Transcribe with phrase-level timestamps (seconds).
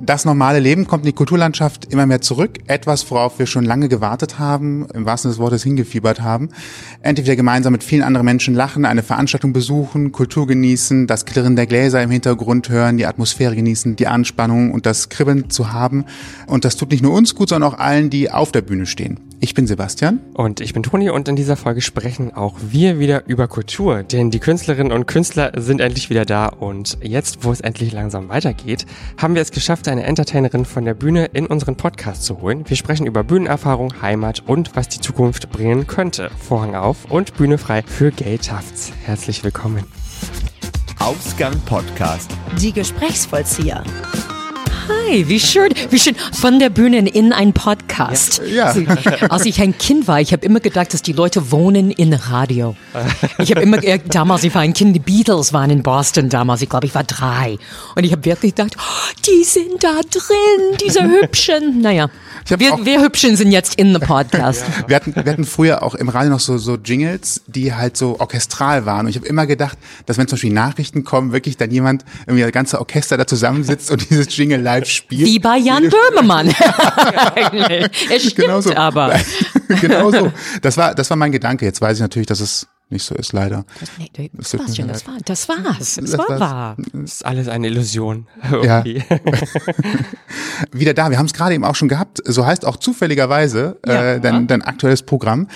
[0.00, 2.60] Das normale Leben kommt in die Kulturlandschaft immer mehr zurück.
[2.68, 6.50] Etwas, worauf wir schon lange gewartet haben, im wahrsten Sinne des Wortes hingefiebert haben.
[7.02, 11.56] Endlich wieder gemeinsam mit vielen anderen Menschen lachen, eine Veranstaltung besuchen, Kultur genießen, das Klirren
[11.56, 16.04] der Gläser im Hintergrund hören, die Atmosphäre genießen, die Anspannung und das Kribbeln zu haben.
[16.46, 19.27] Und das tut nicht nur uns gut, sondern auch allen, die auf der Bühne stehen.
[19.40, 20.20] Ich bin Sebastian.
[20.34, 24.30] Und ich bin Toni und in dieser Folge sprechen auch wir wieder über Kultur, denn
[24.30, 28.84] die Künstlerinnen und Künstler sind endlich wieder da und jetzt, wo es endlich langsam weitergeht,
[29.16, 32.64] haben wir es geschafft, eine Entertainerin von der Bühne in unseren Podcast zu holen.
[32.68, 36.30] Wir sprechen über Bühnenerfahrung, Heimat und was die Zukunft bringen könnte.
[36.38, 38.92] Vorhang auf und Bühne frei für Gay Tufts.
[39.04, 39.84] Herzlich willkommen.
[40.98, 42.30] Ausgang Podcast.
[42.60, 43.84] Die Gesprächsvollzieher.
[44.88, 46.14] Hi, wie schön, wie schön.
[46.32, 48.40] Von der Bühne in ein Podcast.
[48.50, 48.66] Ja.
[48.66, 48.84] Also,
[49.28, 52.74] als ich ein Kind war, ich habe immer gedacht, dass die Leute wohnen in Radio.
[53.38, 56.70] Ich habe immer, damals, ich war ein Kind, die Beatles waren in Boston damals, ich
[56.70, 57.58] glaube, ich war drei.
[57.96, 61.82] Und ich habe wirklich gedacht, oh, die sind da drin, diese Hübschen.
[61.82, 62.08] Naja,
[62.46, 64.64] wir, auch- wir Hübschen sind jetzt in the Podcast.
[64.86, 68.18] Wir hatten, wir hatten früher auch im Radio noch so, so Jingles, die halt so
[68.20, 69.00] orchestral waren.
[69.06, 72.42] Und ich habe immer gedacht, dass wenn zum Beispiel Nachrichten kommen, wirklich dann jemand, irgendwie
[72.42, 75.26] das ganze Orchester da zusammensitzt und dieses Jingle live spielt.
[75.26, 76.48] Wie bei Jan Böhmermann.
[78.10, 78.74] es stimmt Genau so.
[78.74, 79.14] aber.
[79.80, 80.32] genau so.
[80.62, 81.64] Das war, das war mein Gedanke.
[81.64, 83.64] Jetzt weiß ich natürlich, dass es nicht so ist, leider.
[83.98, 84.96] Nee, nee, Das Sebastian, leid.
[84.96, 85.78] das war, das war's.
[85.78, 86.40] Das, Das war war's.
[86.40, 86.76] wahr.
[86.92, 88.26] Das ist alles eine Illusion.
[88.62, 88.82] Ja.
[88.84, 89.02] Irgendwie.
[90.72, 91.10] Wieder da.
[91.10, 92.20] Wir haben es gerade eben auch schon gehabt.
[92.24, 94.14] So heißt auch zufälligerweise Ja.
[94.14, 95.48] äh, dein, dein aktuelles Programm.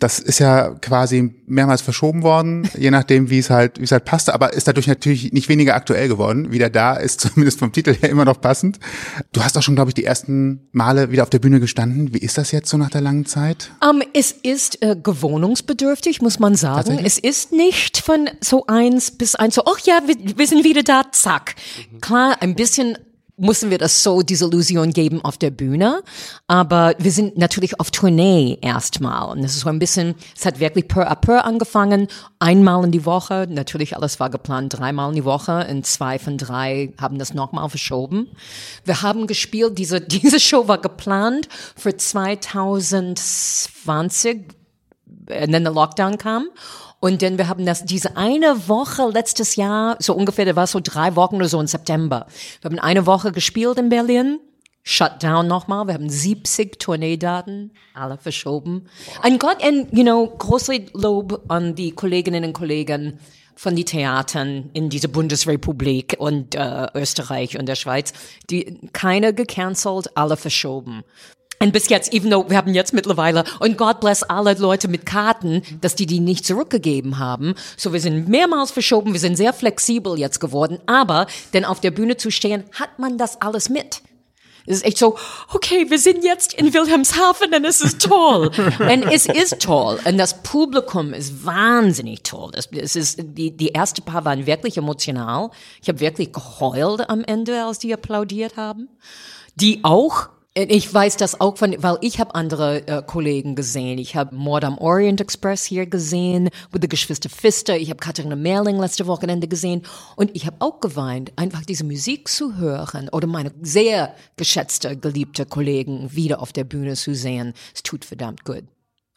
[0.00, 4.04] Das ist ja quasi mehrmals verschoben worden, je nachdem, wie es halt, wie es halt
[4.04, 4.34] passte.
[4.34, 6.52] Aber ist dadurch natürlich nicht weniger aktuell geworden.
[6.52, 8.78] Wieder da ist zumindest vom Titel her immer noch passend.
[9.32, 12.12] Du hast auch schon, glaube ich, die ersten Male wieder auf der Bühne gestanden.
[12.14, 13.70] Wie ist das jetzt so nach der langen Zeit?
[13.82, 16.77] Ähm, es ist äh, gewohnungsbedürftig, muss man sagen.
[17.04, 20.82] Es ist nicht von so eins bis eins so, ach ja, wir, wir sind wieder
[20.82, 21.54] da, zack.
[22.00, 22.98] Klar, ein bisschen
[23.38, 26.02] mussten wir das so diese Illusion geben auf der Bühne,
[26.48, 29.30] aber wir sind natürlich auf Tournee erstmal.
[29.30, 32.08] Und es ist so ein bisschen, es hat wirklich per à per angefangen,
[32.40, 36.36] einmal in die Woche, natürlich alles war geplant, dreimal in die Woche, in zwei von
[36.36, 38.26] drei haben das nochmal verschoben.
[38.84, 44.57] Wir haben gespielt, diese, diese Show war geplant für 2020,
[45.28, 46.48] und dann der Lockdown kam.
[47.00, 50.80] Und dann wir haben das diese eine Woche letztes Jahr, so ungefähr, da war so
[50.82, 52.26] drei Wochen oder so im September.
[52.60, 54.40] Wir haben eine Woche gespielt in Berlin.
[54.82, 55.86] Shutdown nochmal.
[55.86, 58.88] Wir haben 70 Tourneedaten, alle verschoben.
[59.22, 63.18] Ein Gott, und, you know, großes Lob an die Kolleginnen und Kollegen
[63.54, 68.12] von den Theatern in dieser Bundesrepublik und äh, Österreich und der Schweiz,
[68.48, 71.02] die keine gecancelt, alle verschoben.
[71.60, 75.06] Und bis jetzt, even though wir haben jetzt mittlerweile, und God bless alle Leute mit
[75.06, 77.54] Karten, dass die die nicht zurückgegeben haben.
[77.76, 81.90] So, wir sind mehrmals verschoben, wir sind sehr flexibel jetzt geworden, aber denn auf der
[81.90, 84.02] Bühne zu stehen, hat man das alles mit.
[84.66, 85.16] Es ist echt so,
[85.54, 88.50] okay, wir sind jetzt in Wilhelmshaven und es ist toll.
[88.78, 89.98] und es ist toll.
[90.04, 92.50] Und das Publikum ist wahnsinnig toll.
[92.52, 95.50] Es, es ist, die, die erste Paar waren wirklich emotional.
[95.80, 98.90] Ich habe wirklich geheult am Ende, als die applaudiert haben.
[99.54, 103.98] Die auch ich weiß das auch von, weil ich habe andere äh, Kollegen gesehen.
[103.98, 107.76] Ich habe Mord am Orient Express hier gesehen, mit der Geschwister Pfister.
[107.76, 109.82] Ich habe Katharina Merling letzte Wochenende gesehen.
[110.16, 115.46] Und ich habe auch geweint, einfach diese Musik zu hören oder meine sehr geschätzte, geliebte
[115.46, 117.54] Kollegen wieder auf der Bühne zu sehen.
[117.72, 118.64] Es tut verdammt gut.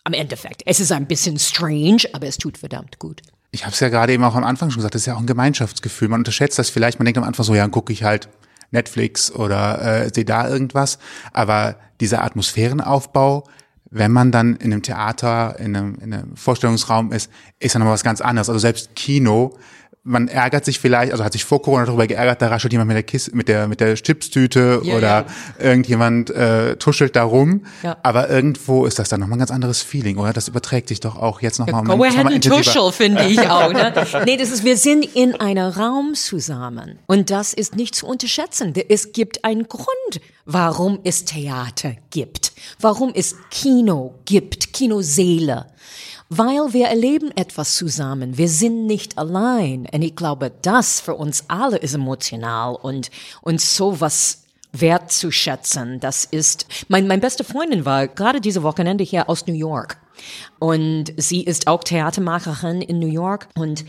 [0.04, 0.62] Am Endeffekt.
[0.66, 3.22] Es ist ein bisschen strange, aber es tut verdammt gut.
[3.52, 5.20] Ich habe es ja gerade eben auch am Anfang schon gesagt, das ist ja auch
[5.20, 6.08] ein Gemeinschaftsgefühl.
[6.08, 8.30] Man unterschätzt das vielleicht, man denkt am Anfang so, ja, dann gucke ich halt
[8.72, 10.98] Netflix oder äh, sehe da irgendwas.
[11.34, 13.44] Aber dieser Atmosphärenaufbau,
[13.90, 17.92] wenn man dann in einem Theater, in einem, in einem Vorstellungsraum ist, ist dann noch
[17.92, 18.50] was ganz anderes.
[18.50, 19.58] Also selbst Kino,
[20.04, 22.96] man ärgert sich vielleicht, also hat sich vor Corona darüber geärgert, da raschelt jemand mit
[22.96, 25.26] der Kiste, mit der mit der Chipstüte Ja, oder ja.
[25.60, 27.66] irgendjemand äh, tuschelt da rum.
[27.84, 27.98] Ja.
[28.02, 30.34] Aber irgendwo ist das dann nochmal ein ganz anderes Feeling, oder?
[30.34, 31.84] Das überträgt sich doch auch jetzt nochmal.
[31.84, 33.72] Go ahead and tuschel, finde ich auch.
[33.72, 33.94] Ne?
[34.26, 37.00] Nee, das ist, wir sind in einem Raum zusammen.
[37.08, 38.74] Und das ist nicht zu unterschätzen.
[38.90, 42.54] Es gibt einen Grund, warum es Theater gibt.
[42.80, 45.68] Warum es Kino gibt, Kinoseele.
[46.34, 48.38] Weil wir erleben etwas zusammen.
[48.38, 49.86] Wir sind nicht allein.
[49.92, 53.12] Und ich glaube, das für uns alle ist emotional und,
[53.42, 56.00] und sowas wertzuschätzen.
[56.00, 59.98] Das ist, mein, mein beste Freundin war gerade diese Wochenende hier aus New York.
[60.58, 63.84] Und sie ist auch Theatermacherin in New York und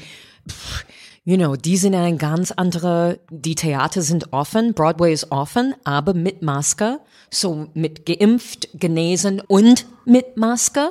[0.48, 0.84] pff,
[1.24, 6.14] You know, die sind ein ganz andere, die Theater sind offen, Broadway ist offen, aber
[6.14, 6.98] mit Maske,
[7.30, 10.90] so mit geimpft, genesen und mit Maske.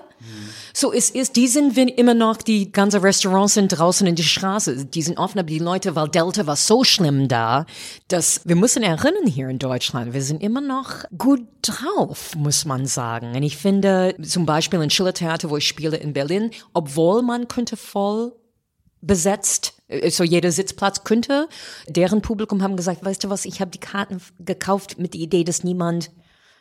[0.73, 4.23] So es ist, die sind wenn immer noch, die ganze Restaurants sind draußen in die
[4.23, 7.65] Straße, die sind offen, aber die Leute, weil Delta war so schlimm da,
[8.07, 12.85] dass wir müssen erinnern hier in Deutschland, wir sind immer noch gut drauf, muss man
[12.85, 13.35] sagen.
[13.35, 17.77] Und ich finde, zum Beispiel in Schillertheater, wo ich spiele in Berlin, obwohl man könnte
[17.77, 18.33] voll
[19.01, 21.47] besetzt, äh, so jeder Sitzplatz könnte.
[21.87, 25.43] Deren Publikum haben gesagt, weißt du was, ich habe die Karten gekauft mit der Idee,
[25.43, 26.11] dass niemand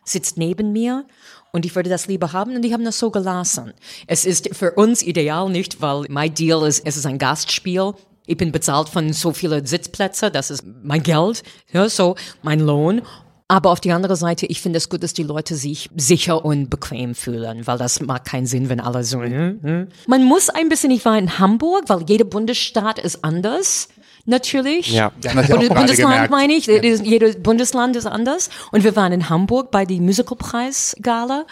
[0.04, 1.04] sitzt neben mir
[1.52, 3.72] und ich würde das lieber haben und die haben das so gelassen.
[4.06, 7.92] Es ist für uns ideal nicht, weil mein Deal ist, es ist ein Gastspiel.
[8.26, 11.42] Ich bin bezahlt von so vielen Sitzplätzen, das ist mein Geld,
[11.72, 13.02] ja, so mein Lohn.
[13.50, 16.70] Aber auf die andere Seite, ich finde es gut, dass die Leute sich sicher und
[16.70, 19.20] bequem fühlen, weil das macht keinen Sinn, wenn alle so.
[19.20, 19.88] hm, hm.
[20.06, 23.88] Man muss ein bisschen, ich war in Hamburg, weil jeder Bundesstaat ist anders.
[24.24, 24.92] Natürlich.
[24.92, 25.10] Ja.
[25.20, 28.50] Das ja auch Bundes- Bundesland meine ich, jedes Bundesland ist anders.
[28.70, 31.44] Und wir waren in Hamburg bei die Musicalpreis-Gala.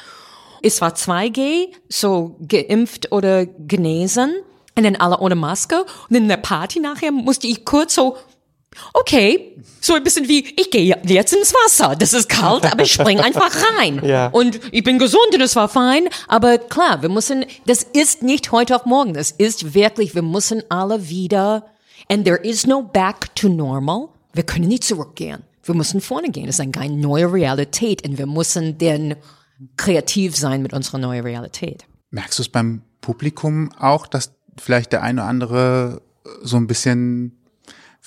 [0.63, 4.35] Es war 2G, so geimpft oder genesen.
[4.77, 5.85] Und dann alle ohne Maske.
[6.09, 8.17] Und in der Party nachher musste ich kurz so,
[8.95, 11.97] okay, so ein bisschen wie, ich gehe jetzt ins Wasser.
[11.97, 14.03] Das ist kalt, aber ich spring einfach rein.
[14.09, 14.29] Ja.
[14.29, 16.09] Und ich bin gesund und es war fein.
[16.29, 19.13] Aber klar, wir müssen, das ist nicht heute auf morgen.
[19.13, 21.67] Das ist wirklich, wir müssen alle wieder,
[22.09, 24.09] and there is no back to normal.
[24.33, 25.43] Wir können nicht zurückgehen.
[25.63, 26.49] Wir müssen vorne gehen.
[26.49, 29.17] Es ist eine neue Realität und wir müssen dann
[29.77, 31.85] kreativ sein mit unserer neuen Realität.
[32.11, 36.03] Merkst du es beim Publikum auch, dass vielleicht der eine oder andere
[36.43, 37.38] so ein bisschen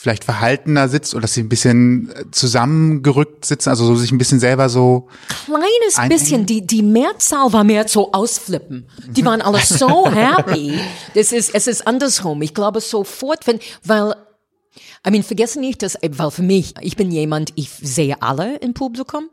[0.01, 4.17] vielleicht verhaltener sitzt oder dass sie ein bisschen äh, zusammengerückt sitzen, also so sich ein
[4.17, 5.07] bisschen selber so
[5.45, 8.87] kleines Ein- bisschen, die, die Mehrzahl war mehr so ausflippen.
[9.09, 10.79] Die waren alle so happy.
[11.13, 12.41] Das ist, es ist andersrum.
[12.41, 14.15] Ich glaube sofort, wenn, weil,
[15.07, 18.73] I mean, vergessen nicht, dass, weil für mich, ich bin jemand, ich sehe alle im
[18.73, 19.25] Publikum.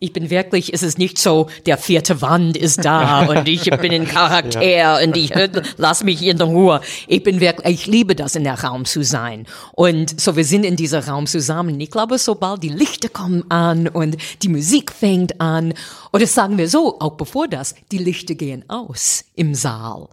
[0.00, 3.92] Ich bin wirklich, es ist nicht so, der vierte Wand ist da und ich bin
[3.92, 6.80] ein Charakter und ich äh, lass mich in der Ruhe.
[7.08, 9.46] Ich bin wirklich, ich liebe das, in der Raum zu sein.
[9.72, 11.80] Und so, wir sind in dieser Raum zusammen.
[11.80, 15.74] Ich glaube, sobald die Lichter kommen an und die Musik fängt an,
[16.12, 20.08] oder sagen wir so, auch bevor das, die Lichter gehen aus im Saal.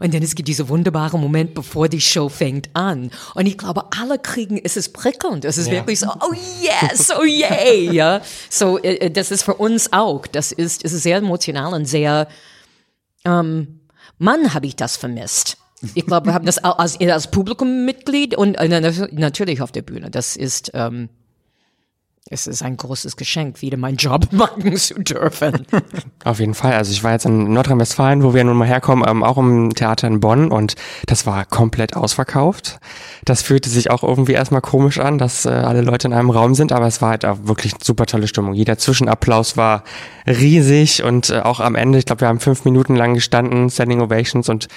[0.00, 3.10] Und dann es gibt dieser wunderbare Moment, bevor die Show fängt an.
[3.34, 5.44] Und ich glaube, alle kriegen, es ist prickelnd.
[5.44, 6.32] Es ist wirklich so, oh
[6.62, 8.20] yes, oh yay, ja.
[8.50, 10.26] So, äh, das ist für uns auch.
[10.26, 12.28] Das ist, es ist sehr emotional und sehr,
[13.24, 13.80] ähm,
[14.18, 15.56] Mann, habe ich das vermisst.
[15.94, 20.10] Ich glaube, wir haben das als, als Publikummitglied und äh, na- natürlich auf der Bühne.
[20.10, 21.08] Das ist, ähm,
[22.30, 25.66] es ist ein großes Geschenk, wieder meinen Job machen zu dürfen.
[26.24, 26.72] Auf jeden Fall.
[26.72, 30.06] Also ich war jetzt in Nordrhein-Westfalen, wo wir nun mal herkommen, ähm, auch im Theater
[30.06, 30.74] in Bonn und
[31.06, 32.78] das war komplett ausverkauft.
[33.26, 36.54] Das fühlte sich auch irgendwie erstmal komisch an, dass äh, alle Leute in einem Raum
[36.54, 38.54] sind, aber es war halt auch wirklich eine super tolle Stimmung.
[38.54, 39.84] Jeder Zwischenapplaus war
[40.26, 44.00] riesig und äh, auch am Ende, ich glaube, wir haben fünf Minuten lang gestanden, Standing
[44.00, 44.68] Ovations und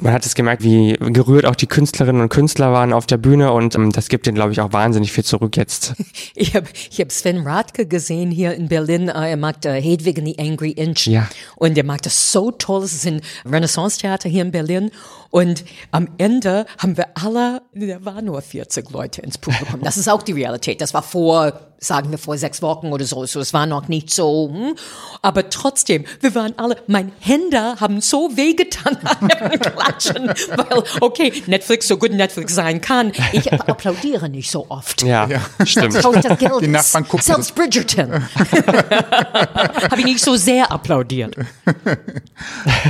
[0.00, 3.52] man hat es gemerkt, wie gerührt auch die Künstlerinnen und Künstler waren auf der Bühne
[3.52, 5.94] und ähm, das gibt denen, glaube ich, auch wahnsinnig viel zurück jetzt.
[6.34, 9.08] Ich habe ich hab Sven Radke gesehen hier in Berlin.
[9.08, 11.06] Äh, Er mag äh, Hedwig and the Angry Inch.
[11.06, 11.28] Ja.
[11.56, 12.84] Und er mag das so toll.
[12.84, 14.90] Es ist ein Renaissance-Theater hier in Berlin.
[15.30, 19.80] Und am Ende haben wir alle, da waren nur 40 Leute ins Publikum.
[19.82, 20.80] Das ist auch die Realität.
[20.80, 23.24] Das war vor, sagen wir, vor sechs Wochen oder so.
[23.26, 24.50] So, es war noch nicht so.
[24.52, 24.74] Hm.
[25.22, 30.28] Aber trotzdem, wir waren alle, meine Hände haben so wehgetan beim Klatschen.
[30.28, 33.12] Weil, okay, Netflix, so gut Netflix sein kann.
[33.32, 35.02] Ich applaudiere nicht so oft.
[35.02, 35.28] Ja,
[35.64, 35.94] stimmt.
[35.94, 36.68] Das Geld Die.
[36.68, 38.24] Nachbarn gucken Selbst Bridgerton.
[38.34, 41.36] Habe ich nicht so sehr applaudiert.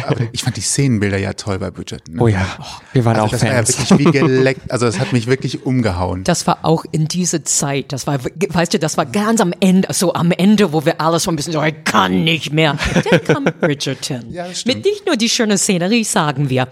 [0.07, 2.17] Aber ich fand die Szenenbilder ja toll bei Bridgerton.
[2.17, 2.23] Ne?
[2.23, 2.47] Oh ja,
[2.93, 3.91] wir waren also auch das war ja Fans.
[3.91, 4.71] wirklich wie geleckt.
[4.71, 6.25] Also das hat mich wirklich umgehauen.
[6.25, 9.93] Das war auch in dieser Zeit, das war, weißt du, das war ganz am Ende,
[9.93, 12.77] so am Ende, wo wir alles so ein bisschen so, ich kann nicht mehr.
[13.11, 14.33] Dann kam Bridgerton.
[14.33, 14.65] Ja, das.
[14.65, 16.69] Mit nicht nur die schöne Szenerie, sagen wir.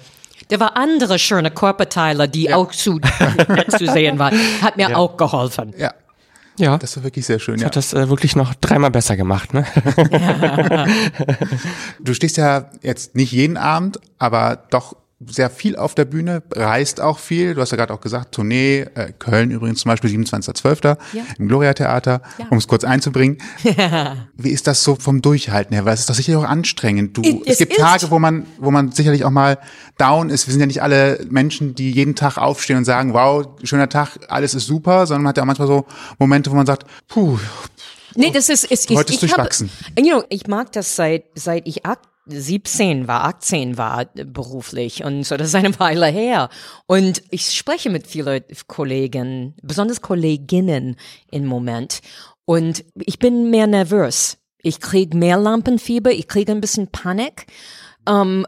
[0.49, 3.01] Da war andere schöne Körperteile, die auch zu,
[3.79, 4.39] zu sehen waren.
[4.63, 5.75] Hat mir auch geholfen.
[5.77, 5.93] Ja,
[6.59, 7.59] Ja, das war wirklich sehr schön.
[7.59, 7.67] Ja.
[7.67, 9.67] hat das äh, wirklich noch dreimal besser gemacht, ne?
[12.01, 17.00] Du stehst ja jetzt nicht jeden Abend, aber doch sehr viel auf der Bühne, reist
[17.00, 17.54] auch viel.
[17.54, 20.99] Du hast ja gerade auch gesagt, Tournee, äh, Köln übrigens zum Beispiel 27.12.
[21.14, 21.23] Ja.
[21.38, 22.46] im Gloria Theater, Ja.
[22.50, 23.38] um es kurz einzubringen.
[24.37, 25.87] Wie ist das so vom Durchhalten her?
[25.87, 27.16] Weil es ist doch sicherlich auch anstrengend.
[27.16, 27.78] Du, Es- es, gibt ist.
[27.78, 29.58] Tage, wo man, wo man sicherlich auch mal
[29.96, 30.46] down ist.
[30.49, 34.18] Wir sind ja nicht alle Menschen, die jeden Tag aufstehen und sagen, wow, schöner Tag,
[34.28, 35.87] alles ist super, sondern man hat ja auch manchmal so
[36.18, 37.38] Momente, wo man sagt, puh,
[38.18, 39.70] Nee, das ist, ist Heute ist ich, ich hab- durchwachsen.
[39.99, 45.25] You know, ich mag das seit, seit ich akt- 17 war, 18 war beruflich und
[45.25, 46.49] so, das ist eine Weile her.
[46.87, 50.97] Und ich spreche mit vielen Kollegen, besonders Kolleginnen
[51.30, 52.00] im Moment.
[52.45, 54.38] Und ich bin mehr nervös.
[54.62, 57.47] Ich krieg mehr Lampenfieber, ich kriege ein bisschen Panik.
[58.09, 58.47] Ähm,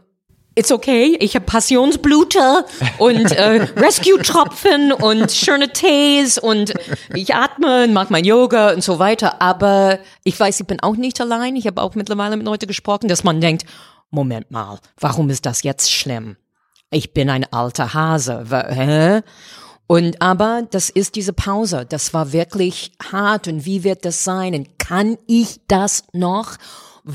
[0.59, 1.15] it's okay.
[1.19, 2.65] Ich habe Passionsblute
[2.97, 6.73] und äh, Rescue-Tropfen und schöne Tees und
[7.15, 9.41] ich atme und mache mein Yoga und so weiter.
[9.41, 11.55] Aber ich weiß, ich bin auch nicht allein.
[11.55, 13.65] Ich habe auch mittlerweile mit Leuten gesprochen, dass man denkt,
[14.11, 16.35] Moment mal, warum ist das jetzt schlimm?
[16.91, 18.45] Ich bin ein alter Hase.
[18.49, 19.21] Hä?
[19.87, 21.85] Und aber das ist diese Pause.
[21.87, 23.47] Das war wirklich hart.
[23.47, 24.53] Und wie wird das sein?
[24.55, 26.57] Und kann ich das noch?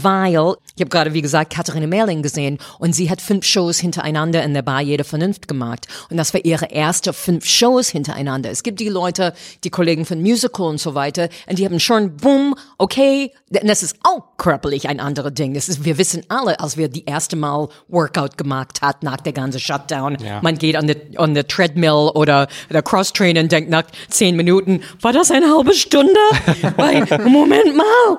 [0.03, 4.43] Weil ich habe gerade, wie gesagt, Katharina Merling gesehen und sie hat fünf Shows hintereinander
[4.43, 5.87] in der Bar Jede Vernunft gemacht.
[6.11, 8.51] Und das war ihre erste fünf Shows hintereinander.
[8.51, 12.17] Es gibt die Leute, die Kollegen von Musical und so weiter, und die haben schon,
[12.17, 15.55] boom, okay, und das ist auch körperlich ein anderes Ding.
[15.55, 19.33] Das ist, wir wissen alle, als wir die erste Mal Workout gemacht hat nach der
[19.33, 20.17] ganzen Shutdown.
[20.19, 20.41] Ja.
[20.43, 24.83] Man geht an der, an der Treadmill oder der Cross-Train und denkt nach zehn Minuten,
[25.01, 26.19] war das eine halbe Stunde?
[27.29, 28.19] Moment mal.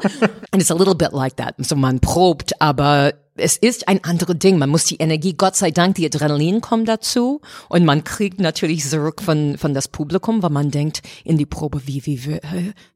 [0.51, 4.39] And it's a little bit like that so man probt, aber es ist ein anderes
[4.39, 4.57] Ding.
[4.57, 8.87] Man muss die Energie, Gott sei Dank, die Adrenalin kommt dazu und man kriegt natürlich
[8.87, 12.39] zurück von, von das Publikum, weil man denkt in die Probe, wie, wie, wie,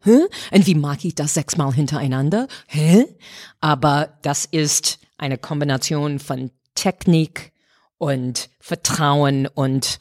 [0.04, 0.22] hä?
[0.52, 2.48] Und wie mag ich das sechsmal hintereinander?
[2.68, 3.06] Hä?
[3.60, 7.52] Aber das ist eine Kombination von Technik
[7.98, 10.00] und Vertrauen und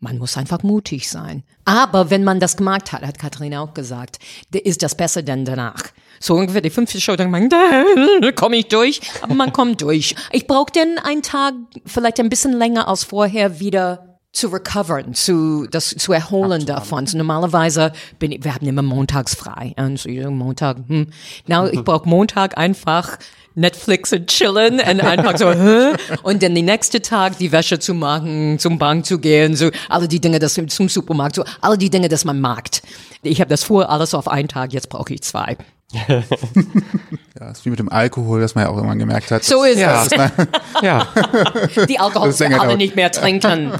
[0.00, 1.44] man muss einfach mutig sein.
[1.64, 4.18] Aber wenn man das gemacht hat, hat Katharina auch gesagt,
[4.52, 5.82] ist das besser denn danach.
[6.20, 7.48] So ungefähr die fünfte Show, dann man,
[8.20, 10.14] da komme ich durch, aber man kommt durch.
[10.32, 11.54] Ich brauche dann einen Tag,
[11.84, 17.06] vielleicht ein bisschen länger als vorher wieder zu recovern, zu, das, zu erholen davon.
[17.06, 19.74] So normalerweise bin ich, wir haben immer montags frei.
[19.78, 21.06] Und so, Montag, hm.
[21.46, 23.16] Now, ich brauche Montag einfach
[23.54, 25.94] Netflix und chillen und einfach so, Hä?
[26.22, 30.06] und dann den nächsten Tag die Wäsche zu machen, zum Bank zu gehen, so alle
[30.06, 32.68] die Dinge, das zum Supermarkt, so alle die Dinge, das man mag.
[33.22, 35.56] Ich habe das vor alles auf einen Tag, jetzt brauche ich zwei
[35.92, 39.44] ja, ist wie mit dem Alkohol, das man ja auch immer gemerkt hat.
[39.44, 40.04] So ist ja.
[40.04, 40.10] es.
[40.82, 41.06] ja.
[41.88, 43.72] Die Alkoholiker alle nicht mehr trinken.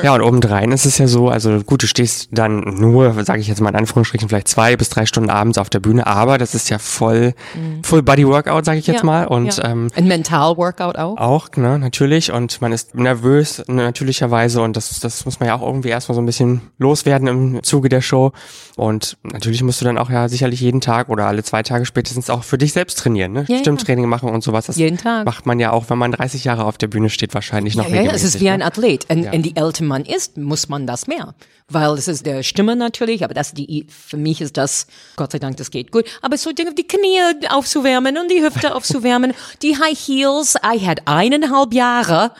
[0.00, 3.48] Ja, und obendrein ist es ja so, also gut, du stehst dann nur, sage ich
[3.48, 6.54] jetzt mal in Anführungsstrichen, vielleicht zwei bis drei Stunden abends auf der Bühne, aber das
[6.54, 7.82] ist ja voll, mhm.
[7.82, 9.06] Full Body Workout, sage ich jetzt ja.
[9.06, 9.26] mal.
[9.26, 9.70] Und ja.
[9.70, 11.16] ähm, ein Mental Workout auch.
[11.16, 12.30] Auch, ne, natürlich.
[12.30, 14.62] Und man ist nervös, natürlicherweise.
[14.62, 17.88] Und das, das muss man ja auch irgendwie erstmal so ein bisschen loswerden im Zuge
[17.88, 18.32] der Show.
[18.76, 22.30] Und natürlich musst du dann auch ja sicherlich jeden Tag oder alle zwei Tage spätestens
[22.30, 23.44] auch für dich selbst trainieren, ne?
[23.48, 24.66] Ja, Stimmtraining machen und sowas.
[24.66, 25.24] Das jeden Tag.
[25.24, 28.02] macht man ja auch, wenn man 30 Jahre auf der Bühne steht, wahrscheinlich noch ja,
[28.02, 28.52] ja, es ist wie ne?
[28.52, 29.08] ein Athlet.
[29.10, 29.32] Und, Ja.
[29.32, 31.34] und die älter man ist, muss man das mehr.
[31.68, 35.38] Weil es ist der Stimme natürlich, aber das die, für mich ist das, Gott sei
[35.38, 36.04] Dank, das geht gut.
[36.20, 39.32] Aber so Dinge, die Knie aufzuwärmen und die Hüfte aufzuwärmen,
[39.62, 42.32] die High Heels, ich hatte eineinhalb Jahre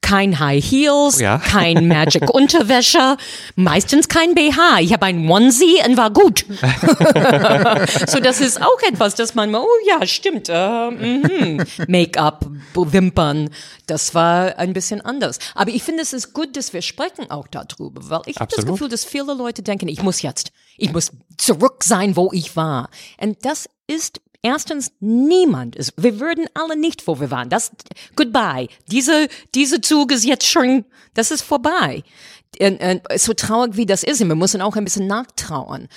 [0.00, 1.38] kein High Heels, Ja.
[1.44, 3.16] kein Magic Unterwäsche,
[3.56, 4.80] meistens kein BH.
[4.80, 6.46] Ich habe ein Onesie und war gut.
[8.06, 11.62] so, das ist auch etwas, dass man, oh ja, stimmt, äh, mhm.
[11.86, 13.50] Make-up, Wimpern,
[13.86, 15.38] das war ein bisschen anders.
[15.54, 18.64] Aber ich finde, es ist gut, dass wir sprechen auch darüber, weil ich habe das.
[18.64, 22.90] Gefühl, dass viele Leute denken, ich muss jetzt, ich muss zurück sein, wo ich war.
[23.20, 27.48] Und das ist Erstens, niemand ist, wir würden alle nicht, wo wir waren.
[27.48, 27.72] Das,
[28.14, 28.68] goodbye.
[28.86, 32.04] Diese, diese Zug ist jetzt schon, das ist vorbei.
[32.60, 35.88] Und, und, so traurig wie das ist, wir müssen auch ein bisschen nachtrauern.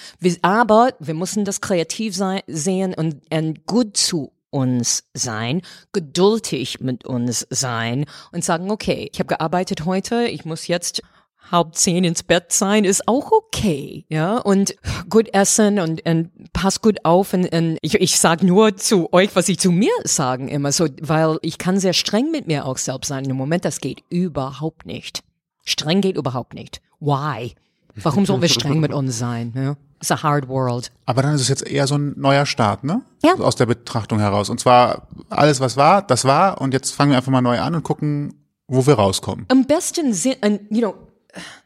[0.42, 5.62] Aber wir müssen das kreativ sein, sehen und, und gut zu uns sein,
[5.94, 11.02] geduldig mit uns sein und sagen, okay, ich habe gearbeitet heute, ich muss jetzt
[11.50, 14.76] halb zehn ins Bett sein, ist auch okay, ja, und
[15.10, 19.36] gut essen und, und pass gut auf und, und ich, ich sag nur zu euch,
[19.36, 22.78] was ich zu mir sagen immer so, weil ich kann sehr streng mit mir auch
[22.78, 23.26] selbst sein.
[23.26, 25.24] Im Moment, das geht überhaupt nicht.
[25.66, 26.82] Streng geht überhaupt nicht.
[27.00, 27.56] Why?
[27.96, 29.54] Warum sollen wir streng mit uns sein?
[29.56, 29.76] Ja?
[29.98, 30.92] It's a hard world.
[31.06, 33.02] Aber dann ist es jetzt eher so ein neuer Start, ne?
[33.24, 33.36] Ja.
[33.36, 34.50] Aus der Betrachtung heraus.
[34.50, 36.60] Und zwar alles, was war, das war.
[36.60, 38.34] Und jetzt fangen wir einfach mal neu an und gucken,
[38.68, 39.46] wo wir rauskommen.
[39.50, 40.96] Am besten sind, and, you know,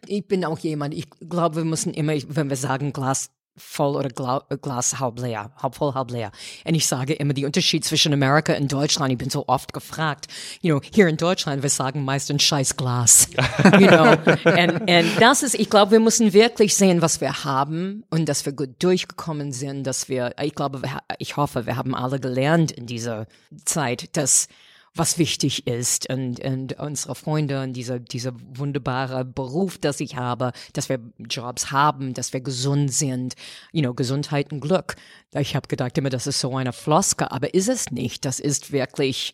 [0.07, 4.09] ich bin auch jemand, ich glaube, wir müssen immer, wenn wir sagen Glas voll oder
[4.09, 6.31] Gla Glas halb leer, halb voll, halb leer.
[6.65, 10.27] Und ich sage immer, die Unterschied zwischen Amerika und Deutschland, ich bin so oft gefragt,
[10.61, 13.29] you know, hier in Deutschland, wir sagen meistens scheiß Glas,
[13.79, 14.11] you know.
[14.11, 18.45] Und, und das ist, ich glaube, wir müssen wirklich sehen, was wir haben und dass
[18.45, 20.81] wir gut durchgekommen sind, dass wir, ich glaube,
[21.19, 23.27] ich hoffe, wir haben alle gelernt in dieser
[23.63, 24.47] Zeit, dass
[24.95, 30.53] was wichtig ist und, und unsere Freunde und dieser, dieser wunderbare Beruf, das ich habe,
[30.71, 30.99] dass wir
[31.29, 33.35] Jobs haben, dass wir gesund sind,
[33.73, 34.95] you know, Gesundheit und Glück.
[35.33, 38.23] Ich habe gedacht immer, das ist so eine Floske, aber ist es nicht.
[38.23, 39.33] Das ist wirklich,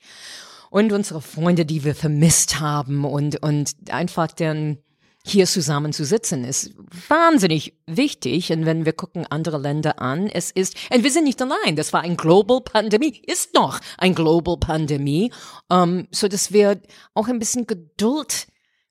[0.71, 4.79] und unsere Freunde, die wir vermisst haben und, und einfach dann,
[5.23, 6.73] hier zusammen zu sitzen, ist
[7.07, 8.51] wahnsinnig wichtig.
[8.51, 11.93] Und wenn wir gucken andere Länder an, es ist, und wir sind nicht allein, das
[11.93, 15.31] war ein Global Pandemie, ist noch ein Global Pandemie,
[15.69, 16.81] ähm, so dass wir
[17.13, 18.47] auch ein bisschen Geduld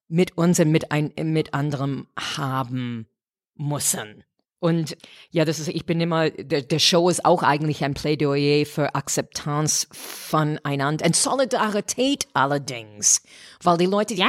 [0.09, 3.07] mit uns und mit ein, mit anderem haben
[3.55, 4.25] müssen.
[4.61, 4.97] Und
[5.31, 8.95] ja, das ist, ich bin immer, der, der Show ist auch eigentlich ein Plädoyer für
[8.95, 13.23] Akzeptanz voneinander und Solidarität allerdings,
[13.63, 14.29] weil die Leute ja,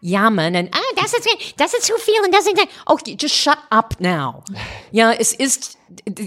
[0.00, 2.56] jammern und ah, das ist, das ist zu viel und das ist,
[2.86, 4.44] oh, just shut up now.
[4.92, 5.78] Ja, es ist,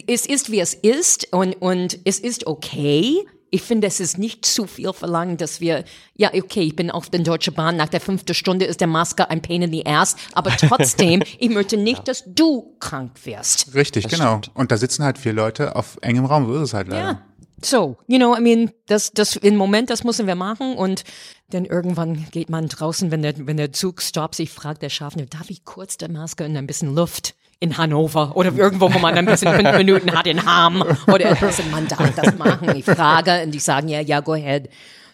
[0.08, 4.46] es ist wie es ist und, und es ist okay ich finde, es ist nicht
[4.46, 5.84] zu viel verlangt, dass wir,
[6.16, 9.30] ja, okay, ich bin auf der Deutschen Bahn, nach der fünften Stunde ist der Maske
[9.30, 12.04] ein Pain in the ass, aber trotzdem, ich möchte nicht, ja.
[12.06, 13.76] dass du krank wirst.
[13.76, 14.38] Richtig, das genau.
[14.38, 14.56] Stimmt.
[14.56, 17.04] Und da sitzen halt vier Leute auf engem Raum, so ist es halt leider.
[17.04, 17.22] Ja.
[17.64, 21.04] So, you know, I mean, das, das im Moment, das müssen wir machen und
[21.50, 25.26] dann irgendwann geht man draußen, wenn der, wenn der Zug stoppt, sich fragt der Schaffner,
[25.26, 27.36] darf ich kurz der Maske und ein bisschen Luft?
[27.62, 31.62] In Hannover oder irgendwo, wo man ein bisschen fünf Minuten hat in Ham oder etwas.
[31.72, 32.76] Man darf das machen.
[32.76, 34.70] Ich frage und die sagen ja, ja, go ahead.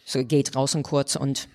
[0.05, 1.49] So geht draußen kurz und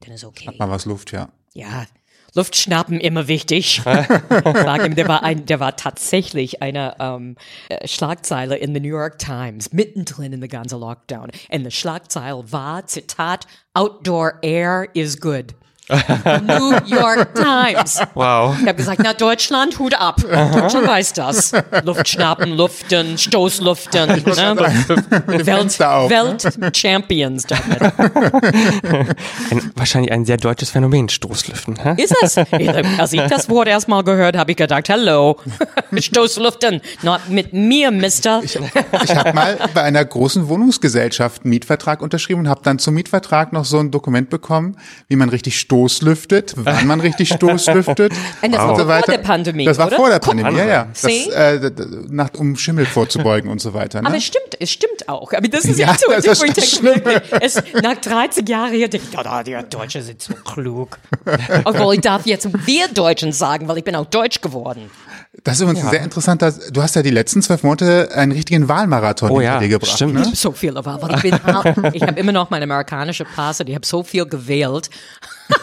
[0.00, 0.48] dann ist okay.
[0.48, 1.28] Hat mal was Luft, ja.
[1.54, 1.86] Ja,
[2.34, 3.80] Luft schnappen immer wichtig.
[3.84, 7.36] Sag ihm, der war ein, der war tatsächlich eine ähm,
[7.68, 11.30] äh, Schlagzeile in the New York Times mittendrin in the ganzen Lockdown.
[11.48, 15.54] Und die Schlagzeile war Zitat: Outdoor air is good.
[15.88, 18.00] New York Times.
[18.14, 18.56] Wow.
[18.58, 20.16] Ich habe gesagt, na Deutschland, Hut ab.
[20.22, 21.52] Deutschland weiß das.
[21.84, 24.08] Luft schnappen, luften, Stoßluften.
[24.08, 24.56] Ne?
[25.26, 27.82] Welt, auf, Welt Champions damit.
[29.50, 31.76] Ein, wahrscheinlich ein sehr deutsches Phänomen, Stoßlüften.
[31.76, 32.02] Hä?
[32.02, 32.38] Ist es?
[32.98, 35.38] Als ich das Wort erstmal gehört habe, ich gedacht, hello,
[35.94, 38.40] Stoßluften, not mit mir, Mister.
[38.42, 42.94] Ich, ich habe mal bei einer großen Wohnungsgesellschaft einen Mietvertrag unterschrieben und habe dann zum
[42.94, 48.12] Mietvertrag noch so ein Dokument bekommen, wie man richtig Stoß Stoßlüftet, wann man richtig Stoßlüftet.
[48.42, 49.96] Und das war so vor der Pandemie, Das war oder?
[49.96, 50.86] vor der Pandemie, ja, ja.
[50.92, 51.70] Das, äh,
[52.08, 54.00] nach, um Schimmel vorzubeugen und so weiter.
[54.00, 54.06] Ne?
[54.06, 55.32] Aber es stimmt, es stimmt auch.
[55.32, 59.14] Aber das ist ja, so, das ist wirklich, es, nach 30 Jahren hier denke ich,
[59.14, 60.98] ja, die Deutschen sind so klug.
[61.64, 64.90] Obwohl ich darf jetzt wir Deutschen sagen, weil ich bin auch deutsch geworden.
[65.42, 65.90] Das ist übrigens ja.
[65.90, 66.42] sehr interessant.
[66.72, 69.90] Du hast ja die letzten zwölf Monate einen richtigen Wahlmarathon oh, ja, dir gebracht.
[69.90, 70.14] Stimmt.
[70.14, 70.20] Ne?
[70.20, 73.68] Ich habe so Wahl, weil ich bin, ich habe immer noch meine amerikanische Pass und
[73.68, 74.90] ich habe so viel gewählt.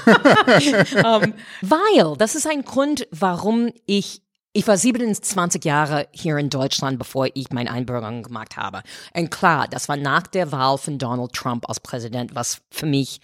[0.06, 4.22] Um, weil, das ist ein Grund, warum ich
[4.54, 8.84] ich war 27 Jahre hier in Deutschland, bevor ich meine Einbürgerung gemacht habe.
[9.14, 13.22] Und klar, das war nach der Wahl von Donald Trump als Präsident, was für mich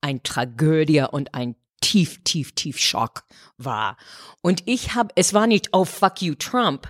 [0.00, 3.24] ein Tragödie und ein tief, tief, tief Schock
[3.56, 3.96] war.
[4.42, 6.88] Und ich habe, es war nicht, oh fuck you Trump,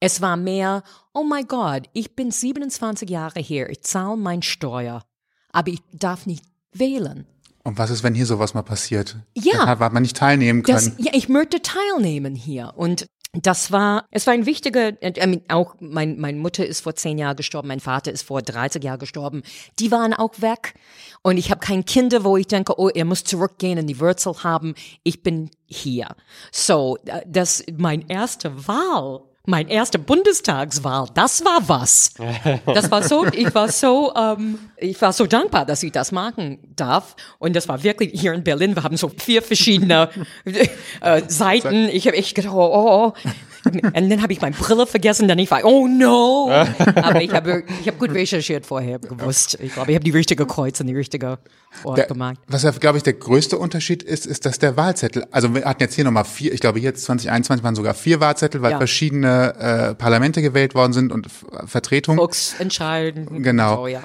[0.00, 5.04] es war mehr, oh my God, ich bin 27 Jahre hier, ich zahle mein Steuer,
[5.52, 7.26] aber ich darf nicht wählen.
[7.66, 9.16] Und was ist, wenn hier sowas mal passiert?
[9.34, 9.66] Ja.
[9.66, 10.94] Dann hat man nicht teilnehmen können.
[10.96, 12.72] Das, ja, ich möchte teilnehmen hier.
[12.76, 16.94] Und das war, es war ein wichtiger, I mean, auch mein, meine Mutter ist vor
[16.94, 19.42] zehn Jahren gestorben, mein Vater ist vor 30 Jahren gestorben.
[19.80, 20.74] Die waren auch weg.
[21.22, 24.44] Und ich habe kein Kinder, wo ich denke, oh, er muss zurückgehen und die Wurzel
[24.44, 24.76] haben.
[25.02, 26.14] Ich bin hier.
[26.52, 32.12] So, äh, das, mein erste Wahl mein erste Bundestagswahl, das war was.
[32.66, 36.58] Das war so, ich war so, ähm, ich war so dankbar, dass ich das machen
[36.74, 37.16] darf.
[37.38, 38.74] Und das war wirklich hier in Berlin.
[38.74, 40.10] Wir haben so vier verschiedene
[41.00, 41.88] äh, Seiten.
[41.88, 43.30] Ich habe echt gedacht, oh, oh, oh.
[43.66, 46.50] Und dann habe ich meine Brille vergessen, dann ich war, oh no.
[46.96, 49.58] Aber ich habe ich hab gut recherchiert vorher, gewusst.
[49.60, 51.38] Ich glaube, ich habe die richtige Kreuz und die richtige
[51.84, 52.38] Ort der, gemacht.
[52.48, 55.94] Was glaube ich, der größte Unterschied ist, ist, dass der Wahlzettel, also wir hatten jetzt
[55.94, 58.78] hier nochmal vier, ich glaube jetzt 2021 waren sogar vier Wahlzettel, weil ja.
[58.78, 61.28] verschiedene äh, Parlamente gewählt worden sind und
[61.66, 62.18] Vertretungen.
[62.18, 63.42] Volksentscheiden.
[63.42, 63.76] Genau.
[63.76, 64.02] So, ja.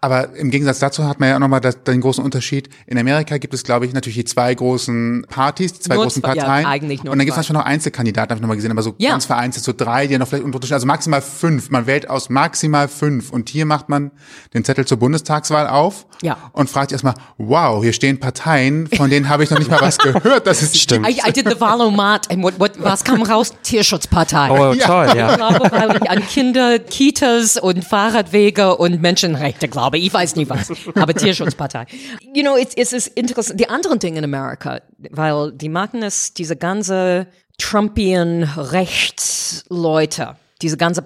[0.00, 2.68] Aber im Gegensatz dazu hat man ja auch nochmal den großen Unterschied.
[2.86, 6.22] In Amerika gibt es, glaube ich, natürlich die zwei großen Partys, die zwei nur großen
[6.22, 6.64] Parteien.
[6.64, 8.82] Ja, eigentlich nur und dann gibt es natürlich noch Einzelkandidaten, habe ich nochmal gesehen, aber
[8.82, 9.10] so ja.
[9.10, 11.70] ganz vereinzelt, so drei, die ja noch vielleicht unterschiedlich, also maximal fünf.
[11.70, 13.30] Man wählt aus maximal fünf.
[13.30, 14.12] Und hier macht man
[14.54, 16.36] den Zettel zur Bundestagswahl auf ja.
[16.52, 19.98] und fragt erstmal, wow, hier stehen Parteien, von denen habe ich noch nicht mal was
[19.98, 20.46] gehört.
[20.46, 21.08] Das ist stimmt.
[21.08, 23.52] I, I did the Valomat and what, what, was kam raus?
[23.62, 24.50] Tierschutzpartei.
[24.50, 25.30] Oh, toll, ja.
[25.30, 29.98] Ich glaube, weil ich an Kinder, Kitas und Fahrradwege und Menschenrechte glaube.
[29.98, 31.86] Ich weiß nicht was, aber Tierschutzpartei.
[32.34, 33.60] You know, es, es ist interessant.
[33.60, 37.26] Die anderen Dinge in Amerika, weil die machen es, diese ganze
[37.58, 41.04] Trumpian Rechtsleute, diese ganze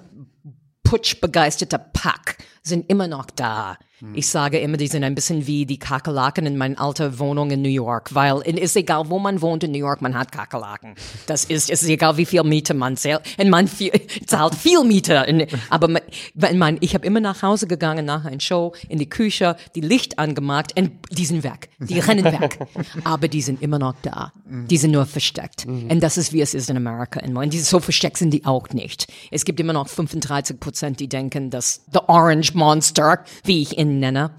[0.85, 2.37] putschbegeisterte Pack,
[2.69, 3.79] sind immer noch da.
[4.13, 7.63] Ich sage immer, die sind ein bisschen wie die Kakerlaken in meiner alten Wohnung in
[7.63, 10.95] New York, weil es ist egal, wo man wohnt in New York, man hat Kakerlaken.
[11.27, 13.23] Das ist, es ist egal, wie viel Miete man zahlt.
[13.39, 13.93] Und man viel,
[14.27, 15.25] zahlt viel Miete.
[15.27, 16.03] In, aber man,
[16.35, 19.81] wenn man, ich habe immer nach Hause gegangen nach einer Show, in die Küche, die
[19.81, 21.71] Licht angemacht und die sind weg.
[21.79, 22.59] Die rennen weg.
[23.05, 24.33] aber die sind immer noch da.
[24.45, 25.65] Die sind nur versteckt.
[25.65, 27.21] Und das ist, wie es ist in Amerika.
[27.21, 29.11] Und so versteckt sind die auch nicht.
[29.31, 34.01] Es gibt immer noch 35 Prozent, die denken, dass the Orange Monster, wie ich ihn
[34.01, 34.33] nenne,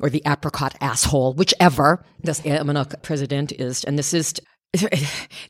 [0.00, 3.84] or the apricot asshole, whichever, dass er immer noch Präsident ist.
[3.86, 4.42] Und es ist,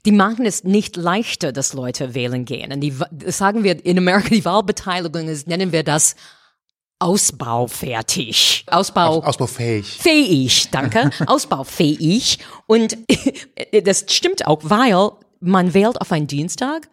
[0.05, 2.73] die machen es nicht leichter, dass Leute wählen gehen.
[2.73, 2.95] Und die,
[3.27, 6.17] sagen wir in Amerika, die Wahlbeteiligung ist, nennen wir das
[7.03, 8.67] Ausbaufertig.
[8.67, 9.21] Ausbau.
[9.21, 9.87] Aus, ausbaufähig.
[9.87, 11.11] Fähig, danke.
[11.27, 12.41] Ausbaufähig.
[12.67, 12.99] Und
[13.85, 16.91] das stimmt auch, weil man wählt auf einen Dienstag.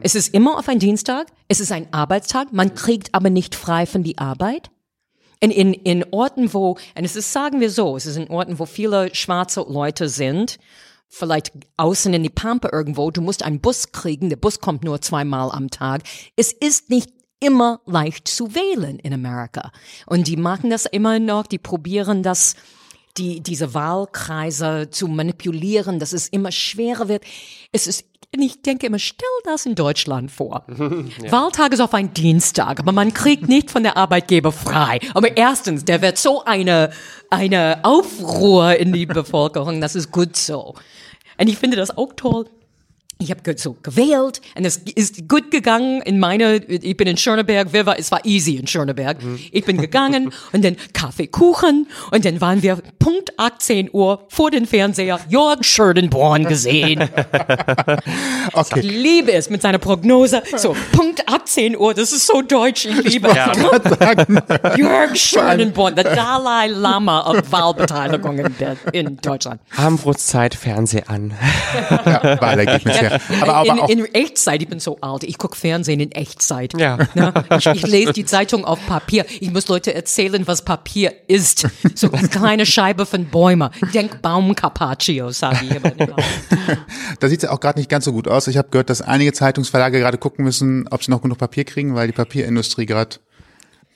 [0.00, 1.28] Es ist immer auf einen Dienstag.
[1.48, 2.52] Es ist ein Arbeitstag.
[2.52, 4.70] Man kriegt aber nicht frei von die Arbeit.
[5.40, 8.58] In, in, in Orten, wo, und es ist, sagen wir so, es ist in Orten,
[8.58, 10.58] wo viele schwarze Leute sind,
[11.08, 15.00] vielleicht außen in die Pampa irgendwo, du musst einen Bus kriegen, der Bus kommt nur
[15.00, 16.02] zweimal am Tag.
[16.34, 19.70] Es ist nicht immer leicht zu wählen in Amerika.
[20.06, 22.56] Und die machen das immer noch, die probieren das,
[23.18, 27.24] die, diese Wahlkreise zu manipulieren, dass es immer schwerer wird.
[27.72, 30.64] Es ist, ich denke immer, stell das in Deutschland vor.
[31.22, 31.32] ja.
[31.32, 35.00] Wahltag ist auf ein Dienstag, aber man kriegt nicht von der Arbeitgeber frei.
[35.14, 36.90] Aber erstens, der wird so eine,
[37.30, 40.74] eine Aufruhr in die Bevölkerung, das ist gut so.
[41.40, 42.46] Und ich finde das auch toll,
[43.20, 47.68] ich habe so gewählt und es ist gut gegangen in meine, ich bin in Schöneberg,
[47.72, 49.22] wer war, es war easy in Schöneberg.
[49.22, 49.40] Mhm.
[49.50, 54.52] Ich bin gegangen und dann Kaffee, Kuchen und dann waren wir Punkt 18 Uhr vor
[54.52, 57.08] dem Fernseher Jörg Schödenborn gesehen.
[58.52, 58.80] okay.
[58.80, 60.42] Ich liebe es mit seiner Prognose.
[60.56, 64.78] So, Punkt 18 Uhr, das ist so deutsch, ich liebe es.
[64.78, 68.56] Jörg Schödenborn, der Dalai Lama auf Wahlbeteiligung in,
[68.92, 69.60] in Deutschland.
[69.76, 71.32] Armbrustzeit, Fernseh an.
[71.90, 73.42] Ja, Wahlergebnis wäre.
[73.42, 76.78] Aber, aber in, auch, in Echtzeit, ich bin so alt, ich gucke Fernsehen in Echtzeit.
[76.78, 76.98] Ja.
[77.14, 77.32] Ne?
[77.58, 79.24] Ich, ich lese die Zeitung auf Papier.
[79.40, 81.66] Ich muss Leute erzählen, was Papier ist.
[81.94, 83.70] So eine kleine Scheibe von Bäumen.
[83.92, 85.92] Denk Baum Carpaccio, sage ich immer.
[87.20, 88.46] Da sieht es ja auch gerade nicht ganz so gut aus.
[88.46, 91.94] Ich habe gehört, dass einige Zeitungsverlage gerade gucken müssen, ob sie noch genug Papier kriegen,
[91.94, 93.16] weil die Papierindustrie gerade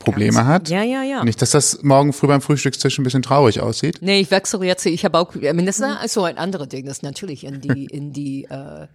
[0.03, 0.69] Probleme hat.
[0.69, 1.25] Ja, ja, ja.
[1.25, 3.99] Nicht, dass das morgen früh beim Frühstückstisch ein bisschen traurig aussieht.
[4.01, 4.85] Nee, ich wechsle jetzt.
[4.87, 7.87] Ich habe auch, ich meine, das ist so ein anderes Ding, das natürlich in die,
[7.87, 8.87] in die äh,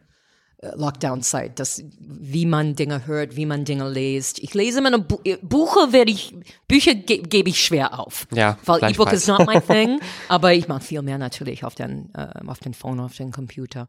[0.75, 4.39] Lockdown-Zeit, das, wie man Dinge hört, wie man Dinge liest.
[4.39, 6.35] Ich lese meine Bu Bücher werde ich,
[6.67, 8.27] Bücher ge gebe ich schwer auf.
[8.33, 8.91] Ja, Weil.
[8.91, 12.59] E-Book is not my thing, aber ich mache viel mehr natürlich auf den, äh, auf
[12.59, 13.87] den Phone, auf den Computer.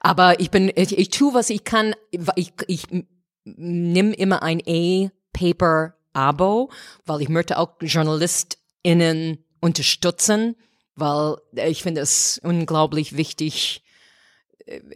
[0.00, 1.94] Aber ich bin, ich, ich tue, was ich kann.
[2.36, 2.84] Ich, ich
[3.44, 6.70] nimm immer ein E-Paper-Abo,
[7.04, 10.56] weil ich möchte auch JournalistInnen unterstützen,
[10.94, 13.82] weil ich finde es unglaublich wichtig,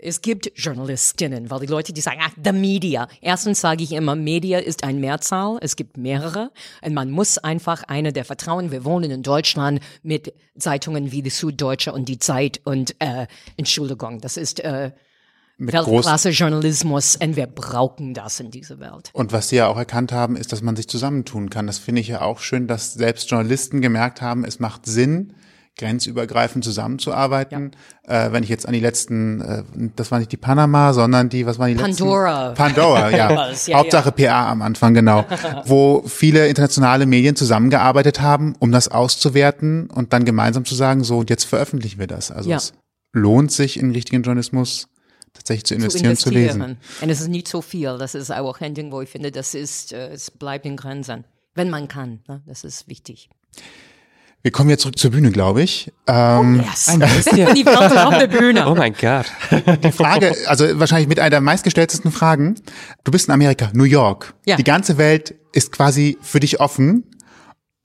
[0.02, 3.06] es gibt Journalistinnen, weil die Leute, die sagen, ach, the media.
[3.20, 6.50] Erstens sage ich immer, Media ist ein Mehrzahl, es gibt mehrere
[6.82, 8.72] und man muss einfach eine der vertrauen.
[8.72, 14.20] Wir wohnen in Deutschland mit Zeitungen wie die Süddeutsche und die Zeit und äh, Entschuldigung,
[14.20, 14.90] das ist äh,
[15.56, 19.10] Mit groß Weltklasse Journalismus und wir brauchen das in dieser Welt.
[19.12, 21.68] und was sie ja auch erkannt haben, ist, dass man sich zusammentun kann.
[21.68, 25.34] Das finde ich ja auch schön, dass selbst Journalisten gemerkt haben, es macht Sinn,
[25.78, 27.72] grenzübergreifend zusammenzuarbeiten.
[28.06, 29.62] Äh, wenn ich jetzt an die letzten, äh,
[29.96, 32.48] das war nicht die Panama, sondern die, was waren die Pandora.
[32.48, 32.56] letzten?
[32.62, 33.36] Pandora, ja.
[33.36, 35.24] Was, ja, Hauptsache PA am Anfang, genau.
[35.64, 41.18] Wo viele internationale Medien zusammengearbeitet haben, um das auszuwerten und dann gemeinsam zu sagen, so,
[41.18, 42.30] und jetzt veröffentlichen wir das.
[42.30, 42.56] Also Ja.
[42.56, 42.74] es
[43.12, 44.88] lohnt sich, in richtigen Journalismus
[45.32, 46.78] tatsächlich zu investieren, zu, lesen.
[47.00, 47.96] Und es ist nicht so viel.
[47.98, 51.24] Das ist auch ein Ding, wo ich finde, das ist, äh, es bleibt in Grenzen.
[51.54, 52.42] Wenn man kann, ne?
[52.46, 53.30] das ist wichtig.
[54.42, 55.92] Wir kommen jetzt zurück zur Bühne, glaube ich.
[56.06, 56.88] Ähm, Yes.
[56.88, 57.36] Ein bisschen.
[57.54, 58.66] Die Welt auf der Bühne.
[58.68, 59.26] Oh mein Gott.
[59.84, 62.54] Die Frage, also wahrscheinlich mit einer der meistgestelltesten Fragen.
[63.04, 64.32] Du bist in Amerika, New York.
[64.46, 64.56] Ja.
[64.56, 67.04] Die ganze Welt ist quasi für dich offen.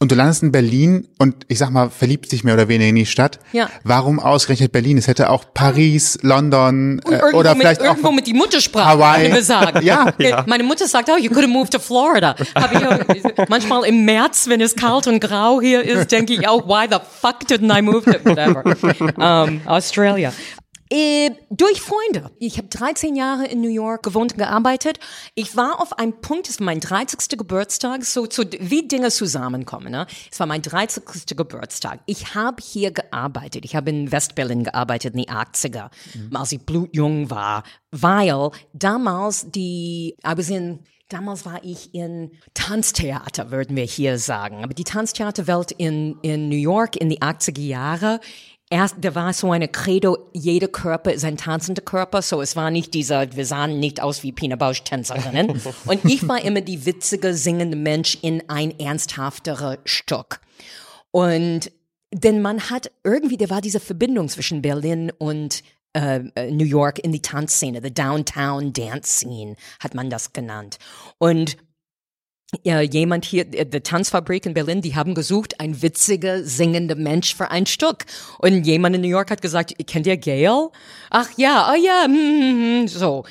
[0.06, 2.96] Und du landest in Berlin und ich sag mal, verliebst dich mehr oder weniger in
[2.96, 3.40] die Stadt.
[3.54, 3.72] Ja.
[3.84, 5.00] Warum ausgerechnet Berlin?
[5.00, 8.86] Es hätte auch Paris, London äh, irgendwo, oder mit, vielleicht auch irgendwo mit die Muttersprache
[8.86, 9.24] Hawaii.
[9.24, 9.82] können wir sagen.
[9.86, 10.14] Ja.
[10.46, 12.36] Meine Mutter sagt, oh, you could have moved to Florida.
[12.54, 16.86] Auch, manchmal im März, wenn es kalt und grau hier ist, denke ich auch, why
[16.88, 18.64] the fuck didn't I move to whatever?
[19.18, 20.32] Um, Australia.
[20.92, 22.30] Äh, durch Freunde.
[22.38, 25.00] Ich habe 13 Jahre in New York gewohnt und gearbeitet.
[25.34, 27.38] Ich war auf einem Punkt, es war mein 30.
[27.38, 29.92] Geburtstag, so, so wie Dinge zusammenkommen.
[29.92, 30.06] Ne?
[30.32, 31.04] Es war mein 30.
[31.36, 32.02] Geburtstag.
[32.06, 33.66] Ich habe hier gearbeitet.
[33.66, 35.90] Ich habe in Westberlin gearbeitet in die 80er,
[36.34, 43.52] als ich blutjung war, weil damals die, I was in damals war ich in Tanztheater,
[43.52, 44.64] würden wir hier sagen.
[44.64, 48.20] Aber die Tanztheaterwelt in, in New York in die 80er Jahre,
[48.76, 52.72] erst, da war so eine Credo, jeder Körper ist ein tanzender Körper, so es war
[52.72, 55.62] nicht dieser, wir sahen nicht aus wie Pina Bausch Tänzerinnen.
[55.86, 60.42] Und ich war immer die witzige, singende Mensch in ein ernsthafteres Stück.
[61.12, 61.72] Und
[62.14, 67.00] denn man hat irgendwie, da war diese Verbindung zwischen Berlin und äh, äh, New York
[67.00, 70.78] in die Tanzszene, the Downtown Dance Scene hat man das genannt.
[71.18, 71.58] Und
[72.64, 77.36] ja, jemand hier, äh, die Tanzfabrik in Berlin, die haben gesucht, ein witziger, singender Mensch
[77.36, 78.06] für ein Stück.
[78.40, 80.70] Und jemand in New York hat gesagt, kennt ihr Gail?
[81.10, 83.26] Ach ja, oh ja, hm, so.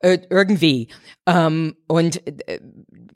[0.00, 0.88] Äh, irgendwie.
[1.26, 2.60] Ähm, und äh,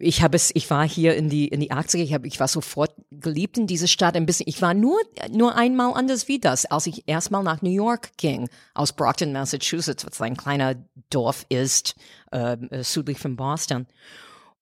[0.01, 2.49] ich habe es, ich war hier in die in die 80er, ich habe, ich war
[2.49, 4.49] sofort geliebt in diese Stadt ein bisschen.
[4.49, 4.99] Ich war nur
[5.31, 10.05] nur einmal anders wie das, als ich erstmal nach New York ging aus Brockton, Massachusetts,
[10.05, 10.75] was ein kleiner
[11.09, 11.95] Dorf ist
[12.33, 13.87] äh, südlich von Boston.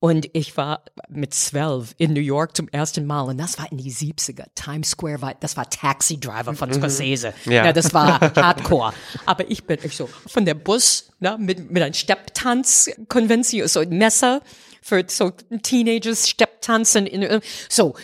[0.02, 3.76] Und ich war mit zwölf in New York zum ersten Mal und das war in
[3.76, 4.46] die 70er.
[4.54, 7.34] Times Square war, das war Taxi Driver von Scorsese.
[7.44, 7.66] Ja.
[7.66, 7.72] ja.
[7.74, 8.94] das war Hardcore.
[9.26, 13.90] Aber ich bin ich so von der Bus, ne, mit, mit einem Stepptanz-Konvention, so ein
[13.90, 14.40] Messer
[14.80, 15.32] für so
[15.62, 17.06] Teenagers Stepptanzen.
[17.06, 17.94] In, so,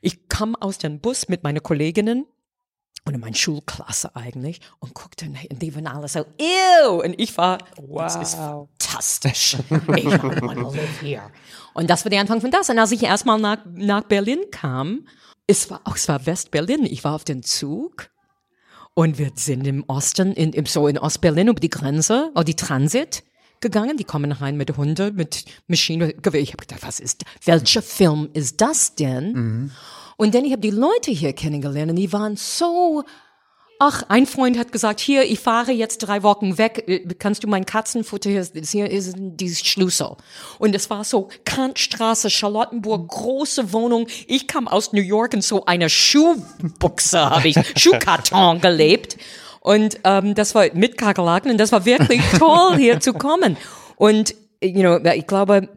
[0.00, 2.26] ich kam aus dem Bus mit meinen Kolleginnen
[3.04, 7.02] und in meiner Schulklasse eigentlich und guckte und die waren alle so, ew!
[7.02, 8.02] Und ich war, wow.
[8.02, 9.56] das ist fantastisch.
[9.96, 11.30] ich live here.
[11.74, 12.68] Und das war der Anfang von das.
[12.68, 15.06] Und als ich erstmal nach, nach Berlin kam,
[15.46, 18.10] es war, auch, es war West-Berlin, ich war auf dem Zug
[18.94, 22.54] und wir sind im Osten, in, im, so in Ost-Berlin über die Grenze, oder die
[22.54, 23.24] Transit
[23.60, 28.30] gegangen, die kommen rein mit Hunde, mit Maschine, ich habe gedacht, was ist, welcher Film
[28.32, 29.32] ist das denn?
[29.32, 29.70] Mhm.
[30.20, 33.04] Und dann ich habe die Leute hier kennengelernt und die waren so
[33.82, 37.48] Ach, ein Freund hat gesagt, hier, ich fahre jetzt drei Wochen weg, äh, kannst du
[37.48, 40.16] mein Katzenfutter, hier ist, hier ist die Schlüssel.
[40.58, 44.06] Und es war so Kantstraße, Charlottenburg, große Wohnung.
[44.26, 49.16] Ich kam aus New York in so einer Schuhbuchse, habe ich, Schuhkarton gelebt.
[49.60, 53.56] Und ähm, das war mit Kakerlaken und das war wirklich toll, hier zu kommen.
[53.96, 55.70] Und, you know, ich glaube,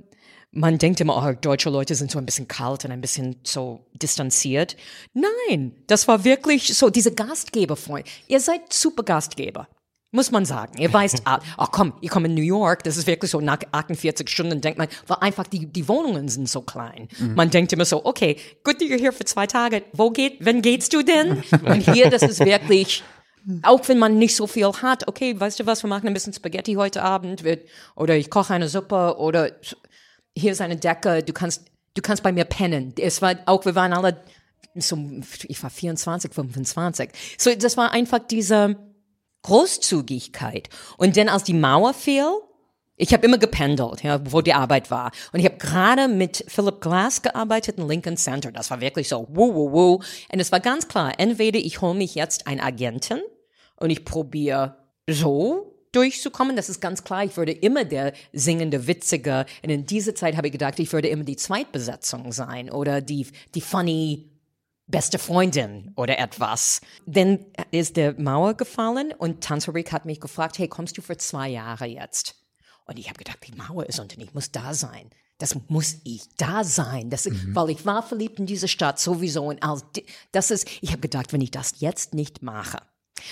[0.53, 3.85] man denkt immer, oh, deutsche Leute sind so ein bisschen kalt und ein bisschen so
[3.93, 4.77] distanziert.
[5.13, 8.07] Nein, das war wirklich so, diese Gastgeberfreund.
[8.27, 9.67] Ihr seid super Gastgeber.
[10.11, 10.77] Muss man sagen.
[10.77, 13.57] Ihr weißt, ach oh, komm, ihr kommt in New York, das ist wirklich so, nach
[13.71, 17.07] 48 Stunden denkt man, weil einfach die, die Wohnungen sind so klein.
[17.17, 17.33] Mhm.
[17.33, 20.93] Man denkt immer so, okay, gut, you're here für zwei Tage, wo geht, wann gehtst
[20.93, 21.43] du denn?
[21.65, 23.03] Und hier, das ist wirklich,
[23.63, 26.33] auch wenn man nicht so viel hat, okay, weißt du was, wir machen ein bisschen
[26.33, 27.43] Spaghetti heute Abend,
[27.95, 29.51] oder ich koche eine Suppe, oder
[30.35, 32.93] hier ist eine Decke, du kannst, du kannst bei mir pennen.
[32.97, 34.23] Es war auch, wir waren alle
[34.75, 34.97] so,
[35.47, 37.09] ich war 24, 25.
[37.37, 38.75] So, das war einfach diese
[39.43, 40.69] Großzügigkeit.
[40.97, 42.25] Und dann als die Mauer fiel,
[42.95, 45.11] ich habe immer gependelt, ja, wo die Arbeit war.
[45.31, 48.51] Und ich habe gerade mit Philip Glass gearbeitet in Lincoln Center.
[48.51, 49.93] Das war wirklich so, wuh, wuh, wuh.
[50.31, 53.21] Und es war ganz klar, entweder ich hole mich jetzt einen Agenten
[53.77, 54.77] und ich probiere
[55.09, 56.55] so durchzukommen.
[56.55, 57.23] Das ist ganz klar.
[57.23, 59.45] Ich würde immer der singende, witzige.
[59.63, 63.27] Und in dieser Zeit habe ich gedacht, ich würde immer die Zweitbesetzung sein oder die,
[63.55, 64.29] die funny
[64.87, 66.81] beste Freundin oder etwas.
[67.05, 67.39] Dann
[67.71, 71.85] ist der Mauer gefallen und Tanzfabrik hat mich gefragt, hey, kommst du für zwei Jahre
[71.85, 72.35] jetzt?
[72.85, 75.09] Und ich habe gedacht, die Mauer ist unten, ich muss da sein.
[75.37, 77.55] Das muss ich da sein, das, mhm.
[77.55, 79.83] weil ich war verliebt in diese Stadt sowieso und als,
[80.31, 82.81] das ist, ich habe gedacht, wenn ich das jetzt nicht mache,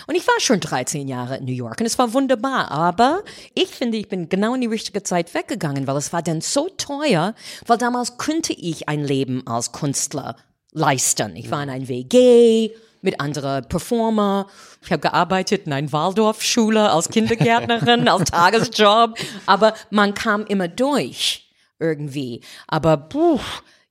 [0.08, 2.72] und ich war schon 13 Jahre in New York und es war wunderbar.
[2.72, 3.24] Aber
[3.54, 6.70] ich finde, ich bin genau in die richtige Zeit weggegangen, weil es war dann so
[6.70, 7.34] teuer,
[7.68, 10.36] weil damals könnte ich ein Leben als Künstler
[10.72, 11.36] leisten.
[11.36, 14.48] Ich war in einem WG mit anderen Performer.
[14.82, 19.18] Ich habe gearbeitet in einer Waldorfschule als Kindergärtnerin, als Tagesjob.
[19.46, 21.50] Aber man kam immer durch
[21.80, 22.42] irgendwie.
[22.68, 23.40] Aber puh,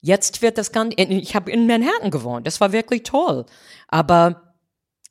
[0.01, 0.97] jetzt wird das Ganze.
[0.97, 2.47] Ich habe in Manhattan gewohnt.
[2.47, 3.47] Das war wirklich toll.
[3.89, 4.50] Aber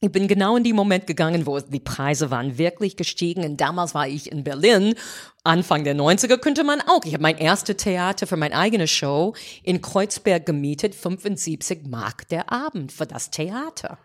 [0.02, 3.44] ich bin genau in die Moment gegangen, wo die Preise waren wirklich gestiegen.
[3.44, 4.96] Und damals war ich in Berlin.
[5.44, 7.04] Anfang der 90er könnte man auch.
[7.04, 9.34] Ich habe mein erstes Theater für meine eigene Show
[9.64, 10.96] in Kreuzberg gemietet.
[10.96, 13.98] 75 Mark der Abend für das Theater.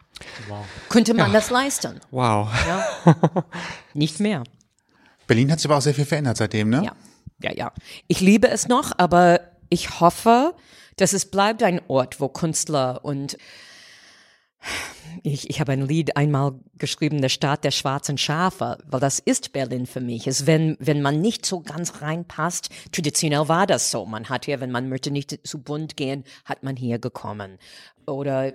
[0.49, 0.65] Wow.
[0.89, 1.33] Könnte man ja.
[1.33, 2.01] das leisten?
[2.11, 2.49] Wow.
[2.67, 3.45] Ja.
[3.95, 4.43] Nicht mehr.
[5.29, 6.85] Berlin hat sich aber auch sehr viel verändert seitdem, ne?
[6.85, 6.93] Ja,
[7.41, 7.73] ja, ja.
[8.09, 10.55] Ich liebe es noch, aber ich hoffe,
[10.97, 13.37] dass es bleibt ein Ort, wo Künstler und
[15.23, 19.53] ich, ich habe ein Lied einmal geschrieben, der Staat der schwarzen Schafe, weil das ist
[19.53, 20.27] Berlin für mich.
[20.27, 24.05] Ist, wenn, wenn man nicht so ganz reinpasst, traditionell war das so.
[24.07, 27.59] Man hat hier, wenn man möchte nicht zu bunt gehen, hat man hier gekommen.
[28.07, 28.53] Oder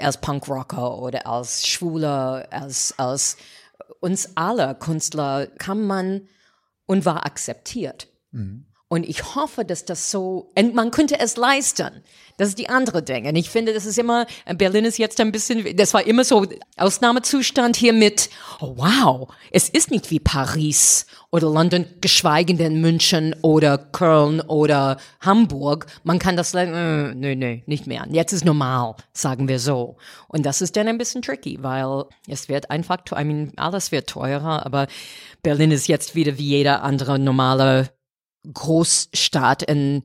[0.00, 3.36] als Punkrocker oder als Schwuler, als, als
[4.00, 6.22] uns alle Künstler kam man
[6.86, 8.08] und war akzeptiert.
[8.32, 8.66] Mhm.
[8.92, 12.02] Und ich hoffe, dass das so, man könnte es leisten.
[12.36, 13.30] Das ist die andere Dinge.
[13.30, 14.26] Und ich finde, das ist immer,
[14.58, 16.44] Berlin ist jetzt ein bisschen, das war immer so
[16.76, 18.28] Ausnahmezustand hier mit,
[18.60, 24.98] oh wow, es ist nicht wie Paris oder London, geschweige denn München oder Köln oder
[25.22, 25.86] Hamburg.
[26.04, 28.06] Man kann das, äh, nö, nö, nicht mehr.
[28.10, 29.96] Jetzt ist normal, sagen wir so.
[30.28, 34.10] Und das ist dann ein bisschen tricky, weil es wird einfach, I mean, alles wird
[34.10, 34.86] teurer, aber
[35.42, 37.88] Berlin ist jetzt wieder wie jeder andere normale
[38.52, 40.04] Großstadt in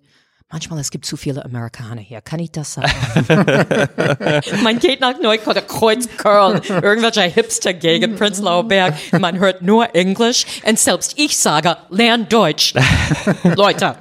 [0.50, 2.22] Manchmal, es gibt zu viele Amerikaner hier.
[2.22, 2.90] Kann ich das sagen?
[4.64, 8.96] man geht nach Neukölln, Kreuz, Köln, irgendwelche Hipster-Gegend, Prenzlauer Berg.
[9.20, 10.46] Man hört nur Englisch.
[10.64, 12.74] Und selbst ich sage, lern Deutsch.
[13.44, 13.98] Leute.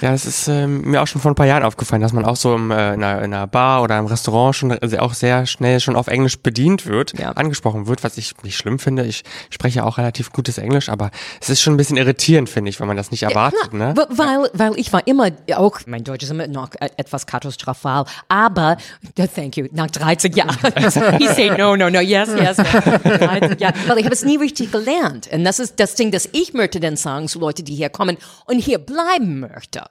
[0.00, 2.36] Ja, das ist ähm, mir auch schon vor ein paar Jahren aufgefallen, dass man auch
[2.36, 5.44] so im, äh, in, einer, in einer Bar oder im Restaurant schon äh, auch sehr
[5.46, 7.32] schnell schon auf Englisch bedient wird, Ja.
[7.32, 9.04] angesprochen wird, was ich nicht schlimm finde.
[9.04, 11.10] Ich spreche auch relativ gutes Englisch, aber
[11.40, 13.72] es ist schon ein bisschen irritierend, finde ich, wenn man das nicht erwartet.
[13.74, 13.94] ne?
[13.96, 18.04] W- Weil, weil ich war immer auch, mein Deutsch ist immer noch e- etwas katastrophal,
[18.28, 18.78] aber,
[19.18, 20.56] ja, thank you, nach 30 Jahren,
[21.18, 24.72] he said no, no, no, yes, yes, 30 Jahre, weil ich habe es nie richtig
[24.72, 25.28] gelernt.
[25.32, 28.16] Und das ist das Ding, das ich möchte dann sagen zu Leuten, die hier kommen
[28.46, 29.82] und hier bleiben möchte.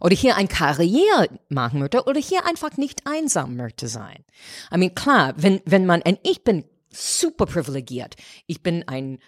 [0.00, 4.24] Oder hier ein Karriere machen möchte oder hier einfach nicht einsam möchte sein.
[4.72, 8.16] I mean, klar, wenn, wenn man, und ich bin super privilegiert.
[8.46, 9.18] Ich bin ein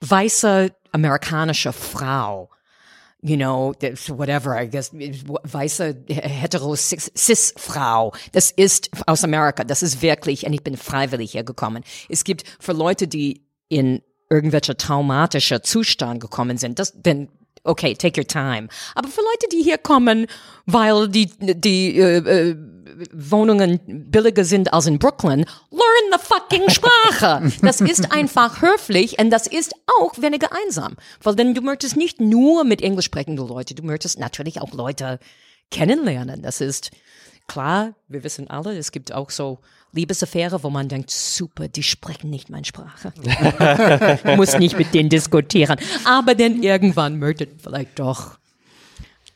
[0.00, 2.50] weißer amerikanischer Frau
[3.22, 3.74] you know,
[4.08, 8.12] whatever, I guess, weiße, hetero, cis, Frau.
[8.32, 9.64] Das ist aus Amerika.
[9.64, 11.82] Das ist wirklich, und ich bin freiwillig hier gekommen.
[12.08, 17.28] Es gibt für Leute, die in irgendwelcher traumatischer Zustand gekommen sind, das, denn,
[17.66, 18.68] okay, take your time.
[18.94, 20.26] Aber für Leute, die hier kommen,
[20.66, 22.56] weil die, die, äh, äh,
[23.12, 27.52] Wohnungen billiger sind als in Brooklyn, learn the fucking Sprache.
[27.62, 30.96] Das ist einfach höflich und das ist auch weniger einsam.
[31.22, 35.18] Weil denn du möchtest nicht nur mit englisch sprechende Leute, du möchtest natürlich auch Leute
[35.70, 36.42] kennenlernen.
[36.42, 36.90] Das ist
[37.46, 39.60] klar, wir wissen alle, es gibt auch so
[39.92, 43.12] Liebesaffäre, wo man denkt, super, die sprechen nicht meine Sprache.
[44.36, 45.78] Muss nicht mit denen diskutieren.
[46.04, 48.38] Aber dann irgendwann möchte vielleicht doch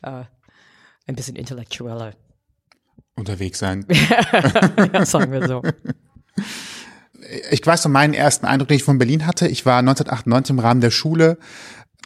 [0.02, 0.24] äh,
[1.06, 2.14] ein bisschen intellektueller
[3.16, 3.86] Unterwegs sein.
[4.92, 5.62] ja, sagen wir so.
[7.50, 9.48] ich weiß noch meinen ersten Eindruck, den ich von Berlin hatte.
[9.48, 11.38] Ich war 1998 im Rahmen der Schule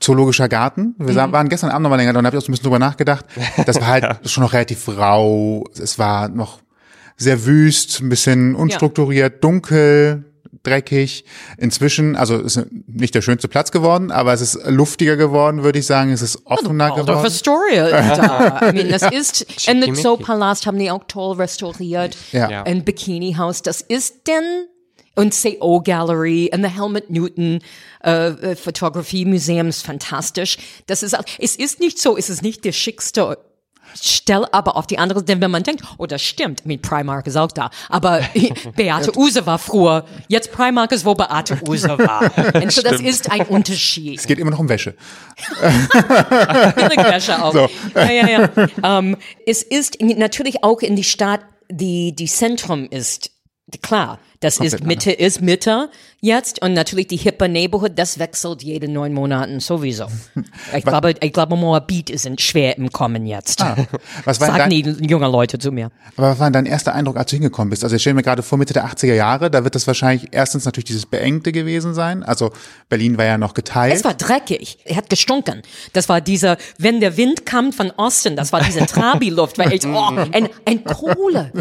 [0.00, 0.94] Zoologischer Garten.
[0.98, 2.54] Wir sa- waren gestern Abend noch mal länger da und habe ich auch so ein
[2.54, 3.24] bisschen drüber nachgedacht.
[3.66, 5.64] Das war halt schon noch relativ rau.
[5.80, 6.59] Es war noch
[7.16, 10.24] sehr wüst, ein bisschen unstrukturiert, dunkel,
[10.64, 11.24] dreckig.
[11.59, 15.87] Inzwischen, also ist nicht der schönste Platz geworden, aber es ist luftiger geworden, würde ich
[15.87, 16.11] sagen.
[16.11, 17.26] Es ist offener Waldorf geworden.
[17.26, 18.68] Astoria da.
[18.70, 20.02] I mean, das ist, in den Schickimicki.
[20.02, 22.16] Zoopalast haben die auch toll restauriert.
[22.33, 22.50] Ja.
[22.50, 22.62] Ja.
[22.64, 24.66] Ein Bikini House, das ist denn,
[25.14, 27.61] und CO Gallery und the Helmut Newton
[28.05, 30.59] äh, äh, Photography Museum ist fantastisch.
[30.87, 33.38] Das ist, es ist nicht so, es ist nicht der schickste
[34.00, 37.27] Stelle, aber auf die andere Seite, wenn man denkt, oh, das stimmt, I mean, Primark
[37.27, 38.22] ist auch da, aber
[38.77, 42.31] Beate Use war früher, jetzt Primark ist, wo Beate Use war.
[42.61, 44.18] Und so, das ist ein Unterschied.
[44.18, 44.94] Es geht immer noch um Wäsche.
[45.61, 47.55] Wäsche auch.
[47.55, 48.48] Ja, ja, ja.
[48.83, 53.31] Ähm, es ist natürlich auch in die Stadt, die, die Zentrum ist,
[53.83, 55.88] klar, das ist Mitte, ist Mitte
[56.20, 60.07] jetzt und natürlich die hippe Neighborhood, das wechselt jede neun Monaten sowieso.
[60.76, 63.64] Ich glaube, ich glaube, Moabit ist schwer im Kommen jetzt.
[64.24, 65.90] Was war, Sagen dein, die junge Leute zu mir.
[66.16, 67.85] aber was war dein erster Eindruck, als du hingekommen bist?
[67.85, 70.64] Also ich stelle mir gerade vor, Mitte der 80er Jahre, da wird das wahrscheinlich erstens
[70.64, 72.22] natürlich dieses Beengte gewesen sein.
[72.22, 72.50] Also
[72.88, 73.94] Berlin war ja noch geteilt.
[73.94, 74.78] Es war dreckig.
[74.85, 75.62] Er hat gestunken.
[75.92, 79.87] Das war dieser, wenn der Wind kam von Osten, das war diese Trabi-Luft, weil ich,
[79.87, 81.52] oh, ein, ein Kohle.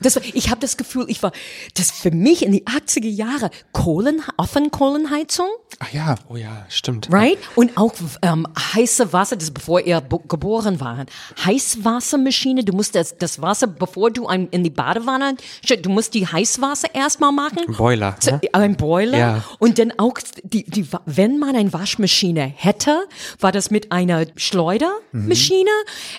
[0.00, 1.32] Das ich habe das Gefühl, ich war,
[1.74, 5.48] das für mich in die 80er Jahre Kohlen, Offenkohlenheizung,
[5.84, 7.08] Ach ja, Oh ja, stimmt.
[7.10, 7.38] right?
[7.56, 7.92] Und auch
[8.22, 11.06] ähm, heiße Wasser, das ist bevor ihr bo- geboren waren.
[11.44, 15.36] Heißwassermaschine, du musst das, das Wasser, bevor du ein, in die Badewanne,
[15.82, 17.58] du musst die Heißwasser erstmal machen.
[17.76, 18.40] Boiler, So, ne?
[18.52, 19.18] Ein Boiler.
[19.18, 19.44] Ja.
[19.58, 23.06] Und dann auch, die, die, wenn man eine Waschmaschine hätte,
[23.40, 25.70] war das mit einer Schleudermaschine.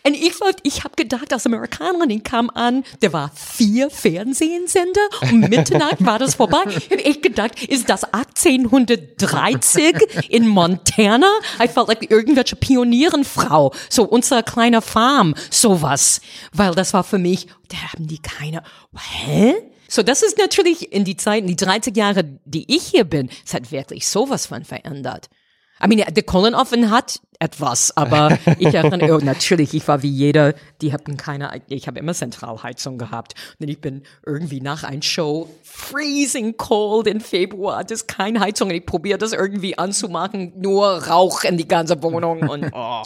[0.06, 5.02] Und ich wollte, ich habe gedacht, als Amerikanerin, ich kam an, der war vier Fernsehsender
[5.32, 6.58] und Mitternacht war das vorbei.
[6.74, 8.04] Ich habe echt gedacht, ist das
[9.56, 11.32] 1830 in Montana?
[11.64, 16.22] Ich felt like irgendwelche Pionierenfrau, so unsere kleine Farm, sowas.
[16.52, 18.64] Weil das war für mich, da haben die keine,
[18.96, 19.56] hä?
[19.88, 23.54] So, das ist natürlich in die Zeiten, die 30 Jahre, die ich hier bin, es
[23.54, 25.30] hat wirklich sowas von verändert.
[25.84, 30.54] I mean, der Offen hat etwas, aber ich erinnere, oh, natürlich, ich war wie jeder,
[30.82, 33.34] die hatten keine, ich habe immer Zentralheizung gehabt.
[33.60, 38.70] Und ich bin irgendwie nach einer Show freezing cold im Februar, das ist keine Heizung
[38.70, 43.04] und ich probiere das irgendwie anzumachen, nur Rauch in die ganze Wohnung und oh.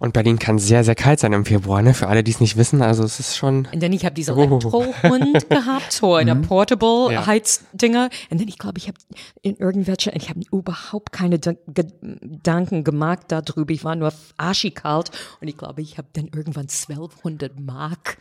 [0.00, 1.92] Und Berlin kann sehr, sehr kalt sein im Februar, ne?
[1.94, 2.82] Für alle, die es nicht wissen.
[2.82, 3.66] Also es ist schon.
[3.72, 4.42] Und dann ich habe diese Oh.
[4.42, 7.26] Elektrohund gehabt, so eine portable Ja.
[7.26, 8.08] Heizdinger.
[8.30, 8.98] Und dann ich glaube, ich habe
[9.42, 13.72] in irgendwelche, ich habe überhaupt keine Ge- Gedanken gemacht darüber.
[13.72, 18.18] Ich war nur arschikalt und ich glaube, ich habe dann irgendwann 1200 Mark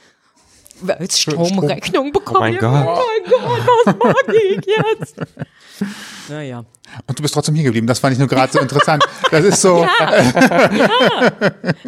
[0.88, 2.40] als Stromrechnung bekommen.
[2.40, 2.86] mein Ich- Gott.
[2.88, 5.16] Oh mein Gott, was mache ich jetzt?
[6.30, 6.66] Naja.
[7.06, 7.86] Und du bist trotzdem hier geblieben.
[7.88, 9.06] Das fand ich nur gerade so interessant.
[9.32, 9.88] Das ist so,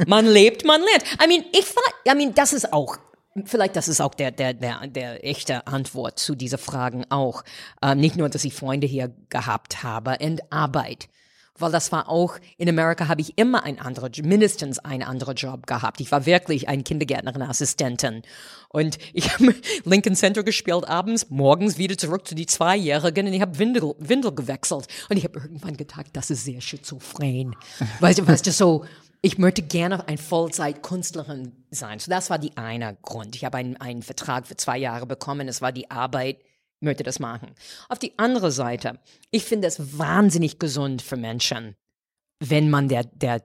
[0.07, 1.03] Man lebt, man lernt.
[1.23, 1.83] I mean, ich war,
[2.13, 2.97] I mean, das ist auch,
[3.45, 7.43] vielleicht das ist auch der, der, der, der echte Antwort zu dieser Fragen auch.
[7.81, 11.09] Ähm, nicht nur, dass ich Freunde hier gehabt habe und Arbeit.
[11.59, 15.67] Weil das war auch, in Amerika habe ich immer ein anderer, mindestens ein anderer Job
[15.67, 16.01] gehabt.
[16.01, 18.21] Ich war wirklich ein Kindergärtnerin, Assistentin.
[18.69, 19.55] Und ich habe
[19.85, 24.33] Lincoln Center gespielt abends, morgens wieder zurück zu die Zweijährigen und ich habe Windel, Windel
[24.33, 24.87] gewechselt.
[25.09, 27.55] Und ich habe irgendwann gedacht, das ist sehr schizophren.
[27.99, 28.85] Weißt du, weißt du, so,
[29.21, 31.99] ich möchte gerne ein Vollzeit-Künstlerin sein.
[31.99, 33.35] So, das war die eine Grund.
[33.35, 35.47] Ich habe einen, einen Vertrag für zwei Jahre bekommen.
[35.49, 36.37] Es war die Arbeit,
[36.79, 37.51] möchte das machen.
[37.89, 38.99] Auf die andere Seite,
[39.31, 41.75] ich finde es wahnsinnig gesund für Menschen,
[42.39, 43.43] wenn man der, der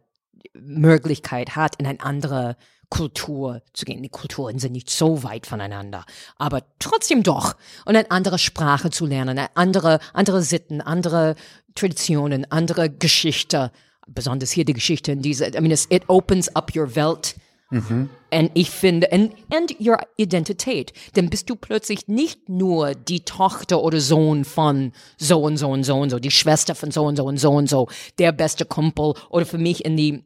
[0.54, 2.56] Möglichkeit hat, in eine andere
[2.90, 4.02] Kultur zu gehen.
[4.02, 6.04] Die Kulturen sind nicht so weit voneinander,
[6.36, 7.56] aber trotzdem doch.
[7.84, 11.34] Und eine andere Sprache zu lernen, eine andere, andere Sitten, andere
[11.74, 13.72] Traditionen, andere Geschichte.
[14.06, 17.34] Besonders hier die Geschichte in dieser, I mean, it, opens up your Welt.
[17.70, 20.92] Und ich finde, and, and your Identität.
[21.14, 25.84] Dann bist du plötzlich nicht nur die Tochter oder Sohn von so und so und
[25.84, 27.88] so und so, die Schwester von so und so und so und so,
[28.18, 30.24] der beste Kumpel oder für mich in die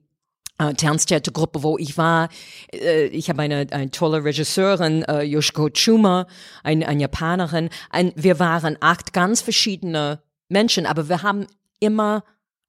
[0.58, 2.28] äh, Tanztheater Gruppe, wo ich war.
[2.72, 6.26] Äh, ich habe eine, eine tolle Regisseurin, äh, Yoshiko Chuma,
[6.64, 7.70] ein, eine Japanerin.
[7.90, 11.46] Ein, wir waren acht ganz verschiedene Menschen, aber wir haben
[11.80, 12.24] immer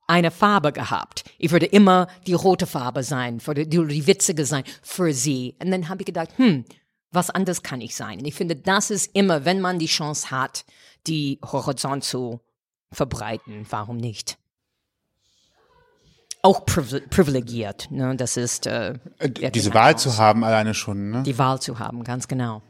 [0.09, 1.23] eine Farbe gehabt.
[1.37, 5.55] Ich würde immer die rote Farbe sein, für die, die, die witzige sein für sie.
[5.61, 6.65] Und dann habe ich gedacht, hm,
[7.11, 8.19] was anderes kann ich sein.
[8.19, 10.65] Und ich finde, das ist immer, wenn man die Chance hat,
[11.07, 12.39] die Horizont zu
[12.91, 14.37] verbreiten, warum nicht?
[16.41, 18.15] Auch privile- privilegiert, ne?
[18.15, 20.09] Das ist äh, wirklich diese Wahl Chance.
[20.09, 21.23] zu haben alleine schon, ne?
[21.23, 22.61] die Wahl zu haben, ganz genau.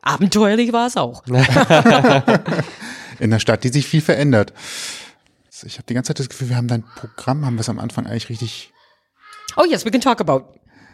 [0.00, 1.22] Abenteuerlich war es auch.
[1.26, 1.34] In
[3.20, 4.52] einer Stadt, die sich viel verändert.
[5.62, 7.78] Ich habe die ganze Zeit das Gefühl, wir haben dein Programm, haben wir es am
[7.78, 8.72] Anfang eigentlich richtig.
[9.56, 10.44] Oh yes, we can talk about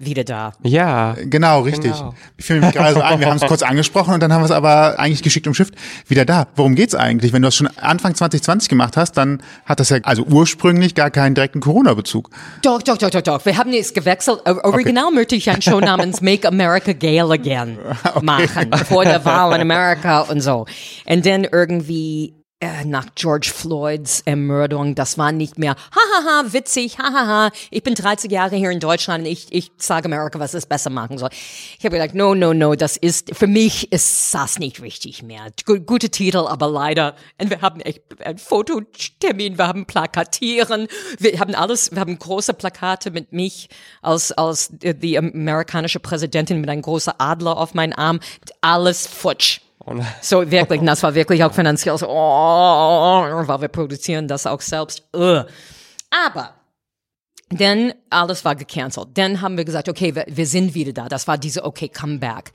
[0.00, 0.52] wieder da.
[0.62, 1.14] Ja.
[1.18, 1.92] Genau, richtig.
[1.92, 2.14] Genau.
[2.38, 4.46] Ich fühle mich gerade so ein, wir haben es kurz angesprochen und dann haben wir
[4.46, 5.74] es aber eigentlich geschickt umschifft.
[6.08, 6.48] Wieder da.
[6.56, 7.32] Worum geht's eigentlich?
[7.32, 11.10] Wenn du das schon Anfang 2020 gemacht hast, dann hat das ja also ursprünglich gar
[11.10, 12.30] keinen direkten Corona-Bezug.
[12.62, 13.44] Doch, doch, doch, doch, doch.
[13.44, 14.40] Wir haben jetzt gewechselt.
[14.46, 17.78] Original möchte ich eine Show namens Make America Gay Again
[18.22, 18.70] machen.
[18.88, 20.64] Vor der Wahl in Amerika und so.
[21.06, 27.50] Und dann irgendwie äh, nach George Floyds Ermordung, das war nicht mehr, hahaha, witzig, hahaha,
[27.70, 31.16] ich bin 30 Jahre hier in Deutschland, ich, ich sage Amerika, was es besser machen
[31.16, 31.30] soll.
[31.78, 35.46] Ich habe gedacht, no, no, no, das ist, für mich ist das nicht richtig mehr.
[35.64, 40.86] Gu- Gute Titel, aber leider, und wir haben echt einen Fototermin, wir haben Plakatieren,
[41.18, 43.68] wir haben alles, wir haben große Plakate mit mich
[44.02, 48.20] als, als die, die amerikanische Präsidentin mit einem großen Adler auf meinen Arm,
[48.60, 49.60] alles futsch.
[50.20, 54.60] So wirklich, und das war wirklich auch finanziell so, oh, weil wir produzieren das auch
[54.60, 55.02] selbst.
[55.14, 55.46] Ugh.
[56.26, 56.54] Aber
[57.50, 59.08] dann alles war gecancelt.
[59.14, 61.08] Dann haben wir gesagt, okay, wir, wir sind wieder da.
[61.08, 62.52] Das war diese okay Comeback.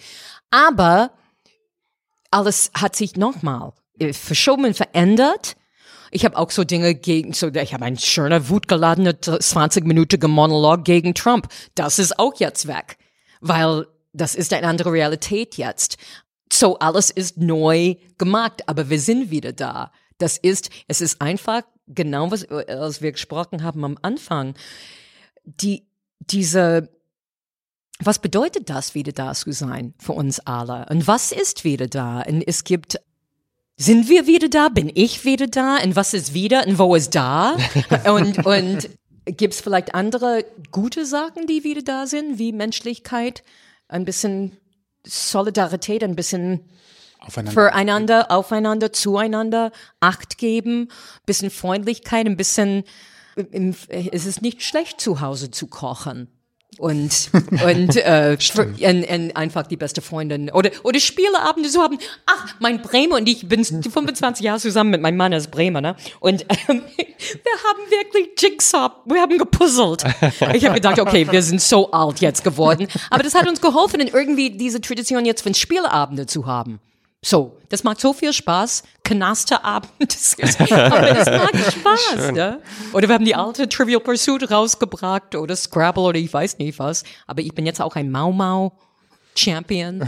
[0.51, 1.11] Aber
[2.31, 5.55] alles hat sich nochmal äh, verschoben, verändert.
[6.11, 11.13] Ich habe auch so Dinge gegen, so ich habe einen schöner, wutgeladener 20-minütiger Monolog gegen
[11.13, 11.49] Trump.
[11.75, 12.97] Das ist auch jetzt weg,
[13.41, 15.97] weil das ist eine andere Realität jetzt.
[16.55, 19.91] So alles ist neu gemacht, aber wir sind wieder da.
[20.17, 24.55] Das ist, es ist einfach genau was, was wir gesprochen haben am Anfang.
[25.43, 25.85] Die,
[26.19, 26.89] diese,
[27.99, 30.85] was bedeutet das, wieder da zu sein für uns alle?
[30.89, 32.21] Und was ist wieder da?
[32.21, 33.01] Und es gibt,
[33.75, 34.69] sind wir wieder da?
[34.69, 35.83] Bin ich wieder da?
[35.83, 36.65] Und was ist wieder?
[36.65, 37.57] Und wo ist da?
[38.05, 38.89] und, und
[39.25, 43.43] gibt es vielleicht andere gute Sachen, die wieder da sind, wie Menschlichkeit,
[43.89, 44.57] ein bisschen
[45.05, 46.61] Solidarität, ein bisschen
[47.19, 47.51] Aufeinander.
[47.51, 50.89] füreinander, aufeinander, zueinander, Acht geben,
[51.25, 52.83] bisschen Freundlichkeit, ein bisschen,
[53.35, 56.27] es ist nicht schlecht, zu Hause zu kochen.
[56.77, 57.29] Und,
[57.63, 61.97] und, äh, und, und einfach die beste Freundin oder, oder Spieleabende zu haben.
[62.25, 65.95] Ach, mein Bremer und ich bin 25 Jahre zusammen mit meinem Mann als Bremer, ne?
[66.19, 70.03] Und ähm, wir haben wirklich Jigsaw, wir haben gepuzzelt.
[70.53, 72.87] Ich habe gedacht, okay, wir sind so alt jetzt geworden.
[73.09, 76.79] Aber das hat uns geholfen, in irgendwie diese Tradition jetzt von Spieleabende zu haben.
[77.27, 78.83] So, das macht so viel Spaß.
[79.03, 82.31] Knasterabend, das ist, aber das macht Spaß.
[82.33, 82.61] Ne?
[82.93, 87.03] Oder wir haben die alte Trivial Pursuit rausgebracht oder Scrabble oder ich weiß nicht was.
[87.25, 88.73] Aber ich bin jetzt auch ein Mau Mau
[89.35, 90.07] Champion.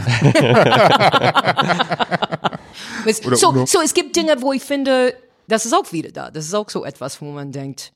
[3.32, 5.14] So, so, es gibt Dinge, wo ich finde,
[5.46, 6.30] das ist auch wieder da.
[6.30, 7.92] Das ist auch so etwas, wo man denkt,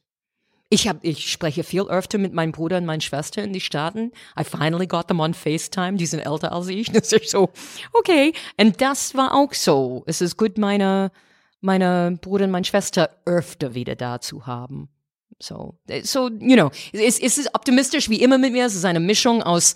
[0.73, 4.11] ich hab, ich spreche viel öfter mit meinem Bruder und meiner Schwester in die Staaten.
[4.41, 5.99] I finally got them on FaceTime.
[5.99, 6.91] Die sind älter als ich.
[6.93, 7.51] Das ist so,
[7.93, 8.33] okay.
[8.59, 10.03] Und das war auch so.
[10.07, 11.13] Es ist gut, meine,
[11.61, 14.89] meine Bruder und meine Schwester öfter wieder da zu haben.
[15.39, 18.65] So, so, you know, es, es ist optimistisch wie immer mit mir.
[18.65, 19.75] Es ist eine Mischung aus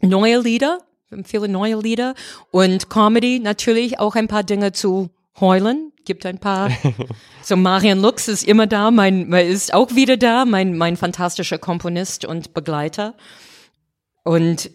[0.00, 0.80] neue Lieder,
[1.24, 2.14] viele neue Lieder
[2.50, 5.92] und Comedy natürlich auch ein paar Dinge zu heulen.
[6.04, 6.70] Gibt ein paar.
[7.42, 12.24] so Marian Lux ist immer da, mein, ist auch wieder da, mein, mein fantastischer Komponist
[12.24, 13.14] und Begleiter.
[14.22, 14.70] Und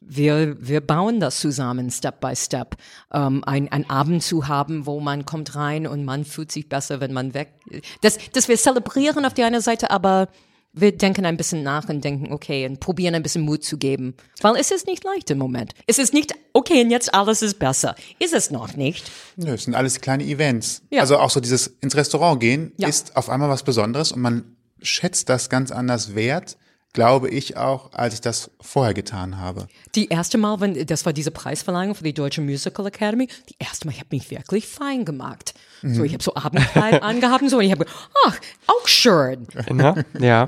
[0.00, 2.76] wir, wir bauen das zusammen, Step by Step.
[3.12, 7.00] Ähm, ein, ein Abend zu haben, wo man kommt rein und man fühlt sich besser,
[7.00, 7.54] wenn man weg.
[8.00, 10.28] Das, das wir zelebrieren auf die eine Seite, aber
[10.72, 14.14] wir denken ein bisschen nach und denken, okay, und probieren ein bisschen Mut zu geben.
[14.40, 15.72] Weil es ist nicht leicht im Moment.
[15.86, 17.96] Es ist nicht, okay, und jetzt alles ist besser.
[18.20, 19.10] Ist es noch nicht.
[19.36, 20.82] Nö, es sind alles kleine Events.
[20.90, 21.00] Ja.
[21.00, 22.88] Also auch so dieses ins Restaurant gehen Ja.
[22.88, 26.56] ist auf einmal was Besonderes und man schätzt das ganz anders wert,
[26.92, 29.66] glaube ich auch, als ich das vorher getan habe.
[29.94, 33.86] Die erste Mal, wenn, das war diese Preisverleihung für die Deutsche Musical Academy, die erste
[33.86, 35.54] Mal, ich habe mich wirklich fein gemacht.
[35.82, 37.86] So, ich habe so Abendkleid angehabt und so, und ich habe,
[38.26, 39.46] ach, auch schön.
[39.70, 40.04] Ne?
[40.18, 40.46] Ja.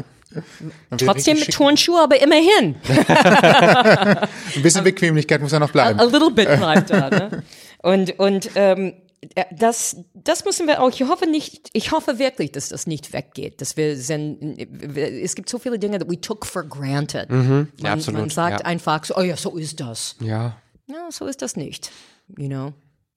[0.91, 2.76] Man Trotzdem mit Turnschuhe, aber immerhin.
[4.57, 6.01] Ein bisschen Bequemlichkeit muss ja noch bleiben.
[6.01, 7.43] A little bit bleibt da, ne?
[7.83, 8.95] Und, und ähm,
[9.35, 13.12] äh, das, das müssen wir auch, ich hoffe nicht, ich hoffe wirklich, dass das nicht
[13.12, 14.59] weggeht, dass wir sind,
[14.97, 17.28] es gibt so viele Dinge, that we took for granted.
[17.30, 18.66] man, ja, absolut, man sagt ja.
[18.66, 20.16] einfach so, oh ja, so ist das.
[20.20, 20.57] Ja.
[20.89, 21.91] Ja, so ist das nicht,
[22.37, 22.72] you know.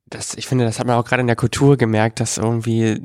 [0.07, 3.01] Das, ich finde, das hat man auch gerade in der Kultur gemerkt, dass irgendwie,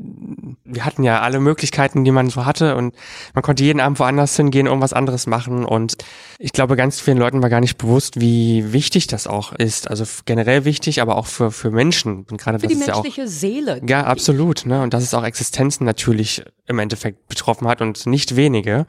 [0.64, 2.94] wir hatten ja alle Möglichkeiten, die man so hatte und
[3.32, 5.96] man konnte jeden Abend woanders hingehen, irgendwas anderes machen und
[6.38, 9.88] ich glaube, ganz vielen Leuten war gar nicht bewusst, wie wichtig das auch ist.
[9.88, 12.26] Also generell wichtig, aber auch für, für Menschen.
[12.30, 13.80] Und gerade Für das die ist ja auch menschliche Seele.
[13.86, 14.82] Ja, absolut, ne?
[14.82, 18.86] Und dass es auch Existenzen natürlich im Endeffekt betroffen hat und nicht wenige.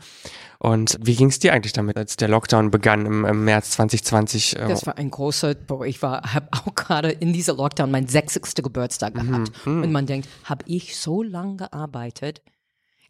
[0.64, 4.58] Und wie ging es dir eigentlich damit, als der Lockdown begann im, im März 2020?
[4.58, 5.56] äh, Das war ein großer,
[5.88, 8.44] ich war, habe auch gerade in dieser Lockdown meinen 60.
[8.62, 9.52] Geburtstag gehabt.
[9.66, 12.44] Und man denkt, habe ich so lange gearbeitet?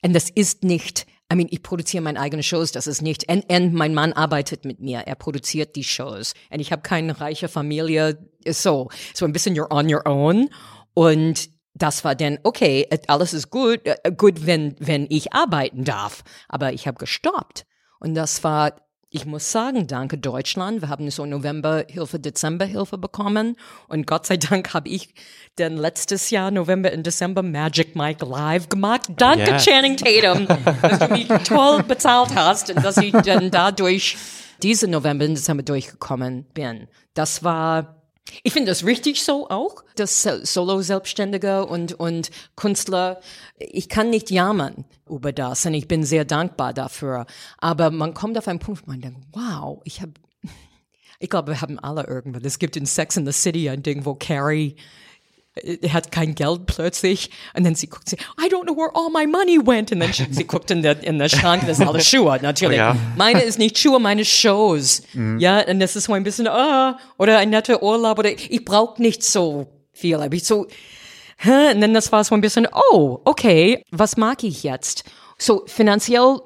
[0.01, 3.43] Und das ist nicht, I mean, ich produziere meine eigenen Shows, das ist nicht, und,
[3.51, 6.33] und mein Mann arbeitet mit mir, er produziert die Shows.
[6.51, 10.47] Und ich habe keine reiche Familie, so, so ein bisschen you're on your own.
[10.93, 11.49] Und
[11.82, 16.23] das war dann, okay, alles ist gut, äh, gut, wenn, wenn ich arbeiten darf.
[16.47, 17.65] Aber ich habe gestoppt.
[17.99, 18.73] Und das war,
[19.09, 20.82] ich muss sagen, danke Deutschland.
[20.82, 23.57] Wir haben so November Hilfe, Dezember Hilfe bekommen.
[23.88, 25.13] Und Gott sei Dank habe ich
[25.55, 29.01] dann letztes Jahr, November und Dezember, Magic Mike Live gemacht.
[29.17, 29.57] Danke Ja.
[29.57, 30.47] Channing Tatum,
[30.82, 34.17] dass du mich toll bezahlt hast und dass ich dann dadurch
[34.61, 36.88] diese November und Dezember durchgekommen bin.
[37.13, 38.00] Das war
[38.43, 43.19] ich finde das richtig so auch, dass So- Solo-Selbstständige und, und Künstler,
[43.57, 47.26] ich kann nicht jammern über das und ich bin sehr dankbar dafür.
[47.57, 50.13] Aber man kommt auf einen Punkt, wo man denkt, wow, ich habe,
[51.19, 54.05] ich glaube, wir haben alle irgendwann, es gibt in Sex in the City ein Ding,
[54.05, 54.76] wo Carrie
[55.55, 59.09] äh, hat kein Geld plötzlich und dann sie guckt sie, I don't know where all
[59.11, 61.87] my money went und dann sie, sie guckt in der, in der Schrank, das sind
[61.87, 62.77] alle Schuhe, natürlich.
[62.77, 62.95] Ja.
[63.17, 65.03] Meine ist nicht Schuhe, meine Shows.
[65.39, 69.01] Ja, und das ist so ein bisschen, ah, oder ein netter Urlaub oder ich brauche
[69.01, 70.15] nicht so viel.
[70.15, 70.67] Aber ich so,
[71.37, 71.73] hä?
[71.73, 75.03] Und dann das war so ein bisschen, oh, okay, was mag ich jetzt?
[75.37, 76.39] So finanziell,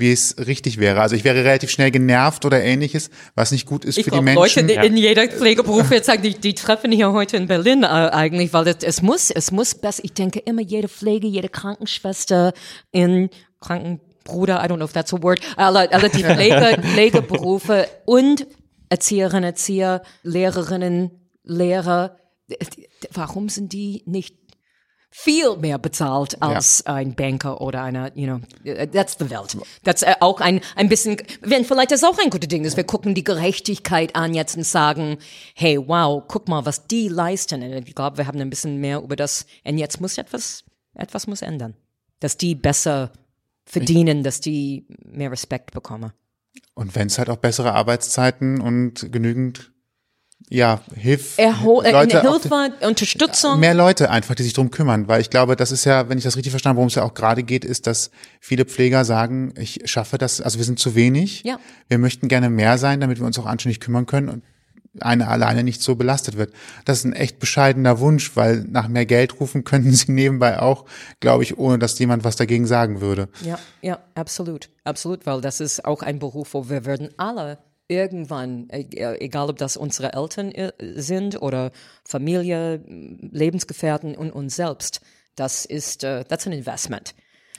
[0.00, 1.00] wie es richtig wäre.
[1.00, 4.16] Also ich wäre relativ schnell genervt oder ähnliches, was nicht gut ist Ich für die
[4.16, 4.68] glaube, Menschen.
[4.68, 8.52] Leute in jeder Pflegeberuf jetzt sagen, die, die treffen hier heute in Berlin äh, eigentlich,
[8.52, 10.02] weil das, es muss, es muss besser.
[10.04, 12.52] Ich denke immer, jede Pflege, jede Krankenschwester
[12.90, 13.30] in
[13.60, 18.46] Krankenbruder, I don't know if that's a word, alle, alle die Pflege, Pflegeberufe und
[18.88, 21.10] Erzieherinnen, Erzieher, Lehrerinnen,
[21.44, 22.16] Lehrer,
[23.12, 24.39] warum sind die nicht
[25.10, 28.40] viel mehr bezahlt als ein Banker oder einer, you know,
[28.92, 29.56] that's the Welt.
[29.82, 32.84] Das äh, auch ein, ein bisschen, wenn vielleicht das auch ein gutes Ding ist, wir
[32.84, 35.18] gucken die Gerechtigkeit an jetzt und sagen,
[35.54, 37.62] hey, wow, guck mal, was die leisten.
[37.62, 41.26] Und ich glaube, wir haben ein bisschen mehr über das, und jetzt muss etwas, etwas
[41.26, 41.74] muss ändern.
[42.20, 43.10] Dass die besser
[43.64, 46.12] verdienen, dass die mehr Respekt bekommen.
[46.74, 49.69] Und wenn es halt auch bessere Arbeitszeiten und genügend,
[50.48, 53.60] ja, Hilf, Erhol äh, Leute auch- Hilfe, Unterstützung.
[53.60, 56.24] mehr Leute einfach, die sich drum kümmern, weil ich glaube, das ist ja, wenn ich
[56.24, 58.10] das richtig verstanden habe, worum es ja auch gerade geht, ist, dass
[58.40, 61.42] viele Pfleger sagen, ich schaffe das, also wir sind zu wenig.
[61.44, 61.58] Ja.
[61.88, 64.42] Wir möchten gerne mehr sein, damit wir uns auch anständig kümmern können und
[65.00, 66.52] eine alleine nicht so belastet wird.
[66.84, 70.84] Das ist ein echt bescheidener Wunsch, weil nach mehr Geld rufen könnten sie nebenbei auch,
[71.20, 73.28] glaube ich, ohne dass jemand was dagegen sagen würde.
[73.42, 77.58] Ja, ja, absolut, absolut, weil das ist auch ein Beruf, wo wir würden alle
[77.90, 81.72] irgendwann, e- egal ob das unsere Eltern äh, sind oder
[82.04, 85.00] Familie, Lebensgefährten und uns selbst,
[85.36, 87.14] das ist, uh, that's an investment.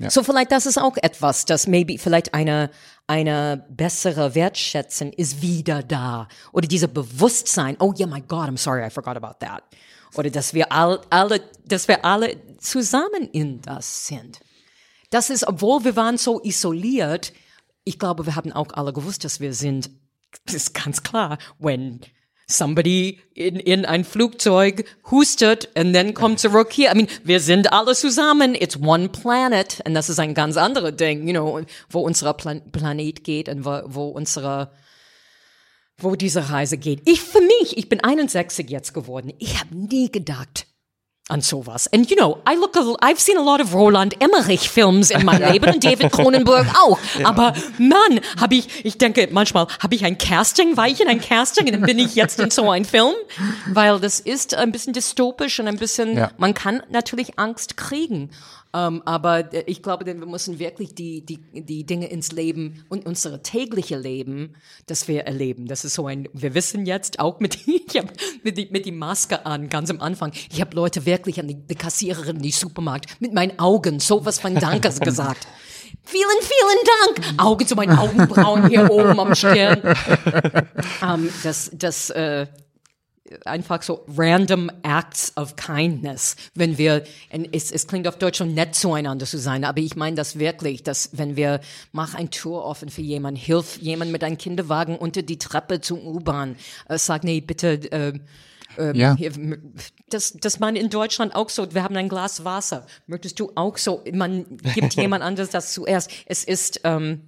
[0.10, 2.72] So vielleicht das ist auch etwas, das maybe vielleicht eine
[3.06, 7.76] eine bessere Wertschätzung ist wieder da oder dieser Bewusstsein.
[7.80, 9.64] Oh yeah, my God, I'm sorry, I forgot about that.
[10.16, 14.40] Oder dass wir all, alle, dass wir alle zusammen in das sind.
[15.10, 17.34] Das ist, obwohl wir waren so isoliert,
[17.84, 19.90] ich glaube, wir haben auch alle gewusst, dass wir sind.
[20.52, 22.02] Ist ganz klar, when
[22.48, 26.92] somebody in, in ein Flugzeug hustet und dann kommt zurück hier.
[26.92, 28.56] I mean, wir sind alle zusammen.
[28.56, 29.82] It's one planet.
[29.86, 33.66] Und das ist ein ganz anderes Ding, you know, wo unser Plan Planet geht und
[33.66, 34.72] wo, wo unsere
[35.98, 37.08] wo diese Reise geht.
[37.08, 39.34] Ich für mich, ich bin 61 jetzt geworden.
[39.38, 40.66] Ich habe nie gedacht
[41.30, 41.88] an sowas.
[41.94, 45.24] And you know, I look, a, I've seen a lot of Roland Emmerich Films in
[45.24, 46.98] meinem Leben und David Cronenberg auch.
[47.24, 51.22] Aber Mann, habe ich, ich denke manchmal, habe ich ein Casting, war ich in ein
[51.22, 53.14] Casting und dann bin ich jetzt in so ein Film,
[53.68, 56.32] weil das ist ein bisschen dystopisch und ein bisschen, Ja.
[56.38, 58.32] man kann natürlich Angst kriegen.
[58.74, 62.86] Ähm, aber äh, ich glaube, denn wir müssen wirklich die, die, die Dinge ins Leben
[62.90, 64.54] und unsere tägliche Leben,
[64.88, 65.68] das wir erleben.
[65.68, 68.12] Das ist so ein, wir wissen jetzt auch mit, ich hab
[68.44, 70.32] mit, die, mit die Maske an, ganz am Anfang.
[70.52, 74.40] Ich habe Leute wirklich an die, die Kassiererin in die Supermarkt mit meinen Augen sowas
[74.40, 75.48] von Dankes gesagt.
[76.04, 77.40] Vielen, vielen Dank.
[77.42, 79.82] Augen zu meinen Augenbrauen hier oben am Stirn.
[81.04, 82.46] Ähm, das, das, äh,
[83.46, 87.04] einfach so random acts of kindness, wenn wir,
[87.52, 90.84] es, es klingt auf Deutsch schon nett zueinander zu sein, aber ich meine das wirklich,
[90.84, 91.62] dass wenn wir,
[91.92, 96.06] mach ein Tour offen für jemanden, hilf jemand mit einem Kinderwagen unter die Treppe zum
[96.06, 96.56] U-Bahn,
[96.90, 98.14] äh, sag, nee, bitte, äh,
[98.78, 99.16] ähm, Ja.
[99.16, 99.32] hier,
[100.10, 103.78] das, das man in Deutschland auch so, wir haben ein Glas Wasser, möchtest du auch
[103.78, 106.10] so, man gibt jemand anderes das zuerst.
[106.26, 107.22] Es ist, ähm,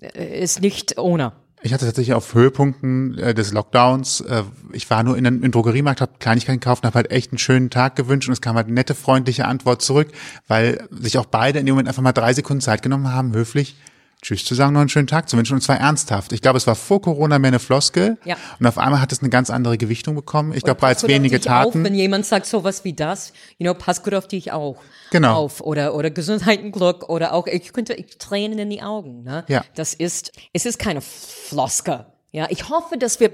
[0.00, 1.32] äh, ist nicht ohne.
[1.64, 4.42] Ich hatte tatsächlich auf Höhepunkten äh, des Lockdowns, äh,
[4.72, 7.38] ich war nur in einem in Drogeriemarkt, habe Kleinigkeiten gekauft und habe halt echt einen
[7.38, 10.08] schönen Tag gewünscht und es kam halt nette, freundliche Antwort zurück,
[10.48, 13.76] weil sich auch beide in dem Moment einfach mal drei Sekunden Zeit genommen haben, höflich
[14.22, 16.32] Tschüss zu sagen, noch einen schönen Tag zu wünschen und zwar ernsthaft.
[16.32, 18.36] Ich glaube, es war vor Corona mehr eine Floskel Ja.
[18.60, 20.52] und auf einmal hat es eine ganz andere Gewichtung bekommen.
[20.54, 21.84] Ich glaube, bereits gut auf wenige dich Auf, Taten.
[21.84, 24.76] wenn jemand sagt sowas wie das, you know, pass gut auf dich auch.
[25.10, 25.34] Genau.
[25.34, 29.24] Auf oder oder Gesundheit und Glück oder auch ich könnte ich, Tränen in die Augen.
[29.24, 29.44] Ne?
[29.48, 29.64] Ja.
[29.74, 32.06] Das ist es ist keine Floske.
[32.34, 33.30] Ja, ich hoffe, dass wir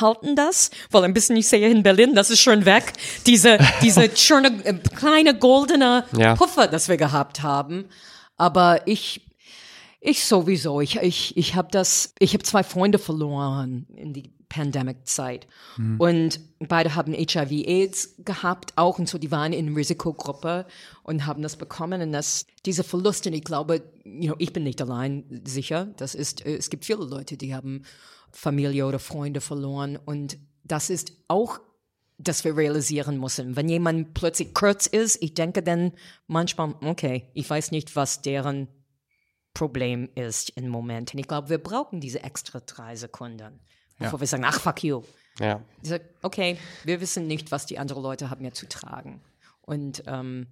[0.00, 2.92] halten das, weil ein bisschen, ich sehe in Berlin, das ist schon weg,
[3.26, 6.34] diese, diese schöne, äh, kleine goldene Ja.
[6.34, 7.84] Puffer, das wir gehabt haben.
[8.36, 9.30] Aber ich,
[10.04, 10.80] ich sowieso.
[10.80, 15.46] Ich, ich, ich habe das, ich habe zwei Freunde verloren in die Pandemic-Zeit.
[15.98, 20.66] Und beide haben HIV-Aids gehabt auch und so, die waren in Risikogruppe
[21.04, 22.02] und haben das bekommen.
[22.02, 25.86] Und das, diese Verluste, ich glaube, you know, ich bin nicht allein sicher.
[25.96, 27.84] Das ist, äh, es gibt viele Leute, die haben
[28.32, 29.98] Familie oder Freunde verloren.
[30.04, 31.60] Und das ist auch
[32.18, 33.56] dass wir realisieren müssen.
[33.56, 35.90] Wenn jemand plötzlich kurz ist, ich denke dann
[36.28, 38.68] manchmal, okay, ich weiß nicht, was deren
[39.54, 41.12] Problem ist im Moment.
[41.12, 43.60] Und ich glaube, wir brauchen diese extra drei Sekunden,
[43.98, 45.02] bevor wir sagen, ach, fuck you.
[45.38, 45.62] Ja.
[45.82, 49.22] Ich sag, okay, wir wissen nicht, was die anderen Leute haben mir zu tragen.
[49.62, 50.46] Und, ähm,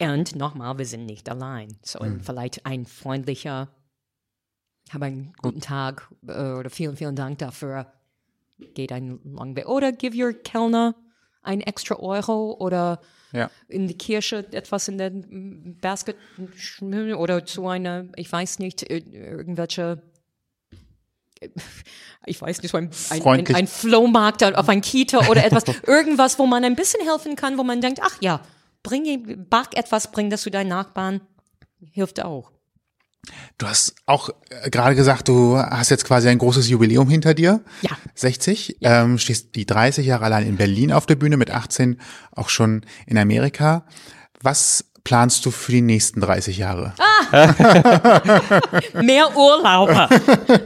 [0.00, 1.78] und nochmal, wir sind nicht allein.
[1.82, 3.68] So vielleicht ein freundlicher,
[4.90, 7.92] habe einen guten Tag äh, oder vielen, vielen Dank dafür.
[8.74, 9.68] Geht einen langen Weg.
[9.68, 10.94] Oder give your Kellner
[11.42, 13.00] ein extra Euro oder
[13.32, 13.50] Ja.
[13.68, 16.16] in die Kirche etwas in den Basket
[17.16, 20.02] oder zu einer, ich weiß nicht, ir- irgendwelche,
[22.26, 26.46] ich weiß nicht, so ein, ein, ein, Flohmarkt auf ein Kita oder etwas, irgendwas, wo
[26.46, 28.40] man ein bisschen helfen kann, wo man denkt, ach ja,
[28.82, 31.20] bring, back etwas, bring das zu deinen Nachbarn,
[31.92, 32.50] hilft auch.
[33.58, 37.60] Du hast auch äh, gerade gesagt, du hast jetzt quasi ein großes Jubiläum hinter dir.
[37.82, 37.90] Ja.
[38.14, 38.78] 60.
[38.80, 42.00] Ähm, stehst die 30 Jahre allein in Berlin auf der Bühne, mit 18
[42.32, 43.84] auch schon in Amerika.
[44.42, 46.94] Was planst du für die nächsten 30 Jahre?
[49.02, 50.08] Mehr Urlauber.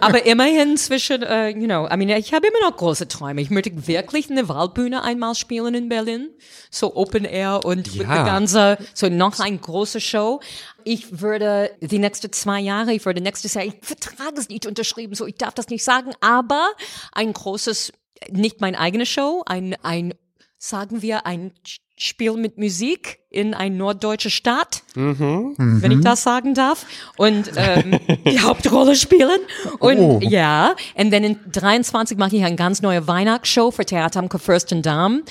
[0.01, 3.41] Aber immerhin zwischen, äh, you know, I mean, ich habe immer noch große Träume.
[3.41, 6.31] Ich möchte wirklich eine Waldbühne einmal spielen in Berlin.
[6.71, 8.15] So Open Air und mit Ja.
[8.15, 10.41] der ganze, so noch eine große Show.
[10.85, 15.15] Ich würde die nächsten zwei Jahre, ich würde nächstes Jahr, ich Vertrag ist nicht unterschrieben,
[15.15, 16.69] so ich darf das nicht sagen, aber
[17.13, 17.93] ein großes,
[18.31, 20.15] nicht meine eigene Show, ein, ein,
[20.59, 21.53] sagen wir, ein
[21.97, 26.87] Spiel mit Musik in eine norddeutsche Stadt wenn ich das sagen darf,
[27.17, 29.39] und ähm, die Hauptrolle spielen.
[29.79, 30.19] Und Oh.
[30.23, 35.23] ja, und dann in 23 mache ich eine ganz neue Weihnachtsshow für Theater am Fürstendamm.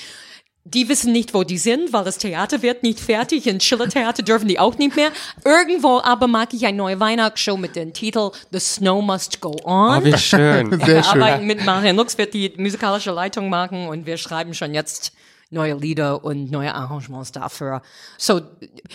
[0.66, 3.48] Die wissen nicht, wo die sind, weil das Theater wird nicht fertig.
[3.48, 5.12] In Schiller Theater dürfen die auch nicht mehr.
[5.44, 9.98] Irgendwo aber mag ich eine neue Weihnachtsshow mit dem Titel The Snow Must Go On.
[10.02, 10.80] Oh, wie schön.
[10.86, 11.22] Sehr schön.
[11.22, 15.12] Aber mit Marian Lux wird die musikalische Leitung machen und wir schreiben schon jetzt
[15.54, 17.82] neue Lieder und neue Arrangements dafür.
[18.18, 18.42] So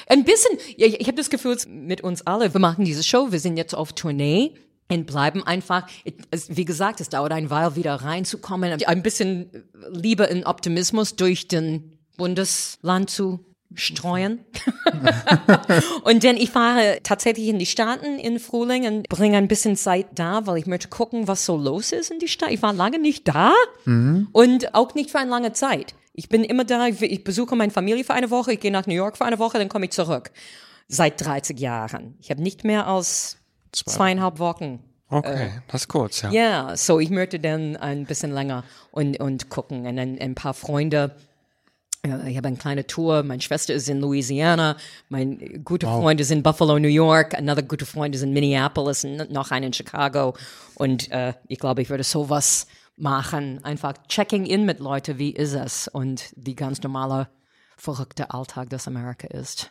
[0.09, 3.40] ein bisschen, ich, ich habe das Gefühl mit uns alle, wir machen diese Show, wir
[3.40, 4.54] sind jetzt auf Tournee
[4.90, 5.86] und bleiben einfach,
[6.48, 9.50] wie gesagt, es dauert ein Weile wieder reinzukommen, ein bisschen
[9.90, 13.44] Liebe und Optimismus durch den Bundesland zu
[13.74, 14.40] streuen.
[16.04, 20.06] und dann ich fahre tatsächlich in die Staaten in Frühling und bringe ein bisschen Zeit
[20.14, 22.50] da, weil ich möchte gucken, was so los ist in die Stadt.
[22.50, 23.52] Ich war lange nicht da
[24.32, 25.94] und auch nicht für eine lange Zeit.
[26.19, 28.95] Ich bin immer da, ich, besuche meine Familie für eine Woche, ich gehe nach New
[28.95, 30.33] York für eine Woche, dann komme ich zurück.
[30.89, 32.16] Seit 30 Jahren.
[32.21, 33.37] Ich habe nicht mehr als
[33.73, 36.31] zweieinhalb Wochen Okay, das ist kurz, ja.
[36.31, 39.87] ja, so ich möchte dann ein bisschen länger und, und gucken.
[39.87, 41.16] Und ein, ein paar Freunde.
[42.03, 43.23] äh, Ich habe eine kleine Tour.
[43.23, 44.77] Meine Schwester ist in Louisiana.
[45.09, 47.35] Mein guter Freund ist in Buffalo, New York.
[47.35, 50.35] Another guter Freund ist in Minneapolis und noch einer in Chicago.
[50.75, 52.66] Und äh, ich glaube, ich würde sowas
[53.01, 53.64] machen.
[53.64, 55.18] Einfach checking in mit Leuten.
[55.18, 55.88] Wie ist es?
[55.88, 57.28] Und die ganz normale,
[57.76, 59.70] verrückte Alltag, das Amerika ist.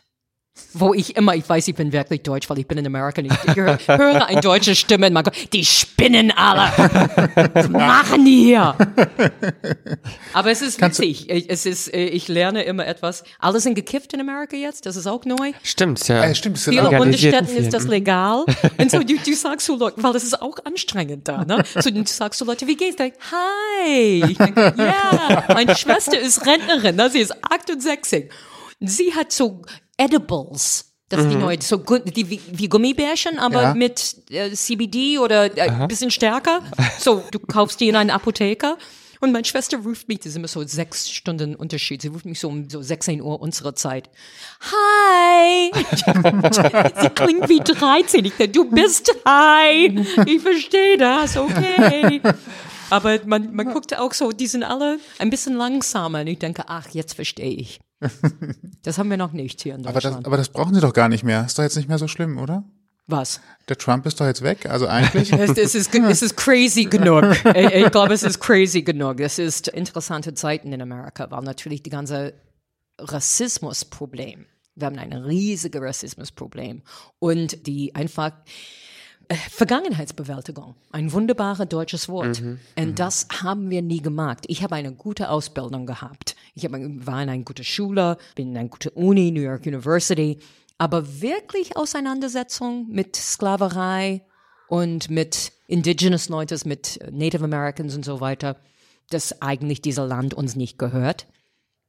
[0.74, 3.20] Wo ich immer, ich weiß, ich bin wirklich deutsch, weil ich bin in Amerika.
[3.22, 6.70] und Ich höre, höre eine deutsche Stimme und man kommt, die spinnen alle.
[7.54, 8.76] Was machen die hier?
[10.32, 11.28] Aber es ist witzig.
[11.30, 13.24] Ich- Es ist, äh, ich lerne immer etwas.
[13.38, 14.84] Alle sind gekifft in Amerika jetzt.
[14.86, 15.52] Das ist auch neu.
[15.62, 16.24] Stimmt, ja.
[16.24, 18.44] Äh, stimmt, es sind Viele auch, Legalisierten Bundesstädten ist das legal.
[18.78, 21.64] Und so, du, du sagst so Leute, weil das ist auch anstrengend da, ne?
[21.78, 23.12] So, du sagst so Leute, wie geht's dir?
[23.32, 24.24] Hi!
[24.30, 27.08] Ich denke, ja, meine Schwester ist Rentnerin, ne?
[27.10, 28.30] Sie ist 68.
[28.80, 29.62] Und sie hat so
[29.98, 30.86] Edibles.
[31.10, 33.74] Das ist die neue, so gut, die wie, wie Gummibärchen, aber Ja.
[33.74, 36.60] mit äh, CBD oder äh, ein bisschen stärker.
[36.98, 38.76] So, du kaufst die in einer Apotheke.
[39.20, 42.38] Und meine Schwester ruft mich, das ist immer so sechs Stunden Unterschied, sie ruft mich
[42.38, 44.10] so um so 16 Uhr unserer Zeit.
[44.60, 45.72] Hi!
[47.00, 48.24] sie klingt wie 13.
[48.26, 50.04] Ich denke, du bist hi!
[50.26, 52.20] Ich verstehe das, okay.
[52.90, 56.20] Aber man, man guckt auch so, die sind alle ein bisschen langsamer.
[56.20, 57.80] Und ich denke, ach, jetzt verstehe ich.
[58.82, 60.26] Das haben wir noch nicht hier in aber, das, Deutschland.
[60.26, 61.44] aber das brauchen sie doch gar nicht mehr.
[61.44, 62.64] Ist doch jetzt nicht mehr so schlimm, oder?
[63.06, 63.40] Was?
[63.68, 65.32] Der Trump ist doch jetzt weg, also eigentlich.
[65.38, 67.24] Es, es, ist, es ist crazy genug.
[67.54, 69.20] Ich, ich glaube, es ist crazy genug.
[69.20, 72.34] Es ist interessante Zeiten in Amerika, weil natürlich die ganze
[72.98, 74.46] Rassismusproblem.
[74.74, 76.82] Wir haben ein riesiges Rassismusproblem
[77.18, 78.32] und die einfach
[79.50, 82.42] Vergangenheitsbewältigung, ein wunderbares deutsches Wort.
[82.76, 84.44] Und das haben wir nie gemacht.
[84.48, 86.34] Ich habe eine gute Ausbildung gehabt.
[86.54, 90.38] Ich habe, war in einer guten Schule, bin in einer guten Uni, New York University.
[90.78, 94.22] Aber wirklich Auseinandersetzung mit Sklaverei
[94.68, 98.56] und mit Indigenous Leutes, mit Native Americans und so weiter,
[99.10, 101.26] dass eigentlich dieser Land uns nicht gehört.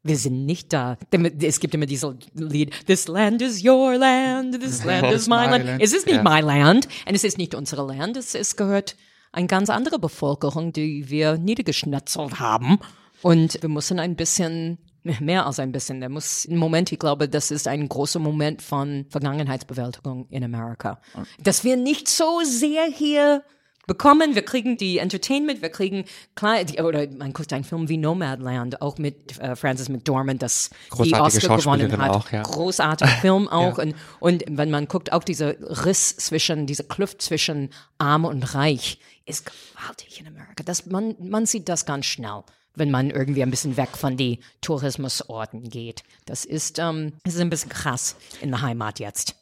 [0.03, 0.97] Wir sind nicht da.
[1.41, 5.81] Es gibt immer dieses Lied, This land is your land, this land is my land.
[5.81, 6.23] Es ist nicht Ja.
[6.23, 8.15] my land und es ist nicht unsere Land.
[8.15, 8.95] Es, es gehört
[9.31, 12.79] eine ganz andere Bevölkerung, die wir niedergeschnetzelt haben.
[13.21, 17.27] Und wir müssen ein bisschen, mehr als ein bisschen, der muss, im Moment, ich glaube,
[17.27, 21.01] das ist ein großer Moment von Vergangenheitsbewältigung in Amerika.
[21.43, 23.43] Dass wir nicht so sehr hier
[23.89, 24.35] bekommen.
[24.35, 28.81] Wir kriegen die Entertainment, wir kriegen klar, die, oder man guckt einen Film wie Nomadland,
[28.81, 32.11] auch mit äh, Frances McDormand, das die Großartige Oscar gewonnen hat.
[32.11, 32.43] auch, ja.
[32.43, 33.77] Großartiger Film auch.
[33.79, 38.99] Und, und wenn man guckt, auch dieser Riss zwischen, diese Kluft zwischen Arm und Reich
[39.25, 40.63] ist gewaltig in Amerika.
[40.63, 42.43] Das, man, man sieht das ganz schnell
[42.75, 46.03] wenn man irgendwie ein bisschen weg von die Tourismusorten geht.
[46.25, 49.35] Das ist, ähm, das ist ein bisschen krass in der Heimat jetzt.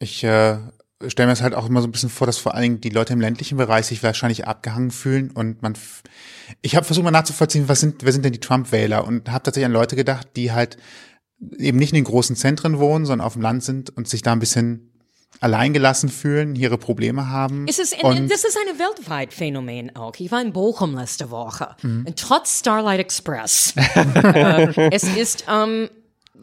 [0.00, 0.58] Ich äh,
[1.08, 2.90] stelle mir das halt auch immer so ein bisschen vor, dass vor allen Dingen die
[2.90, 5.74] Leute im ländlichen Bereich sich wahrscheinlich abgehangen fühlen und man.
[6.60, 9.66] Ich habe versucht mal nachzuvollziehen, was sind, wer sind denn die Trump-Wähler und habe tatsächlich
[9.66, 10.76] an Leute gedacht, die halt
[11.58, 14.32] eben nicht in den großen Zentren wohnen, sondern auf dem Land sind und sich da
[14.32, 14.90] ein bisschen
[15.40, 17.66] alleingelassen fühlen, ihre Probleme haben.
[17.68, 20.14] Es ist, und das ist ein weltweit Phänomen auch.
[20.18, 21.76] Ich war in Bochum letzte Woche.
[21.82, 22.04] Mhm.
[22.06, 23.74] Und trotz Starlight Express.
[23.94, 25.88] äh, es ist, ähm,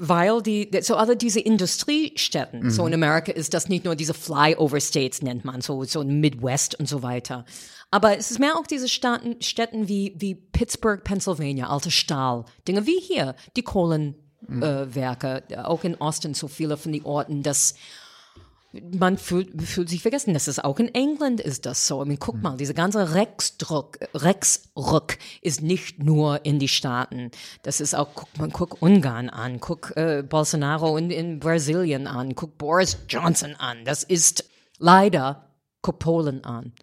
[0.03, 2.87] weil die, so alle diese Industriestädten, so Mhm.
[2.87, 6.89] in Amerika ist das nicht nur diese Flyover States nennt man, so, so Midwest und
[6.89, 7.45] so weiter.
[7.91, 12.87] Aber es ist mehr auch diese Staaten, Städten wie, wie Pittsburgh, Pennsylvania, alte Stahl, Dinge
[12.87, 14.17] wie hier, die Kohlenwerke,
[14.89, 17.75] äh, Werke, auch in Austin so viele von den Orten, dass
[18.73, 20.33] man fühlt, fühlt sich vergessen.
[20.33, 22.01] Das ist auch in England ist das so.
[22.01, 27.31] I mean, guck mal, dieser ganze Rexdruck, Rexruck ist nicht nur in die Staaten.
[27.63, 32.35] Das ist auch, guck, man guck Ungarn an, guck äh, Bolsonaro in, in Brasilien an,
[32.35, 33.83] guck Boris Johnson an.
[33.83, 34.45] Das ist
[34.77, 35.49] leider,
[35.81, 36.73] guck Polen an.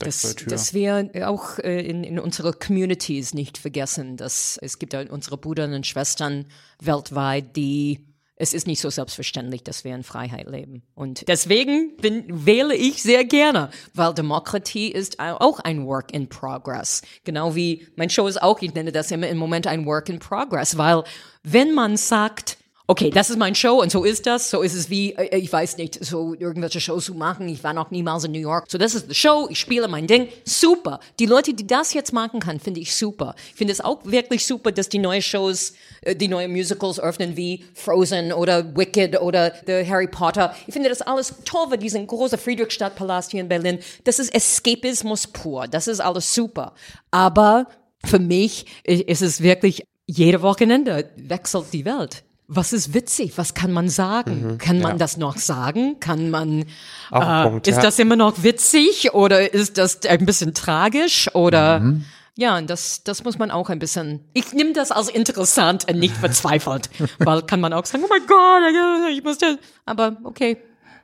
[0.00, 0.48] Dass, der Tür.
[0.48, 5.36] dass wir auch äh, in, in unsere Communities nicht vergessen, dass es gibt ja unsere
[5.36, 6.46] Brüder und Schwestern
[6.80, 8.09] weltweit, die
[8.40, 10.82] es ist nicht so selbstverständlich, dass wir in Freiheit leben.
[10.94, 17.02] Und deswegen bin, wähle ich sehr gerne, weil Demokratie ist auch ein Work in Progress.
[17.24, 20.18] Genau wie mein Show ist auch, ich nenne das immer im Moment ein Work in
[20.18, 21.04] Progress, weil
[21.42, 22.56] wenn man sagt,
[22.90, 24.50] okay, das ist mein Show und so ist das.
[24.50, 27.48] So ist es wie, äh, ich weiß nicht, so irgendwelche Shows zu machen.
[27.48, 28.64] Ich war noch niemals in New York.
[28.68, 29.46] So, das ist die Show.
[29.48, 30.28] Ich spiele mein Ding.
[30.44, 30.98] Super.
[31.20, 33.36] Die Leute, die das jetzt machen kann, finde ich super.
[33.50, 37.36] Ich finde es auch wirklich super, dass die neue Shows, äh, die neue Musicals öffnen
[37.36, 40.54] wie Frozen oder Wicked oder The Harry Potter.
[40.66, 45.28] Ich finde das alles toll, weil diesen großen Friedrichstadtpalast hier in Berlin, das ist Escapismus
[45.28, 45.68] pur.
[45.68, 46.74] Das ist alles super.
[47.12, 47.68] Aber
[48.04, 52.24] für mich ist es wirklich, jede Wochenende wechselt die Welt.
[52.52, 53.34] Was ist witzig?
[53.36, 54.58] Was kann man sagen?
[54.58, 56.00] kann man das noch sagen?
[56.00, 56.64] Kann man,
[57.12, 57.82] äh, Punkt, ist ja.
[57.82, 61.80] das immer noch witzig oder ist das ein bisschen tragisch oder,
[62.36, 65.98] ja, und das, das muss man auch ein bisschen, ich nehme das als interessant und
[65.98, 70.56] nicht verzweifelt, weil kann man auch sagen, oh mein Gott, ich muss das, aber okay.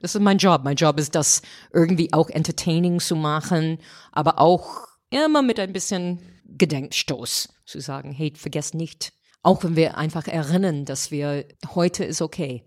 [0.03, 0.61] Das ist mein Job.
[0.62, 1.42] Mein Job ist das
[1.72, 3.78] irgendwie auch entertaining zu machen,
[4.12, 9.12] aber auch immer mit ein bisschen Gedenkstoß zu sagen, hey, vergesst nicht,
[9.47, 12.64] auch wenn wir einfach erinnern, dass wir, heute ist okay.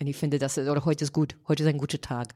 [0.00, 2.34] Und ich finde, das ist, oder heute ist gut, heute ist ein guter Tag.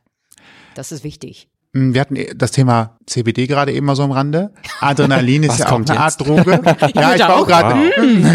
[0.74, 1.48] Das ist wichtig.
[1.72, 4.50] Hm, Wir hatten das Thema CBD gerade eben mal so am Rande.
[4.80, 5.98] Adrenalin ist ja auch eine jetzt?
[5.98, 6.60] Art Droge.
[6.94, 7.76] ja, ich war auch gerade,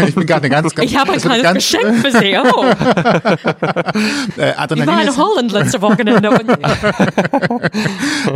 [0.08, 2.34] ich bin gerade ganz, ganz, Ich habe ein das wird kleines ganz, Geschenk für Sie.
[2.38, 2.64] Oh,
[4.38, 6.28] Äh, ich war Adrenalin in ist, Holland letzte Wochenende.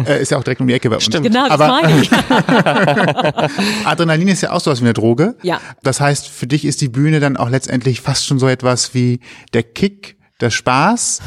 [0.06, 1.04] Äh, ist ja auch direkt um die Ecke bei uns.
[1.04, 1.26] Stimmt.
[1.26, 2.10] genau, das Aber meine ich.
[3.84, 5.36] Adrenalin ist ja auch sowas wie eine Droge.
[5.42, 5.60] Ja.
[5.82, 9.20] Das heißt, für dich ist die Bühne dann auch letztendlich fast schon so etwas wie
[9.52, 11.20] der Kick, der Spaß.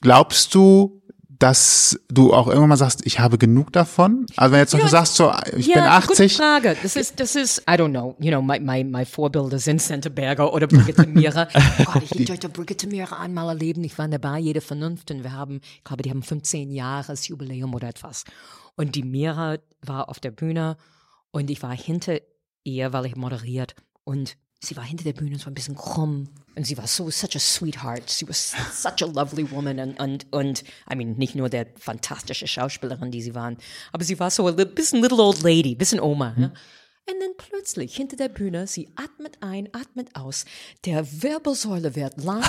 [0.00, 0.99] Glaubst du,
[1.40, 4.26] dass du auch irgendwann mal sagst, ich habe genug davon?
[4.36, 6.36] Also wenn jetzt zum Ja, sagst, so, ich ja, bin das ist eine gute 80,
[6.36, 6.76] Frage.
[6.82, 10.52] Das ist, das ist, I don't know, you know, my, my, my Vorbilder sind Centerberger
[10.52, 11.48] oder Brigitte Mira.
[11.54, 13.82] Oh Gott, ich durfte Brigitte Mira einmal erleben.
[13.84, 15.10] Ich war dabei, jede Vernunft.
[15.10, 18.24] Und wir haben, ich glaube, die haben 15 Jahres Jubiläum oder etwas.
[18.76, 20.76] Und die Mira war auf der Bühne
[21.30, 22.18] und ich war hinter
[22.64, 23.74] ihr, weil ich moderiert.
[24.04, 26.28] Und sie war hinter der Bühne und war ein bisschen krumm.
[26.56, 28.10] Und sie war so, such a sweetheart.
[28.10, 29.78] Sie was such a lovely woman.
[29.78, 33.56] Und, und, und, I mean, nicht nur der fantastische Schauspielerin, die sie waren,
[33.92, 36.34] aber sie war so ein bisschen little old lady, bisschen Oma.
[36.36, 36.52] Ja?
[37.10, 40.44] Und dann plötzlich hinter der Bühne, sie atmet ein, atmet aus.
[40.84, 42.44] Der Wirbelsäule wird lang.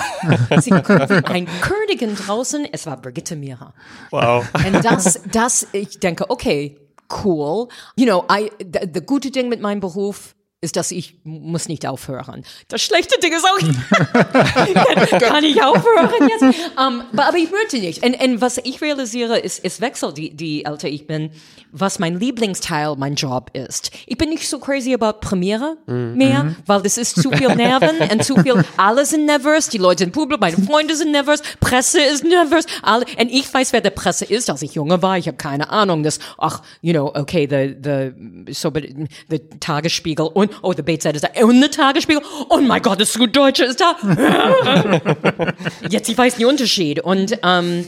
[0.60, 2.66] sie kommt wie ein Königin draußen.
[2.70, 3.74] Es war Brigitte Mira.
[4.10, 4.46] Wow.
[4.54, 6.78] Und das, das, ich denke, okay,
[7.24, 7.68] cool.
[7.96, 11.86] You know, I, the, the gute Ding mit meinem Beruf ist, dass ich muss nicht
[11.86, 12.44] aufhören.
[12.68, 16.42] Das schlechte Ding ist auch, kann, kann ich aufhören jetzt?
[16.42, 18.04] Um, aber, aber ich möchte nicht.
[18.04, 21.32] Und, und was ich realisiere, ist, es wechselt, die, die älter ich bin,
[21.72, 23.90] was mein Lieblingsteil, mein Job ist.
[24.06, 28.24] Ich bin nicht so crazy about Premiere mehr, weil das ist zu viel Nerven und
[28.24, 32.24] zu viel, alle sind nervös, die Leute im Publikum, meine Freunde sind nervös, Presse ist
[32.24, 35.38] nervös, alle, und ich weiß, wer der Presse ist, als ich junge war, ich habe
[35.38, 38.84] keine Ahnung, das, ach, you know, okay, the, the, so, but,
[39.30, 43.18] the Tagesspiegel und, oh, the Bates ist da, und the Tagesspiegel, oh mein Gott, das
[43.18, 43.96] gut Deutsche ist da.
[45.88, 47.86] Jetzt, ich weiß den Unterschied und, ähm,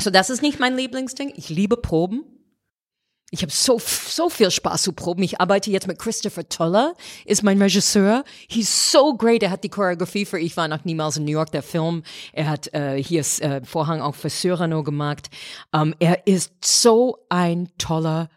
[0.00, 1.32] so, das ist nicht mein Lieblingsding.
[1.36, 2.24] Ich liebe Proben.
[3.32, 5.22] Ich habe so, so viel Spaß zu proben.
[5.22, 8.24] Ich arbeite jetzt mit Christopher Toller, ist mein Regisseur.
[8.48, 9.44] He's so great.
[9.44, 12.02] Er hat die Choreografie für Ich war noch niemals in New York, der Film.
[12.32, 15.30] Er hat äh, hier ist, äh, Vorhang auch für Cyrano gemacht.
[15.72, 18.30] Ähm, er ist so ein toller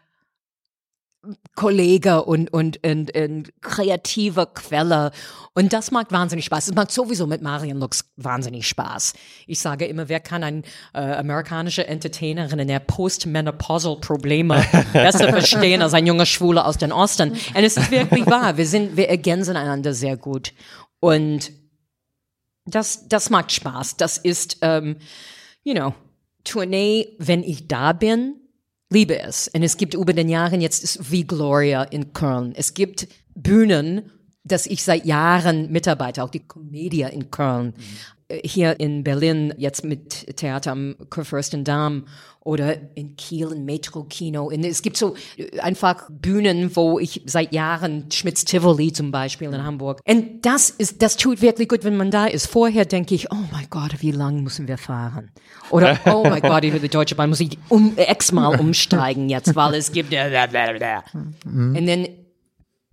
[1.54, 5.10] Kollege und, und, und, und kreative Quelle.
[5.54, 6.68] Und das macht wahnsinnig Spaß.
[6.68, 9.14] Es macht sowieso mit Marion Lux wahnsinnig Spaß.
[9.46, 15.82] Ich sage immer, wer kann ein äh, amerikanische Entertainerin in der postmenopausal Probleme besser verstehen
[15.82, 17.30] als ein junger Schwule aus den Osten?
[17.30, 18.56] Und es ist wirklich wahr.
[18.56, 20.52] Wir sind, wir ergänzen einander sehr gut.
[21.00, 21.52] Und
[22.66, 23.96] das, das macht Spaß.
[23.96, 24.96] Das ist, ähm,
[25.62, 25.94] you know,
[26.44, 28.40] Tournee, wenn ich da bin,
[28.94, 29.48] liebe es.
[29.48, 32.54] Und es gibt über den Jahren jetzt ist wie Gloria in Köln.
[32.56, 34.10] Es gibt Bühnen,
[34.44, 37.74] dass ich seit Jahren mitarbeite, auch die Comedia in Köln.
[37.76, 38.13] Äh,
[38.44, 42.04] Hier in Berlin jetzt mit Theater am Kurfürstendamm
[42.44, 44.50] oder in Kiel in Metro Kino.
[44.50, 49.48] In, es gibt so äh, einfach Bühnen, wo ich seit Jahren Schmitz Tivoli zum Beispiel
[49.48, 50.00] in Hamburg.
[50.06, 52.46] Und das ist, das tut wirklich gut, wenn man da ist.
[52.46, 55.30] Vorher denke ich, oh mein Gott, wie lang müssen wir fahren?
[55.70, 59.90] Oder oh mein Gott, die Deutsche Bahn muss ich um, x-mal umsteigen jetzt, weil es
[59.90, 60.12] gibt.
[61.44, 62.06] Und dann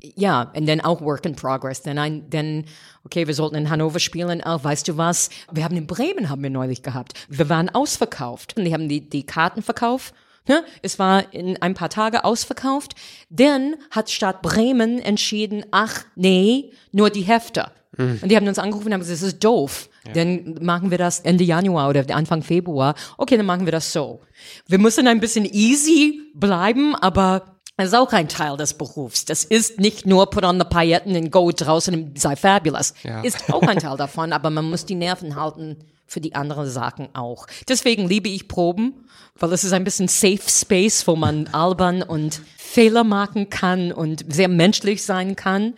[0.02, 1.82] ja, und dann auch Work in Progress.
[1.82, 2.66] Denn ein, denn,
[3.04, 5.30] okay, wir sollten in Hannover spielen, auch, weißt du was?
[5.52, 7.14] Wir haben in Bremen haben wir neulich gehabt.
[7.30, 8.58] Wir waren ausverkauft.
[8.58, 10.14] Und die haben die, die Karten verkauft.
[10.48, 10.64] Ne?
[10.82, 12.96] Es war in ein paar Tage ausverkauft.
[13.30, 17.72] Dann hat Stadt Bremen entschieden, ach, nee, nur die Hefte.
[17.98, 19.90] Und die haben uns angerufen und haben gesagt, das ist doof.
[20.14, 22.96] Dann machen wir das Ende Januar oder Anfang Februar.
[23.18, 24.22] Okay, dann machen wir das so.
[24.68, 29.26] Wir müssen ein bisschen easy bleiben, aber das ist auch ein Teil des Berufs.
[29.26, 32.94] Das ist nicht nur put on the pailletten and go draußen und sei fabulous.
[33.04, 33.22] Ja.
[33.22, 37.10] Ist auch ein Teil davon, aber man muss die Nerven halten für die anderen Sachen
[37.16, 37.48] auch.
[37.68, 39.06] Deswegen liebe ich Proben,
[39.40, 44.32] weil es ist ein bisschen Safe Space, wo man albern und Fehler machen kann und
[44.32, 45.74] sehr menschlich sein kann.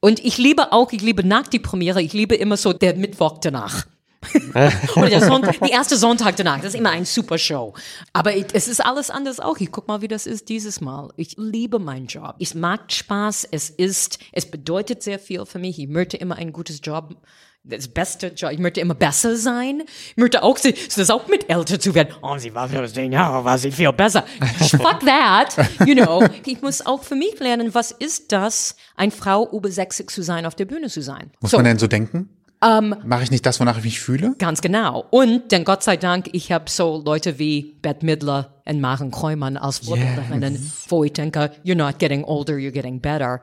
[0.00, 3.38] Und ich liebe auch, ich liebe nach die Premiere, ich liebe immer so der Mittwoch
[3.38, 3.86] danach.
[4.96, 6.56] Oder der Sonntag, die erste Sonntag danach.
[6.56, 7.74] Das ist immer ein super Show.
[8.12, 9.58] Aber es ist alles anders auch.
[9.58, 11.10] Ich guck mal, wie das ist dieses Mal.
[11.16, 12.34] Ich liebe meinen Job.
[12.40, 13.48] Es macht Spaß.
[13.50, 15.78] Es ist, es bedeutet sehr viel für mich.
[15.78, 17.16] Ich möchte immer ein gutes Job.
[17.64, 18.50] Das beste Job.
[18.52, 19.82] Ich möchte immer besser sein.
[20.10, 22.14] Ich möchte auch, ist auch mit älter zu werden.
[22.22, 24.24] Oh, sie war für zehn Jahre, war sie viel besser.
[24.70, 25.54] Fuck that.
[25.86, 26.26] You know.
[26.46, 30.46] Ich muss auch für mich lernen, was ist das, eine Frau über 60 zu sein,
[30.46, 31.30] auf der Bühne zu sein.
[31.40, 31.58] Muss So.
[31.58, 32.30] man denn so denken?
[32.60, 34.34] Mache ich nicht das, wonach ich mich fühle?
[34.38, 35.06] Ganz genau.
[35.10, 39.56] Und denn Gott sei Dank, ich habe so Leute wie Bette Midler und Maren Kreumann
[39.56, 43.42] als Vorbilderinnen, wo ich denke, you're not getting older, you're getting better.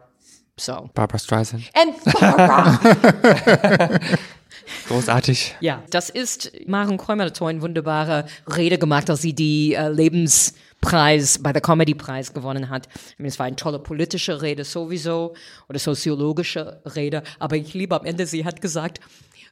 [0.57, 0.89] So.
[0.93, 1.63] Barbara Streisand.
[1.73, 2.79] And Barbara.
[4.87, 5.55] Großartig.
[5.59, 11.39] ja, das ist, Maren hat so eine wunderbare Rede gemacht, als sie die äh, Lebenspreis
[11.39, 12.87] bei der Comedy-Preis gewonnen hat.
[13.11, 15.35] Ich meine, es war eine tolle politische Rede sowieso
[15.69, 18.99] oder soziologische Rede, aber ich liebe am Ende, sie hat gesagt,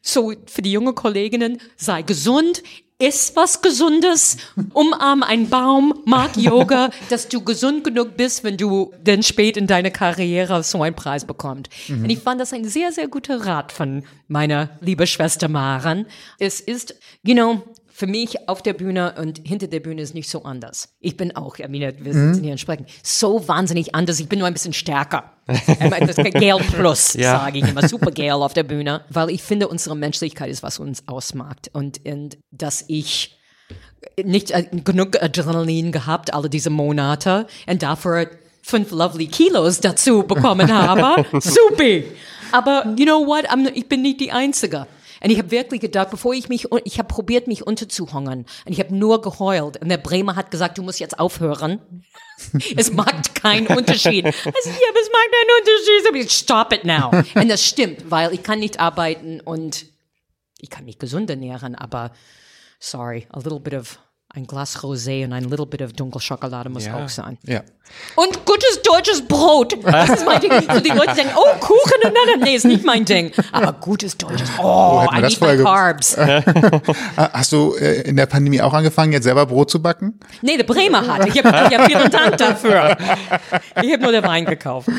[0.01, 2.61] so für die junge Kolleginnen, sei gesund,
[3.03, 4.37] iss was Gesundes,
[4.73, 9.67] umarm einen Baum, mag Yoga, dass du gesund genug bist, wenn du denn spät in
[9.67, 11.69] deiner Karriere so einen Preis bekommst.
[11.89, 16.05] Und ich fand das ein sehr, sehr guter Rat von meiner liebe Schwester Maren.
[16.39, 17.61] Es ist, you know,
[17.95, 20.89] für mich auf der Bühne und hinter der Bühne ist nicht so anders.
[20.99, 24.19] Ich bin auch, meine, wir sitzen hier und sprechen, so wahnsinnig anders.
[24.19, 25.31] Ich bin nur ein bisschen stärker.
[25.45, 27.39] das Gale Plus, Ja.
[27.39, 27.87] sage ich immer.
[27.87, 29.01] Super Gale auf der Bühne.
[29.09, 31.69] Weil ich finde, unsere Menschlichkeit ist, was uns ausmacht.
[31.73, 33.37] Und, und dass ich
[34.23, 38.27] nicht äh, genug Adrenalin gehabt alle diese Monate und dafür
[38.63, 41.25] fünf lovely Kilos dazu bekommen habe.
[41.39, 42.05] Supi!
[42.51, 43.47] Aber you know what?
[43.51, 44.87] I'm, ich bin nicht die Einzige.
[45.23, 48.39] Und ich habe wirklich gedacht, bevor ich mich, ich habe probiert, mich unterzuhungern.
[48.65, 49.77] Und ich habe nur geheult.
[49.81, 52.03] Und der Bremer hat gesagt, du musst jetzt aufhören.
[52.75, 54.25] es macht keinen Unterschied.
[54.45, 56.31] Also, ja, es macht keinen Unterschied.
[56.31, 57.09] Stop it now.
[57.35, 59.85] Und das stimmt, weil ich kann nicht arbeiten und
[60.59, 62.11] ich kann mich gesund ernähren, aber
[62.79, 63.99] sorry, a little bit of
[64.29, 67.03] ein Glas Rosé und ein little bit of Dunkelschokolade muss Ja.
[67.03, 67.37] auch sein.
[67.43, 67.63] Ja.
[68.15, 69.77] Und gutes deutsches Brot.
[69.83, 70.51] Das ist mein Ding.
[70.51, 73.31] So die Leute denken, oh, Kuchen und dann, nee, ist nicht mein Ding.
[73.51, 76.17] Aber gutes deutsches, oh, hätten wir I das need my carbs.
[77.17, 80.19] Hast du äh, in der Pandemie auch angefangen, jetzt selber Brot zu backen?
[80.41, 81.27] Nee, der Bremer hat.
[81.27, 82.97] Ich habe ich hab vielen Dank dafür.
[83.81, 84.89] Ich habe nur den Wein gekauft.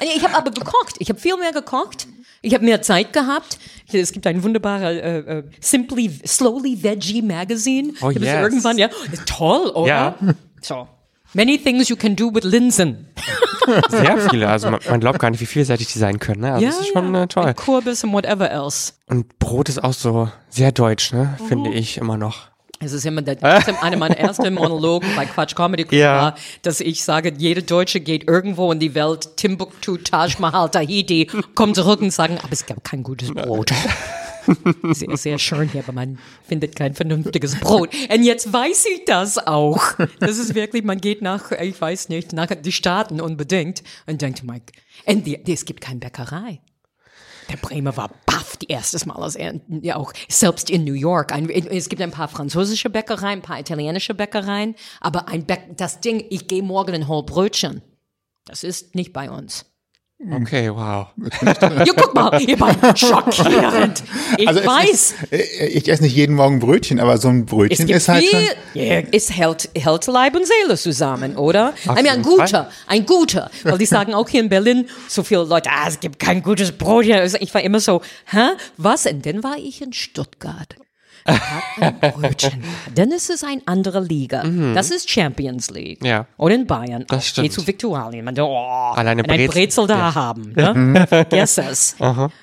[0.00, 0.96] Ich habe aber gekocht.
[0.98, 2.06] Ich habe viel mehr gekocht.
[2.42, 3.58] Ich habe mehr Zeit gehabt.
[3.92, 7.92] Es gibt ein wunderbares äh, äh, Simply Slowly Veggie Magazine.
[8.00, 8.42] Oh, yes.
[8.42, 8.88] Irgendwann, ja.
[9.10, 9.88] Ist toll, oder?
[9.88, 10.14] Ja.
[10.60, 10.86] So.
[11.34, 13.06] Many things you can do with Linsen.
[13.88, 14.48] Sehr viele.
[14.48, 16.40] Also man, man glaubt gar nicht, wie vielseitig die sein können.
[16.42, 16.52] Ne?
[16.52, 17.44] Also das ist schon äh, toll.
[17.46, 18.92] Und Kürbis und whatever else.
[19.08, 21.38] Und Brot ist auch so sehr deutsch, ne?
[21.48, 21.76] finde Mhm.
[21.76, 22.48] ich immer noch.
[22.80, 23.36] Es ist immer der,
[23.82, 26.20] einer meiner ersten Monologen bei Quatsch Comedy Club Ja.
[26.22, 31.28] war, dass ich sage, jeder Deutsche geht irgendwo in die Welt, Timbuktu, Taj Mahal, Tahiti,
[31.54, 33.72] kommt zurück und sagen, aber es gab kein gutes Brot.
[34.92, 37.90] sehr, sehr schön hier, aber man findet kein vernünftiges Brot.
[38.12, 39.82] Und jetzt weiß ich das auch.
[40.20, 44.44] Das ist wirklich, man geht nach, ich weiß nicht, nach die Staaten unbedingt und denkt,
[44.44, 44.72] Mike,
[45.06, 46.60] und die, die, es gibt keine Bäckerei.
[47.50, 51.32] Der Bremer war baff, die erstes Mal aus er, ja auch selbst in New York.
[51.32, 56.00] Ein, es gibt ein paar französische Bäckereien, ein paar italienische Bäckereien, aber ein Bäck, das
[56.00, 57.82] Ding, ich gehe morgen in hol Brötchen.
[58.44, 59.71] Das ist nicht bei uns.
[60.30, 61.08] Okay, wow.
[61.42, 64.04] Ja, guck mal, ihr beiden schockierend.
[64.38, 65.14] Ich Also weiß.
[65.30, 68.40] Ist, äh, ich esse nicht jeden Morgen Brötchen, aber so ein Brötchen ist halt schon.
[68.74, 71.74] viel, es hält, hält Leib und Seele zusammen, oder?
[71.88, 72.22] Ein Fall.
[72.22, 73.50] guter, ein guter.
[73.64, 76.72] Weil die sagen auch hier in Berlin, so viele Leute, ah, es gibt kein gutes
[76.72, 77.16] Brot hier.
[77.16, 79.06] Also Ich war immer so, hä, was?
[79.06, 80.76] Und dann war ich in Stuttgart.
[81.24, 82.64] Hat ein Brötchen.
[82.94, 84.42] Dann ist es eine andere Liga.
[84.74, 86.00] Das ist Champions League.
[86.00, 86.06] Mhm.
[86.06, 86.26] Ja.
[86.36, 87.04] Oder in Bayern.
[87.08, 87.48] Das stimmt.
[87.48, 88.24] Geh zu Viktualien.
[88.24, 88.56] Man, oh,
[88.94, 90.14] Alleine und ein Brezel- Brezel da ja.
[90.14, 90.52] haben.
[90.62, 91.06] Ne?
[91.08, 91.96] Vergiss es.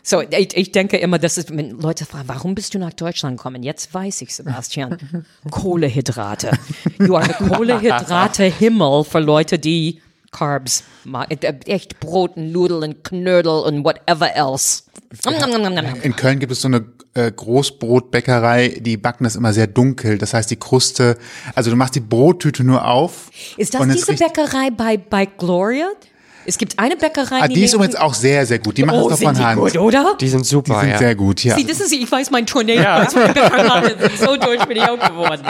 [0.04, 3.38] So, ich, ich denke immer, das ist, wenn Leute fragen, warum bist du nach Deutschland
[3.38, 3.64] gekommen?
[3.64, 4.98] Jetzt weiß ich, Sebastian.
[5.52, 6.52] Kohlehydrate.
[6.98, 10.02] Du are the Kohlehydrate-Himmel für Leute, die
[10.32, 10.84] Carbs.
[11.30, 14.84] Äh, Echt Brot, und Nudeln, Knödel und whatever else.
[16.04, 16.86] In Köln gibt es so eine
[17.16, 20.18] äh, Großbrotbäckerei, die backen das immer sehr dunkel.
[20.18, 21.18] Das heißt, die Kruste,
[21.56, 23.32] also du machst die Brottüte nur auf.
[23.58, 25.88] Ist das diese Bäckerei bei, bei Gloria?
[26.46, 28.78] Es gibt eine Bäckerei, Ah, die ist neben- übrigens auch sehr, sehr gut.
[28.78, 29.60] Die machen oh, es doch sind von die Hand.
[29.60, 30.16] gut, oder?
[30.20, 30.98] Die sind Die super, sind ja.
[30.98, 31.56] sehr gut, ja.
[31.56, 33.96] See, das ist, ich weiß, mein Tornado ist von Bäckerei.
[34.18, 35.42] So durch bin ich auch geworden.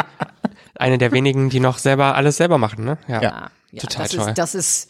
[0.76, 2.98] Eine der wenigen, die noch selber alles selber machen, ne?
[3.08, 3.22] Ja.
[3.22, 3.52] Ja.
[3.72, 4.30] Ja, Total das toll.
[4.30, 4.90] Ist, das ist,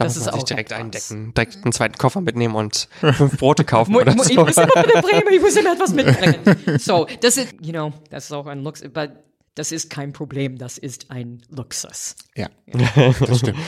[0.00, 2.88] Da das muss ist man sich auch direkt eindecken, direkt einen zweiten Koffer mitnehmen und
[3.00, 4.44] fünf Brote kaufen oder mu- Ich so.
[4.44, 6.78] muss immer mit der Bremer, ich muss immer etwas mitbringen.
[6.80, 9.08] So, das ist, you know, das ist auch ein Luxus, aber
[9.54, 12.14] das ist kein Problem, das ist ein Luxus.
[12.36, 12.48] ja,
[13.20, 13.58] das stimmt.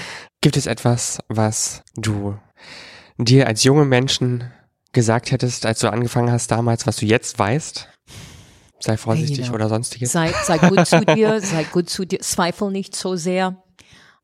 [0.40, 2.36] Gibt es etwas, was du
[3.18, 4.50] dir als junge Menschen
[4.92, 7.88] gesagt hättest, als du angefangen hast damals, was du jetzt weißt?
[8.80, 9.54] Sei vorsichtig Genau.
[9.54, 10.10] oder sonstiges.
[10.12, 13.61] Sei, sei gut zu dir, sei gut zu dir, zweifel nicht so sehr.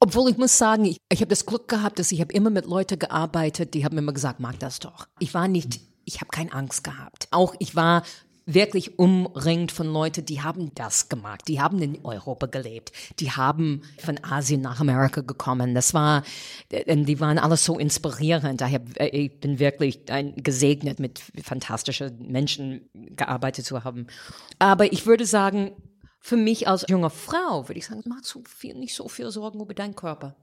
[0.01, 2.67] Obwohl ich muss sagen, ich, ich habe das Glück gehabt, dass ich habe immer mit
[2.67, 5.09] Leuten gearbeitet, die haben immer gesagt, mag das doch.
[5.19, 7.29] Ich war nicht, ich habe keine Angst gehabt.
[7.31, 8.03] Auch ich war
[8.49, 11.43] wirklich umringt von Leuten, die haben das gemacht.
[11.49, 12.93] Die haben in Europa gelebt.
[13.21, 15.75] Die haben von Asien nach Amerika gekommen.
[15.75, 16.23] Das war,
[16.71, 18.61] die waren alles so inspirierend.
[18.61, 20.01] Daher, äh, ich bin wirklich
[20.37, 24.07] gesegnet, mit fantastischen Menschen gearbeitet zu haben.
[24.59, 25.73] Aber ich würde sagen,
[26.29, 29.61] für mich als junge Frau würde ich sagen, mach so viel, nicht so viel Sorgen
[29.61, 30.37] über deinen Körper.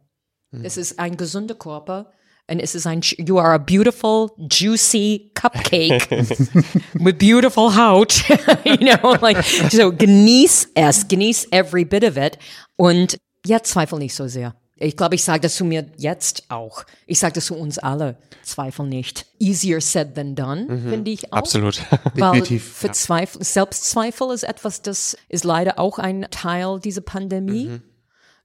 [0.64, 2.12] Es ist ein gesunder Körper.
[2.50, 6.10] Und es ist ein, you are a beautiful, juicy cupcake
[6.94, 8.24] with beautiful Haut.
[8.66, 12.38] you know, like, so genieß es, genieß every bit of it.
[12.78, 14.56] Und ja, zweifel nicht so sehr.
[14.78, 16.84] Ich glaube, ich sage das zu mir jetzt auch.
[17.08, 18.18] Ich sage das zu uns alle.
[18.44, 19.26] Zweifel nicht.
[19.40, 21.38] Easier said than done, finde ich auch.
[21.38, 21.82] Absolut.
[22.14, 27.80] Weil Definitiv, für Zweifel, Selbstzweifel ist etwas, das ist leider auch ein Teil dieser Pandemie.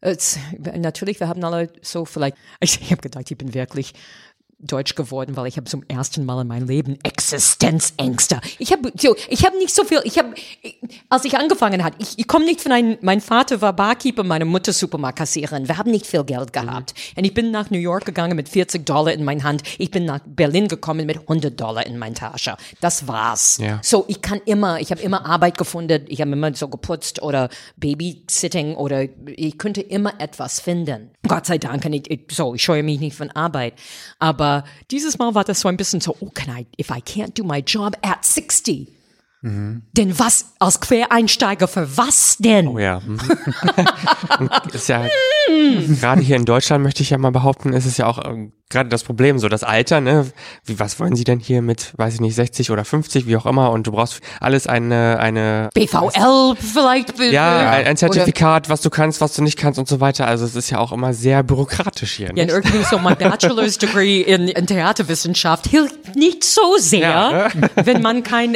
[0.00, 0.38] Es,
[0.76, 3.92] natürlich, wir haben alle so vielleicht, ich, ich habe gedacht, ich bin wirklich
[4.62, 8.40] deutsch geworden, weil ich habe zum ersten Mal in meinem Leben Existenzängste.
[8.58, 10.34] Ich habe so, ich habe nicht so viel, ich habe,
[11.08, 14.44] als ich angefangen hat, ich, ich komme nicht von einem, mein Vater war Barkeeper, meine
[14.44, 15.68] Mutter Supermarktkassiererin.
[15.68, 16.94] Wir haben nicht viel Geld gehabt.
[17.16, 19.62] Und ich bin nach New York gegangen mit 40 Dollar in meiner Hand.
[19.78, 22.56] Ich bin nach Berlin gekommen mit 100 Dollar in meiner Tasche.
[22.80, 23.58] Das war's.
[23.58, 23.80] Ja.
[23.82, 27.48] So, ich kann immer, ich habe immer Arbeit gefunden, ich habe immer so geputzt oder
[27.76, 31.11] Babysitting oder ich könnte immer etwas finden.
[31.26, 33.74] Gott sei Dank, ich, ich, so, ich scheue mich nicht von Arbeit.
[34.18, 34.49] Aber
[34.90, 37.44] dieses Mal war das so ein bisschen so, oh, can I, if I can't do
[37.44, 38.88] my job at 60,
[39.43, 42.68] denn was, als Quereinsteiger, für was denn?
[42.68, 43.01] Oh ja.
[43.01, 43.18] mhm.
[44.72, 45.07] Ist ja
[46.01, 48.88] gerade hier in Deutschland möchte ich ja mal behaupten, ist es ja auch ähm, gerade
[48.88, 50.30] das Problem, so das Alter, ne?
[50.64, 53.47] Wie, was wollen Sie denn hier mit, weiß ich nicht, 60 oder 50, wie auch
[53.47, 57.18] immer, und du brauchst alles eine, eine BVL vielleicht.
[57.18, 60.26] ja, ein, ein Oder- Zertifikat, was du kannst, was du nicht kannst und so weiter.
[60.28, 62.28] Also es ist ja auch immer sehr bürokratisch hier.
[62.36, 62.53] Ja, Ne?
[62.53, 67.49] irgendwie so mein Bachelor's Degree in, in Theaterwissenschaft hilft nicht so sehr, Ja,
[67.84, 68.55] wenn man kein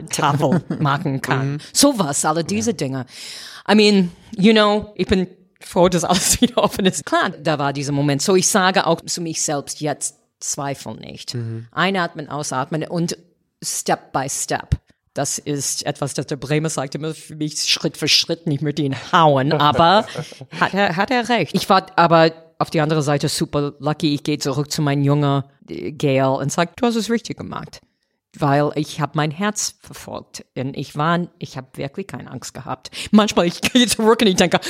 [0.00, 1.60] Excel-Tafel machen kann.
[1.72, 3.06] Sowas, alle diese Dinge.
[3.70, 5.26] I mean, you know, ich bin
[5.60, 7.04] froh, dass alles wieder offen ist.
[7.04, 8.22] Klar, da war dieser Moment.
[8.22, 11.36] So, ich sage auch zu mich selbst jetzt, zweifel nicht.
[11.72, 13.16] Einatmen, ausatmen und
[13.62, 14.76] Step by Step.
[15.14, 18.78] Das ist etwas, das der Bremer sagt immer für mich Schritt für Schritt, nicht mit
[18.78, 20.06] ihn hauen, aber
[20.60, 21.54] hat er, hat er recht.
[21.54, 24.14] Ich war aber auf die andere Seite super lucky.
[24.14, 27.80] Ich gehe zurück zu meinem Jungen Gail und sage, du hast es richtig gemacht.
[28.40, 32.90] Weil ich habe mein Herz verfolgt und ich war, ich habe wirklich keine Angst gehabt.
[33.10, 34.60] Manchmal ich gehe zurück und ich denke,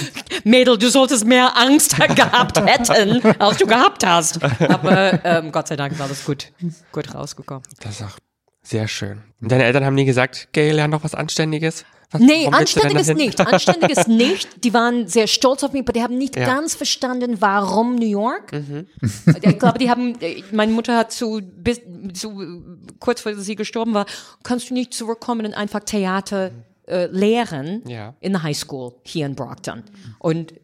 [0.45, 4.43] Mädel, du solltest mehr Angst gehabt hätten, als du gehabt hast.
[4.63, 6.53] Aber ähm, Gott sei Dank war das gut,
[6.93, 7.63] gut rausgekommen.
[7.81, 8.17] Das ist auch
[8.63, 9.23] sehr schön.
[9.41, 11.85] Und deine Eltern haben nie gesagt, Gail, lern doch was Anständiges?
[12.12, 13.41] Was, Nee, anständiges nicht.
[13.41, 14.65] Anständiges nicht.
[14.65, 16.47] Die waren sehr stolz auf mich, aber die haben nicht Ja.
[16.47, 18.53] ganz verstanden, warum New York.
[19.43, 20.16] Ich glaube, die haben,
[20.53, 21.81] meine Mutter hat zu, bis,
[22.15, 22.62] zu,
[23.01, 24.07] kurz vor sie gestorben war,
[24.45, 26.53] kannst du nicht zurückkommen und einfach Theater
[26.87, 28.15] äh, lehren Ja.
[28.20, 29.83] in der High School hier in Brockton.
[30.20, 30.55] Und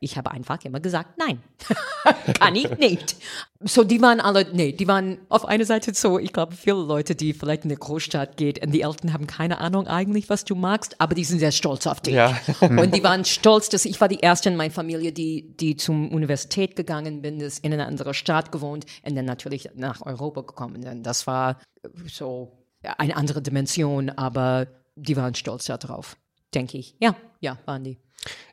[0.00, 1.42] ich habe einfach immer gesagt, nein,
[2.38, 3.16] kann ich nicht.
[3.60, 7.16] So, die waren alle, nee, die waren auf einer Seite so, ich glaube, viele Leute,
[7.16, 10.54] die vielleicht in eine Großstadt geht und die Eltern haben keine Ahnung eigentlich, was du
[10.54, 12.14] magst, aber die sind sehr stolz auf dich.
[12.14, 12.38] Ja.
[12.60, 16.10] Und die waren stolz, dass ich war die erste in meiner Familie, die, die zum
[16.12, 20.86] Universität gegangen bin, ist in eine andere Stadt gewohnt und dann natürlich nach Europa gekommen.
[20.86, 21.58] Und das war
[22.06, 26.16] so eine andere Dimension, aber die waren stolz darauf,
[26.54, 26.94] denke ich.
[27.00, 27.98] Ja, ja, waren die.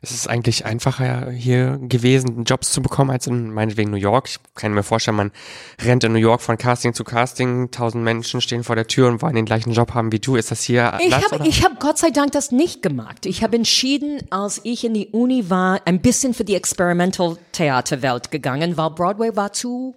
[0.02, 4.28] Es ist eigentlich einfacher hier gewesen, Jobs zu bekommen, als in meinetwegen New York.
[4.28, 5.32] Ich kann mir vorstellen, man
[5.80, 9.22] rennt in New York von Casting zu Casting, tausend Menschen stehen vor der Tür und
[9.22, 10.36] wollen den gleichen Job haben wie du.
[10.36, 11.32] Ist das hier Ich anders?
[11.32, 13.26] habe ich hab Gott sei Dank das nicht gemacht.
[13.26, 18.30] Ich habe entschieden, als ich in die Uni war, ein bisschen für die Experimental Theaterwelt
[18.30, 19.94] gegangen, weil Broadway war zu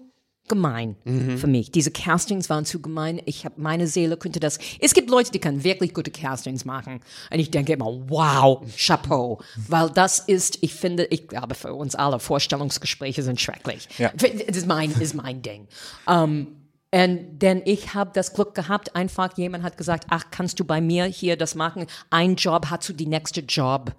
[0.49, 0.95] gemein
[1.37, 1.71] für mich.
[1.71, 3.21] Diese Castings waren zu gemein.
[3.25, 4.59] Ich habe meine Seele könnte das.
[4.79, 6.99] Es gibt Leute, die können wirklich gute Castings machen.
[7.31, 9.39] Und ich denke immer, wow, Chapeau.
[9.67, 13.87] Weil das ist, ich finde, ich glaube für uns alle, Vorstellungsgespräche sind schrecklich.
[13.97, 14.11] Ja.
[14.15, 15.67] Das ist mein, ist mein Ding.
[16.05, 16.47] Um,
[16.91, 20.81] und denn ich habe das Glück gehabt, einfach jemand hat gesagt, ach, kannst du bei
[20.81, 21.85] mir hier das machen?
[22.09, 23.93] Ein Job hat zu die nächste Job.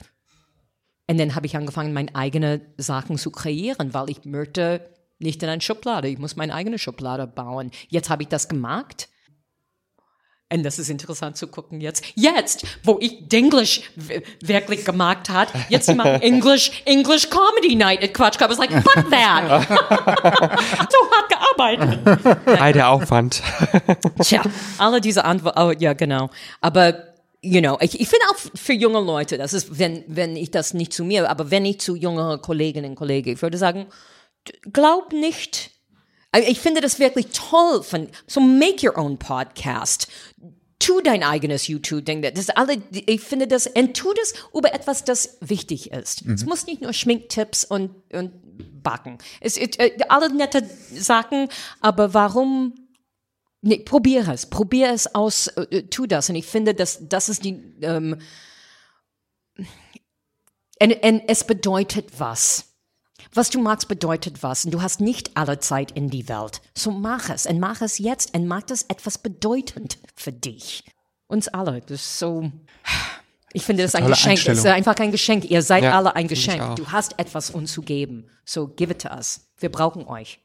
[1.09, 4.90] Und dann habe ich angefangen, meine eigenen Sachen zu kreieren, weil ich möchte
[5.20, 6.09] nicht in eine Schublade.
[6.09, 7.70] Ich muss meine eigene Schublade bauen.
[7.88, 9.09] Jetzt habe ich das gemacht.
[10.52, 12.05] Und das ist interessant zu gucken jetzt.
[12.16, 18.02] Jetzt, wo ich Dinglish w- wirklich gemacht hat, jetzt die machen English, English Comedy Night
[18.02, 18.51] at Quatsch Club.
[18.51, 19.68] It's like, fuck that.
[19.68, 22.60] so hart gearbeitet.
[22.60, 23.40] Ei, der Aufwand.
[24.24, 24.42] Tja,
[24.78, 26.30] alle diese Antworten, oh, ja, genau.
[26.60, 26.94] Aber,
[27.42, 30.74] you know, ich, ich finde auch für junge Leute, das ist, wenn, wenn ich das
[30.74, 33.86] nicht zu mir, aber wenn ich zu jüngeren Kolleginnen und Kollegen, ich würde sagen,
[34.72, 35.70] glaub nicht,
[36.46, 40.08] ich finde das wirklich toll von, so make your own podcast.
[40.78, 42.22] Tu dein eigenes YouTube-Ding.
[42.22, 46.22] Das alle, ich finde das, und tu das über etwas, das wichtig ist.
[46.22, 48.32] Es muss nicht nur Schminktipps und, und
[48.82, 49.18] Backen.
[49.40, 51.48] Es, es, äh, alle nette Sachen,
[51.80, 52.74] aber warum
[53.62, 54.46] Nee, probier es.
[54.46, 55.48] Probier es aus.
[55.48, 56.30] Äh, äh, tu das.
[56.30, 57.62] Und ich finde, dass das ist die.
[57.82, 58.18] Ähm,
[60.80, 62.69] und, und es bedeutet was.
[63.32, 64.65] Was du magst, bedeutet was.
[64.65, 66.61] Und du hast nicht alle Zeit in die Welt.
[66.74, 67.47] So mach es.
[67.47, 68.35] Und mach es jetzt.
[68.36, 70.85] Und mach das etwas bedeutend für dich.
[71.28, 71.81] Uns alle.
[71.81, 72.51] Das ist so.
[73.52, 74.39] Ich finde das ein tolle Geschenk.
[74.47, 75.48] Es ist einfach ein Geschenk.
[75.51, 76.77] Ihr seid Ja, alle ein Geschenk.
[76.77, 78.28] Du hast etwas uns zu geben.
[78.44, 79.48] So give it to us.
[79.59, 80.40] Wir brauchen euch.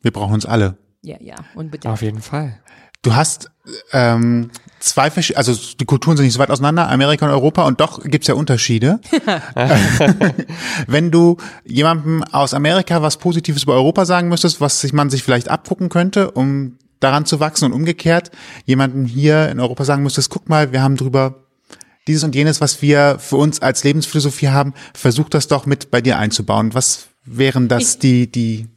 [0.00, 0.78] Wir brauchen uns alle.
[1.02, 1.36] Ja, ja.
[1.54, 1.92] Unbedingt.
[1.92, 2.60] Auf jeden Fall.
[3.02, 3.50] Du hast
[3.92, 7.80] ähm, zwei verschiedene, also die Kulturen sind nicht so weit auseinander, Amerika und Europa, und
[7.80, 9.00] doch gibt's ja Unterschiede.
[10.86, 15.24] Wenn du jemandem aus Amerika was Positives über Europa sagen müsstest, was sich man sich
[15.24, 18.30] vielleicht abgucken könnte, um daran zu wachsen und umgekehrt
[18.64, 21.42] jemandem hier in Europa sagen müsstest, guck mal, wir haben drüber
[22.06, 26.00] dieses und jenes, was wir für uns als Lebensphilosophie haben, versuch das doch mit bei
[26.00, 26.74] dir einzubauen.
[26.74, 28.68] Was wären das die, die,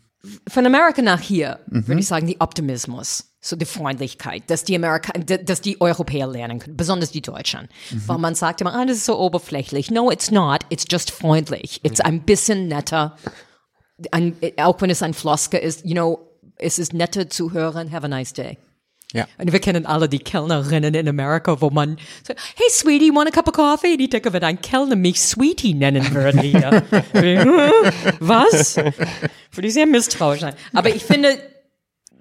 [0.48, 5.14] von Amerika nach hier würde ich sagen, die Optimismus, so die Freundlichkeit, dass die Amerika,
[5.14, 7.70] dass die Europäer lernen können, besonders die Deutschen.
[8.08, 9.92] Weil man sagt immer, ah, das ist so oberflächlich.
[9.92, 10.62] No, it's not.
[10.70, 11.80] It's just freundlich.
[11.84, 13.16] It's ein bisschen netter.
[14.12, 16.20] Ein, auch wenn es ein Floske ist, you know,
[16.58, 17.92] es ist netter zu hören.
[17.92, 18.58] Have a nice day.
[19.14, 19.28] ja.
[19.38, 23.32] Und wir kennen alle die Kellnerinnen in Amerika, wo man sagt, hey Sweetie, want a
[23.32, 23.94] cup of coffee?
[23.94, 26.84] Und ich denke, wenn ein Kellner mich Sweetie nennen würde hier.
[28.20, 28.78] Was?
[28.78, 30.56] Würde ich sehr misstrauisch sein.
[30.74, 31.38] Aber ich finde,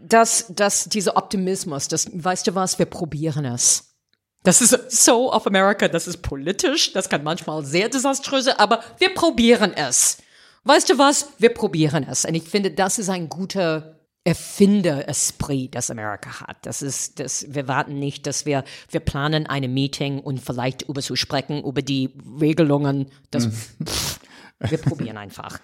[0.08, 3.94] dass, dass dieser Optimismus, das, weißt du was, wir probieren es.
[4.42, 8.82] Das ist so auf Amerika, das ist politisch, das kann manchmal sehr desaströs, sein, aber
[8.98, 10.18] wir probieren es.
[10.64, 11.28] Weißt du was?
[11.38, 12.24] Wir probieren es.
[12.24, 16.56] Und ich finde, das ist ein guter Erfinder-Esprit, das Amerika hat.
[16.62, 21.02] Das ist, das, wir warten nicht, dass wir, wir planen eine Meeting und vielleicht über
[21.02, 22.10] zu sprechen, über die
[22.40, 23.10] Regelungen.
[23.30, 24.18] Das, pff,
[24.70, 25.60] wir probieren einfach.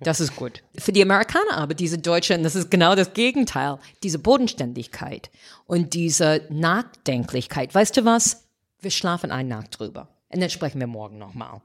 [0.00, 0.62] Das ist gut.
[0.76, 3.78] Für die Amerikaner aber, diese Deutschen, das ist genau das Gegenteil.
[4.02, 5.30] Diese Bodenständigkeit
[5.66, 7.74] und diese Nachdenklichkeit.
[7.74, 8.44] Weißt du was?
[8.80, 10.08] Wir schlafen eine Nacht drüber.
[10.28, 11.60] Und dann sprechen wir morgen nochmal.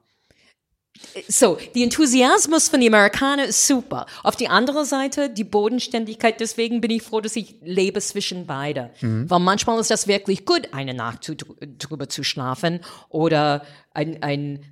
[1.28, 4.06] So, die Enthusiasmus von den Amerikanern ist super.
[4.24, 8.92] Auf die andere Seite, die Bodenständigkeit, deswegen bin ich froh, dass ich lebe zwischen beide.
[9.30, 14.66] Weil manchmal ist das wirklich gut, eine Nacht zu, drüber zu schlafen oder ein, ein,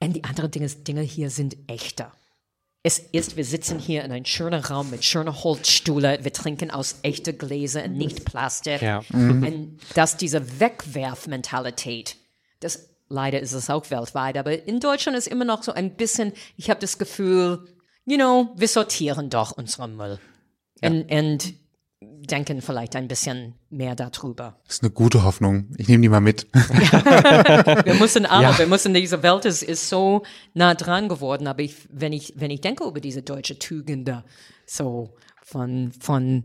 [0.00, 2.12] die anderen Dinge, Dinge hier sind echter.
[2.82, 7.00] Es ist, wir sitzen hier in einem schönen Raum mit schönen Holzstühle, wir trinken aus
[7.02, 8.80] echten Gläser und nicht Plastik.
[8.80, 9.02] Ja.
[9.12, 12.16] Und dass diese Wegwerfmentalität,
[12.60, 16.32] das leider ist es auch weltweit, aber in Deutschland ist immer noch so ein bisschen,
[16.56, 17.66] ich habe das Gefühl,
[18.04, 20.20] you know, wir sortieren doch unseren Müll.
[20.82, 21.54] Und, und
[22.02, 24.56] denken vielleicht ein bisschen mehr darüber.
[24.66, 25.68] Das ist eine gute Hoffnung.
[25.78, 26.46] Ich nehme die mal mit.
[26.52, 28.58] Wir müssen aber, Ja.
[28.58, 32.50] wir müssen, diese Welt ist, ist so nah dran geworden, aber ich, wenn ich, wenn
[32.50, 34.24] ich denke über diese deutsche Tugende,
[34.66, 36.44] so von, von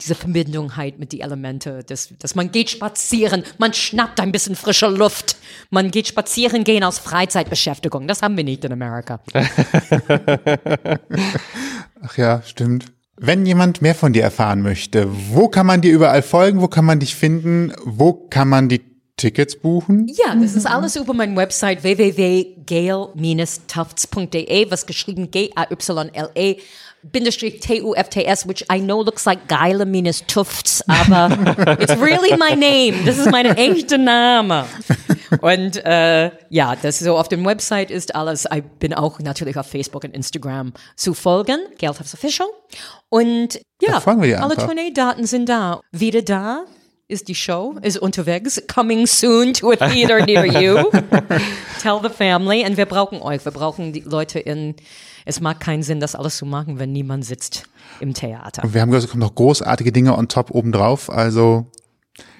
[0.00, 4.54] dieser Verbindung halt mit die Elemente, dass, dass man geht spazieren, man schnappt ein bisschen
[4.56, 5.36] frische Luft,
[5.70, 8.06] man geht spazieren gehen aus Freizeitbeschäftigung.
[8.06, 9.20] Das haben wir nicht in Amerika.
[12.02, 12.92] Ach ja, stimmt.
[13.24, 16.60] Wenn jemand mehr von dir erfahren möchte, wo kann man dir überall folgen?
[16.60, 17.72] Wo kann man dich finden?
[17.84, 18.80] Wo kann man die
[19.16, 20.08] Tickets buchen?
[20.08, 26.56] Ja, das ist alles über meine Website www.gale-tufts.de, was geschrieben G-A-Y-L-E
[27.04, 33.04] Bindestrich T-U-F-T-S, which I know looks like Geile minus Tufts, aber it's really my name.
[33.04, 34.64] Das ist mein echter Name.
[35.40, 38.46] Und äh, ja, das so auf dem Website ist alles.
[38.54, 42.48] Ich bin auch natürlich auf Facebook und Instagram zu folgen, Gale Tufts Official.
[43.08, 44.56] Und ja, alle.
[44.56, 45.80] Tourneedaten sind da.
[45.90, 46.64] Wieder da
[47.08, 50.82] ist die Show, ist unterwegs, coming soon to a theater near you.
[51.82, 52.64] Tell the family.
[52.64, 53.44] Und wir brauchen euch.
[53.44, 54.74] Wir brauchen die Leute in,
[55.26, 57.64] es mag keinen Sinn, das alles zu machen, wenn niemand sitzt
[58.00, 58.64] im Theater.
[58.64, 61.10] Und wir haben gehört, es kommen noch großartige Dinge on top obendrauf.
[61.10, 61.66] Also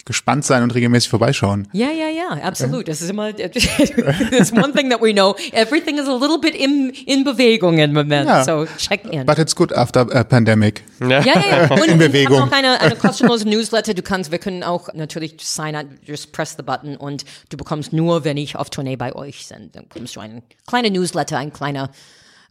[0.05, 1.69] gespannt sein und regelmäßig vorbeischauen.
[1.73, 2.89] Ja, ja, ja, absolut.
[2.89, 5.35] Das ist immer, that's one thing that we know.
[5.53, 8.29] Everything is a little bit in, in Bewegung im Moment.
[8.29, 8.45] Ja.
[8.45, 9.27] So check in.
[9.27, 10.83] But it's good after a pandemic.
[11.01, 11.71] Ja, ja, ja.
[11.71, 12.41] Und In wir Bewegung.
[12.41, 13.95] haben auch eine, eine kostenlose Newsletter.
[13.95, 17.93] Du kannst, wir können auch natürlich sign up, just press the button und du bekommst
[17.93, 21.53] nur, wenn ich auf Tournee bei euch bin, dann bekommst du einen kleinen Newsletter, ein
[21.53, 21.91] kleiner,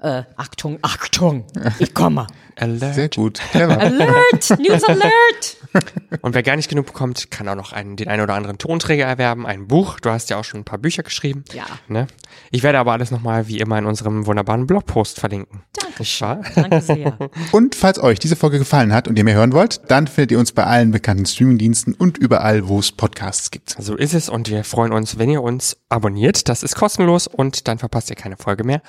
[0.02, 1.46] äh, Achtung, Achtung,
[1.80, 2.28] ich komme.
[2.56, 2.96] Alert.
[2.96, 3.40] Sehr gut.
[3.52, 3.80] Clever.
[3.80, 5.58] Alert, News Alert.
[6.22, 9.06] Und wer gar nicht genug bekommt, kann auch noch einen, den einen oder anderen Tonträger
[9.06, 10.00] erwerben, ein Buch.
[10.00, 11.44] Du hast ja auch schon ein paar Bücher geschrieben.
[11.54, 11.66] Ja.
[11.88, 12.08] Ne?
[12.52, 15.62] Ich werde aber alles nochmal wie immer in unserem wunderbaren Blogpost verlinken.
[15.74, 16.00] Danke.
[16.00, 16.42] Nicht wahr?
[16.56, 17.18] Danke sehr.
[17.52, 20.40] Und falls euch diese Folge gefallen hat und ihr mehr hören wollt, dann findet ihr
[20.40, 23.76] uns bei allen bekannten Streamingdiensten und überall, wo es Podcasts gibt.
[23.80, 26.50] So ist es und wir freuen uns, wenn ihr uns abonniert.
[26.50, 28.82] Das ist kostenlos und dann verpasst ihr keine Folge mehr.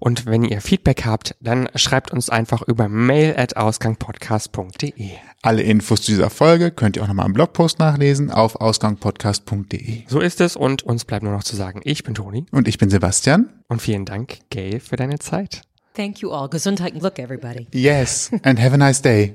[0.00, 5.10] Und wenn ihr Feedback habt, dann schreibt uns einfach über mail at ausgangpodcast.de.
[5.42, 10.02] Alle Infos zu dieser Folge könnt ihr auch nochmal im Blogpost nachlesen auf ausgangpodcast.de.
[10.08, 12.78] So ist es und uns bleibt nur noch zu sagen, ich bin Toni Und ich
[12.78, 13.48] bin Sebastian.
[13.68, 15.62] und vielen Dank, Gail, für deine Zeit.
[15.94, 16.48] Thank you all.
[16.48, 17.66] Gesundheit und Glück, everybody.
[17.72, 19.34] Yes, and have a nice day.